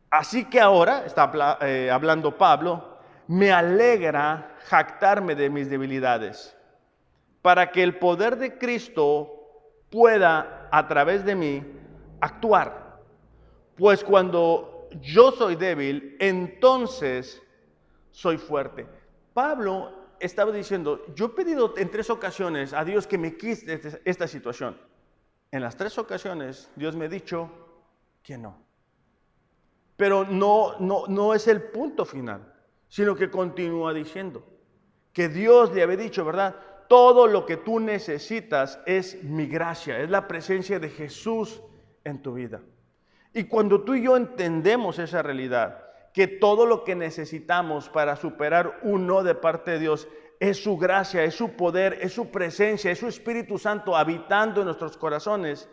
Así 0.10 0.46
que 0.46 0.60
ahora, 0.60 1.06
está 1.06 1.58
eh, 1.62 1.90
hablando 1.92 2.38
Pablo, 2.38 2.98
me 3.28 3.52
alegra 3.52 4.56
jactarme 4.66 5.36
de 5.36 5.50
mis 5.50 5.70
debilidades 5.70 6.56
para 7.42 7.72
que 7.72 7.84
el 7.84 7.98
poder 7.98 8.38
de 8.38 8.58
Cristo 8.58 9.34
pueda 9.90 10.70
a 10.72 10.88
través 10.88 11.26
de 11.26 11.36
mí 11.36 11.64
actuar. 12.22 13.00
Pues 13.76 14.04
cuando 14.04 14.90
yo 15.02 15.32
soy 15.32 15.56
débil, 15.56 16.16
entonces 16.20 17.42
soy 18.12 18.38
fuerte. 18.38 18.88
Pablo 19.34 19.94
estaba 20.20 20.52
diciendo, 20.52 21.06
yo 21.16 21.28
he 21.28 21.30
pedido 21.30 21.74
en 21.78 21.92
tres 21.92 22.10
ocasiones 22.10 22.74
a 22.74 22.84
Dios 22.84 23.06
que 23.08 23.18
me 23.18 23.38
quite 23.38 23.80
esta 24.04 24.28
situación. 24.28 24.78
En 25.52 25.62
las 25.62 25.78
tres 25.78 25.98
ocasiones 25.98 26.70
Dios 26.76 26.96
me 26.96 27.06
ha 27.06 27.10
dicho 27.10 27.50
que 28.24 28.38
no. 28.38 28.67
Pero 29.98 30.24
no, 30.24 30.80
no, 30.80 31.04
no 31.08 31.34
es 31.34 31.48
el 31.48 31.64
punto 31.64 32.06
final, 32.06 32.54
sino 32.88 33.16
que 33.16 33.30
continúa 33.30 33.94
diciendo 33.94 34.44
que 35.12 35.30
Dios 35.30 35.74
le 35.74 35.82
había 35.82 35.98
dicho, 35.98 36.24
¿verdad? 36.24 36.56
Todo 36.88 37.26
lo 37.26 37.46
que 37.48 37.58
tú 37.58 37.80
necesitas 37.80 38.80
es 38.86 39.24
mi 39.24 39.48
gracia, 39.48 40.00
es 40.00 40.12
la 40.12 40.28
presencia 40.28 40.80
de 40.80 40.90
Jesús 40.90 41.60
en 42.04 42.22
tu 42.22 42.36
vida. 42.36 42.62
Y 43.34 43.46
cuando 43.46 43.82
tú 43.82 43.96
y 43.96 44.04
yo 44.04 44.16
entendemos 44.16 45.00
esa 45.00 45.24
realidad, 45.24 45.84
que 46.14 46.28
todo 46.28 46.66
lo 46.66 46.84
que 46.84 46.96
necesitamos 46.96 47.90
para 47.90 48.16
superar 48.16 48.80
un 48.84 49.08
no 49.08 49.24
de 49.24 49.36
parte 49.36 49.72
de 49.72 49.80
Dios 49.80 50.08
es 50.40 50.64
su 50.64 50.78
gracia, 50.78 51.24
es 51.24 51.36
su 51.36 51.52
poder, 51.54 51.98
es 52.02 52.14
su 52.14 52.30
presencia, 52.30 52.92
es 52.92 53.00
su 53.00 53.08
Espíritu 53.08 53.58
Santo 53.58 53.96
habitando 53.96 54.62
en 54.62 54.66
nuestros 54.66 54.98
corazones, 54.98 55.68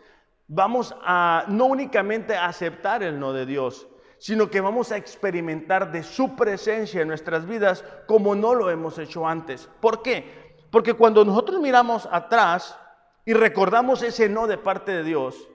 vamos 0.47 0.95
a 1.01 1.45
no 1.47 1.65
únicamente 1.65 2.35
aceptar 2.35 3.03
el 3.03 3.19
no 3.19 3.31
de 3.31 3.45
Dios, 3.45 3.87
sino 4.17 4.49
que 4.49 4.61
vamos 4.61 4.91
a 4.91 4.97
experimentar 4.97 5.91
de 5.91 6.03
su 6.03 6.35
presencia 6.35 7.01
en 7.01 7.07
nuestras 7.07 7.45
vidas 7.47 7.83
como 8.07 8.35
no 8.35 8.53
lo 8.55 8.69
hemos 8.69 8.97
hecho 8.97 9.27
antes. 9.27 9.69
¿Por 9.79 10.01
qué? 10.01 10.55
Porque 10.71 10.93
cuando 10.93 11.23
nosotros 11.23 11.61
miramos 11.61 12.07
atrás 12.11 12.77
y 13.25 13.33
recordamos 13.33 14.01
ese 14.01 14.29
no 14.29 14.47
de 14.47 14.57
parte 14.57 14.91
de 14.91 15.03
Dios, 15.03 15.47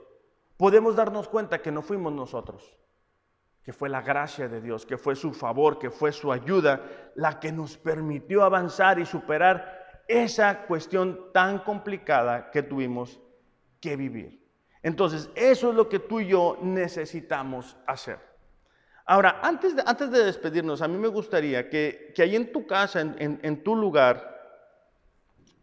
podemos 0.56 0.96
darnos 0.96 1.28
cuenta 1.28 1.62
que 1.62 1.70
no 1.70 1.82
fuimos 1.82 2.12
nosotros 2.12 2.76
que 3.62 3.72
fue 3.72 3.88
la 3.88 4.02
gracia 4.02 4.48
de 4.48 4.60
Dios, 4.60 4.86
que 4.86 4.96
fue 4.96 5.14
su 5.14 5.32
favor, 5.32 5.78
que 5.78 5.90
fue 5.90 6.12
su 6.12 6.32
ayuda, 6.32 6.80
la 7.14 7.38
que 7.38 7.52
nos 7.52 7.76
permitió 7.76 8.42
avanzar 8.42 8.98
y 8.98 9.06
superar 9.06 10.02
esa 10.08 10.66
cuestión 10.66 11.30
tan 11.32 11.60
complicada 11.60 12.50
que 12.50 12.62
tuvimos 12.62 13.20
que 13.80 13.96
vivir. 13.96 14.44
Entonces, 14.82 15.30
eso 15.34 15.70
es 15.70 15.76
lo 15.76 15.88
que 15.88 15.98
tú 15.98 16.20
y 16.20 16.28
yo 16.28 16.58
necesitamos 16.62 17.76
hacer. 17.86 18.18
Ahora, 19.10 19.40
antes 19.42 19.74
de, 19.74 19.82
antes 19.84 20.08
de 20.12 20.22
despedirnos, 20.22 20.80
a 20.82 20.86
mí 20.86 20.96
me 20.96 21.08
gustaría 21.08 21.68
que, 21.68 22.12
que 22.14 22.22
ahí 22.22 22.36
en 22.36 22.52
tu 22.52 22.64
casa, 22.64 23.00
en, 23.00 23.64
tu 23.64 23.74
lugar, 23.74 24.40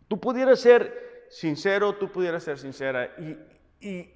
tú 0.09 0.19
pudieras 0.19 0.59
ser 0.59 1.27
sincero, 1.29 1.95
tú 1.95 2.11
pudieras 2.11 2.43
ser 2.43 2.59
sincera 2.59 3.05
y, 3.17 3.87
y 3.87 4.13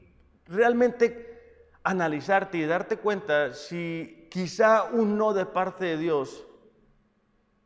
realmente 0.47 1.69
analizarte 1.82 2.57
y 2.57 2.65
darte 2.65 2.97
cuenta 2.97 3.53
si 3.53 4.27
quizá 4.29 4.84
un 4.91 5.17
no 5.17 5.32
de 5.32 5.45
parte 5.45 5.86
de 5.86 5.97
Dios 5.97 6.45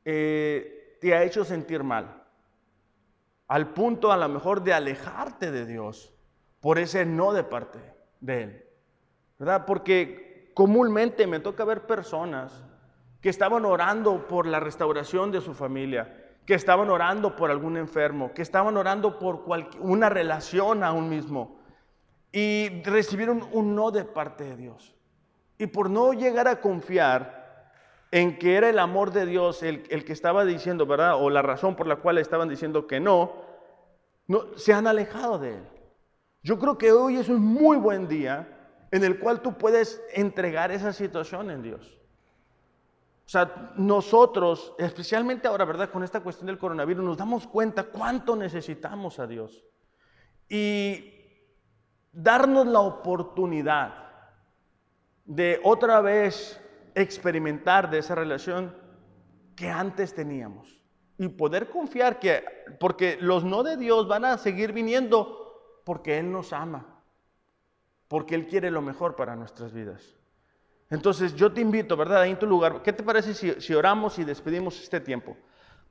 eh, 0.06 1.00
te 1.02 1.16
ha 1.16 1.24
hecho 1.24 1.44
sentir 1.44 1.82
mal, 1.82 2.26
al 3.48 3.74
punto 3.74 4.12
a 4.12 4.18
lo 4.18 4.30
mejor 4.30 4.64
de 4.64 4.72
alejarte 4.72 5.50
de 5.50 5.66
Dios 5.66 6.14
por 6.62 6.78
ese 6.78 7.08
no 7.08 7.34
de 7.34 7.44
parte 7.44 7.80
de 8.20 8.44
Él. 8.44 8.66
¿Verdad? 9.40 9.66
Porque 9.66 10.25
comúnmente 10.56 11.28
me 11.28 11.40
toca 11.40 11.66
ver 11.66 11.86
personas 11.86 12.64
que 13.22 13.30
estaban 13.30 13.66
orando 13.66 14.26
por 14.26 14.48
la 14.48 14.60
restauración 14.60 15.32
de 15.32 15.42
su 15.42 15.54
familia, 15.54 16.32
que 16.46 16.54
estaban 16.54 16.90
orando 16.90 17.36
por 17.36 17.52
algún 17.52 17.76
enfermo, 17.76 18.32
que 18.34 18.42
estaban 18.42 18.78
orando 18.78 19.20
por 19.20 19.44
una 19.80 20.10
relación 20.10 20.84
aún 20.84 21.10
mismo 21.10 21.60
y 22.32 22.82
recibieron 22.84 23.48
un 23.52 23.76
no 23.76 23.92
de 23.92 24.06
parte 24.06 24.46
de 24.46 24.56
Dios. 24.56 24.96
Y 25.58 25.68
por 25.68 25.90
no 25.90 26.14
llegar 26.14 26.48
a 26.48 26.62
confiar 26.62 27.72
en 28.12 28.40
que 28.40 28.56
era 28.56 28.70
el 28.70 28.80
amor 28.80 29.12
de 29.12 29.26
Dios 29.26 29.62
el, 29.62 29.84
que 29.84 30.14
estaba 30.14 30.46
diciendo, 30.46 30.86
¿verdad? 30.86 31.16
O 31.22 31.30
la 31.30 31.42
razón 31.42 31.76
por 31.76 31.88
la 31.88 31.98
cual 31.98 32.18
estaban 32.18 32.48
diciendo 32.48 32.88
que 32.88 33.02
no, 33.02 33.34
se 34.56 34.72
han 34.72 34.88
alejado 34.88 35.38
de 35.38 35.56
Él. 35.56 35.64
Yo 36.44 36.60
creo 36.60 36.78
que 36.78 36.94
hoy 36.94 37.18
es 37.18 37.28
un 37.28 37.42
muy 37.42 37.76
buen 37.76 38.08
día 38.08 38.55
en 38.92 39.04
el 39.04 39.20
cual 39.20 39.42
tú 39.42 39.58
puedes 39.58 40.02
entregar 40.14 40.72
esa 40.72 40.94
situación 40.94 41.52
en 41.52 41.62
Dios. 41.62 42.00
O 43.26 43.30
sea, 43.30 43.74
nosotros, 43.76 44.74
especialmente 44.78 45.48
ahora, 45.48 45.66
¿verdad? 45.66 45.90
Con 45.90 46.04
esta 46.04 46.22
cuestión 46.22 46.48
del 46.48 46.60
coronavirus, 46.60 47.04
nos 47.04 47.18
damos 47.18 47.48
cuenta 47.48 47.84
cuánto 47.84 48.36
necesitamos 48.36 49.18
a 49.20 49.26
Dios. 49.26 49.66
Y 50.48 51.12
darnos 52.12 52.68
la 52.68 52.82
oportunidad 52.82 54.06
de 55.26 55.60
otra 55.64 56.02
vez 56.02 56.62
experimentar 56.94 57.90
de 57.90 57.98
esa 58.00 58.14
relación 58.14 58.76
que 59.56 59.70
antes 59.70 60.14
teníamos 60.14 60.82
y 61.18 61.30
poder 61.30 61.70
confiar 61.70 62.20
que, 62.20 62.44
porque 62.80 63.18
los 63.20 63.44
no 63.44 63.64
de 63.64 63.78
Dios 63.78 64.08
van 64.08 64.26
a 64.26 64.38
seguir 64.38 64.72
viniendo 64.72 65.82
porque 65.84 66.20
Él 66.20 66.32
nos 66.32 66.54
ama, 66.54 66.95
porque 68.08 68.36
Él 68.36 68.48
quiere 68.48 68.72
lo 68.72 68.82
mejor 68.82 69.16
para 69.16 69.36
nuestras 69.36 69.74
vidas. 69.74 70.16
Entonces 70.90 71.36
yo 71.36 71.52
te 71.52 71.62
invito, 71.62 71.98
¿verdad? 71.98 72.22
Ahí 72.22 72.32
en 72.32 72.40
tu 72.40 72.46
lugar, 72.46 72.82
¿qué 72.84 72.94
te 72.94 73.04
parece 73.04 73.34
si, 73.34 73.60
si 73.60 73.74
oramos 73.74 74.20
y 74.20 74.24
despedimos 74.24 74.82
este 74.82 75.00
tiempo? 75.00 75.36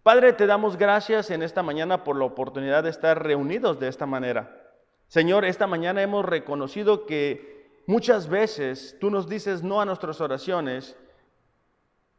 Padre, 0.03 0.35
te 0.35 0.47
damos 0.47 0.77
gracias 0.77 1.31
en 1.31 1.43
esta 1.43 1.63
mañana 1.63 2.05
por 2.05 2.17
la 2.17 2.27
oportunidad 2.27 2.83
de 2.83 2.91
estar 2.91 3.23
reunidos 3.23 3.81
de 3.81 3.89
esta 3.89 4.07
manera. 4.07 4.61
Señor, 5.09 5.45
esta 5.45 5.67
mañana 5.67 6.03
hemos 6.03 6.25
reconocido 6.25 7.07
que 7.07 7.83
muchas 7.87 8.29
veces 8.29 8.97
tú 9.01 9.11
nos 9.11 9.29
dices 9.29 9.63
no 9.63 9.81
a 9.81 9.85
nuestras 9.85 10.21
oraciones 10.21 10.97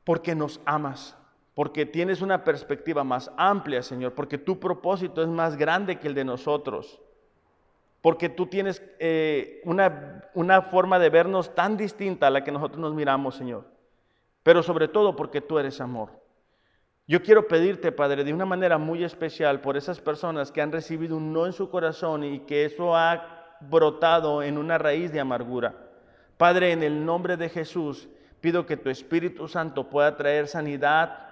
porque 0.04 0.36
nos 0.36 0.62
amas, 0.66 1.18
porque 1.54 1.86
tienes 1.86 2.22
una 2.22 2.44
perspectiva 2.44 3.04
más 3.04 3.32
amplia, 3.38 3.82
Señor, 3.82 4.14
porque 4.14 4.38
tu 4.38 4.60
propósito 4.60 5.22
es 5.22 5.28
más 5.28 5.56
grande 5.56 6.00
que 6.00 6.08
el 6.08 6.16
de 6.16 6.26
nosotros, 6.26 7.00
porque 8.06 8.30
tú 8.30 8.46
tienes 8.46 8.84
eh, 9.00 9.62
una, 9.64 10.30
una 10.36 10.62
forma 10.62 11.00
de 11.00 11.10
vernos 11.10 11.56
tan 11.56 11.76
distinta 11.76 12.28
a 12.28 12.30
la 12.30 12.44
que 12.44 12.52
nosotros 12.52 12.80
nos 12.80 12.94
miramos, 12.94 13.34
Señor, 13.34 13.66
pero 14.44 14.62
sobre 14.62 14.88
todo 14.88 15.16
porque 15.16 15.42
tú 15.42 15.58
eres 15.58 15.82
amor. 15.82 16.12
Yo 17.08 17.24
quiero 17.24 17.48
pedirte, 17.48 17.92
Padre, 17.92 18.24
de 18.24 18.32
una 18.32 18.46
manera 18.46 18.78
muy 18.78 19.04
especial 19.04 19.60
por 19.60 19.76
esas 19.76 20.02
personas 20.02 20.52
que 20.52 20.62
han 20.62 20.72
recibido 20.72 21.18
un 21.18 21.34
no 21.34 21.48
en 21.48 21.54
su 21.54 21.72
corazón 21.72 22.24
y 22.24 22.42
que 22.42 22.66
eso 22.66 22.96
ha 22.96 23.58
brotado 23.62 24.44
en 24.44 24.60
una 24.60 24.78
raíz 24.78 25.12
de 25.12 25.20
amargura. 25.20 25.74
Padre, 26.38 26.74
en 26.74 26.84
el 26.84 27.04
nombre 27.04 27.38
de 27.38 27.50
Jesús, 27.50 28.08
pido 28.40 28.68
que 28.68 28.78
tu 28.78 28.92
Espíritu 28.92 29.48
Santo 29.48 29.90
pueda 29.90 30.16
traer 30.16 30.48
sanidad 30.48 31.26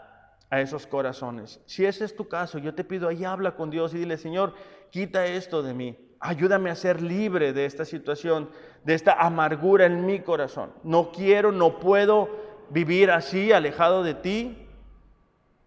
a 0.50 0.60
esos 0.60 0.88
corazones. 0.88 1.62
Si 1.68 1.86
ese 1.86 2.04
es 2.04 2.16
tu 2.16 2.28
caso, 2.28 2.58
yo 2.58 2.74
te 2.74 2.84
pido 2.84 3.10
ahí 3.10 3.24
habla 3.24 3.52
con 3.52 3.70
Dios 3.70 3.94
y 3.94 4.00
dile, 4.00 4.18
Señor, 4.18 4.56
quita 4.90 5.28
esto 5.28 5.62
de 5.62 5.76
mí. 5.76 6.03
Ayúdame 6.26 6.70
a 6.70 6.76
ser 6.76 7.02
libre 7.02 7.52
de 7.52 7.66
esta 7.66 7.84
situación, 7.84 8.50
de 8.86 8.94
esta 8.94 9.12
amargura 9.12 9.86
en 9.86 10.06
mi 10.06 10.22
corazón. 10.22 10.72
No 10.82 11.12
quiero, 11.12 11.52
no 11.52 11.80
puedo 11.80 12.30
vivir 12.70 13.12
así, 13.12 13.52
alejado 13.52 14.04
de 14.04 14.14
ti. 14.14 14.58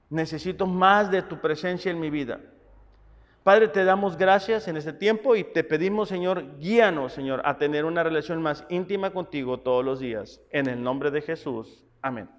Necesito 0.09 0.66
más 0.66 1.11
de 1.11 1.20
tu 1.20 1.42
presencia 1.42 1.90
en 1.90 2.00
mi 2.00 2.09
vida. 2.09 2.40
Padre, 3.42 3.68
te 3.68 3.84
damos 3.84 4.16
gracias 4.16 4.66
en 4.66 4.78
este 4.78 4.94
tiempo 4.94 5.36
y 5.36 5.44
te 5.44 5.62
pedimos, 5.62 6.09
Señor, 6.09 6.59
guíanos, 6.59 7.12
Señor, 7.12 7.42
a 7.44 7.59
tener 7.59 7.84
una 7.84 8.02
relación 8.02 8.40
más 8.40 8.64
íntima 8.70 9.11
contigo 9.11 9.61
todos 9.61 9.84
los 9.84 10.00
días. 10.00 10.40
En 10.52 10.68
el 10.68 10.82
nombre 10.82 11.11
de 11.11 11.20
Jesús. 11.20 11.84
Amén. 12.00 12.30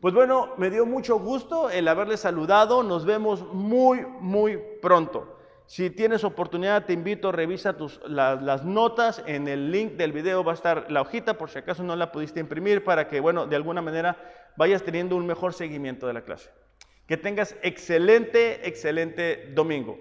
Pues 0.00 0.14
bueno, 0.14 0.50
me 0.56 0.70
dio 0.70 0.86
mucho 0.86 1.18
gusto 1.18 1.68
el 1.68 1.88
haberle 1.88 2.16
saludado. 2.16 2.84
Nos 2.84 3.04
vemos 3.04 3.44
muy, 3.52 4.06
muy 4.20 4.56
pronto. 4.80 5.39
Si 5.70 5.88
tienes 5.88 6.24
oportunidad, 6.24 6.84
te 6.84 6.92
invito, 6.92 7.30
revisa 7.30 7.76
tus, 7.76 8.00
las 8.08 8.64
notas. 8.64 9.22
En 9.24 9.46
el 9.46 9.70
link 9.70 9.92
del 9.92 10.10
video 10.10 10.42
va 10.42 10.50
a 10.50 10.56
estar 10.56 10.90
la 10.90 11.00
hojita, 11.00 11.34
por 11.34 11.48
si 11.48 11.60
acaso 11.60 11.84
no 11.84 11.94
la 11.94 12.10
pudiste 12.10 12.40
imprimir, 12.40 12.82
para 12.82 13.06
que, 13.06 13.20
bueno, 13.20 13.46
de 13.46 13.54
alguna 13.54 13.80
manera 13.80 14.16
vayas 14.56 14.82
teniendo 14.82 15.14
un 15.14 15.28
mejor 15.28 15.54
seguimiento 15.54 16.08
de 16.08 16.14
la 16.14 16.22
clase. 16.22 16.50
Que 17.06 17.16
tengas 17.16 17.54
excelente, 17.62 18.66
excelente 18.68 19.52
domingo. 19.54 19.96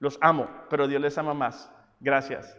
Los 0.00 0.18
amo, 0.20 0.50
pero 0.68 0.88
Dios 0.88 1.00
les 1.00 1.16
ama 1.16 1.32
más. 1.32 1.70
Gracias. 2.00 2.58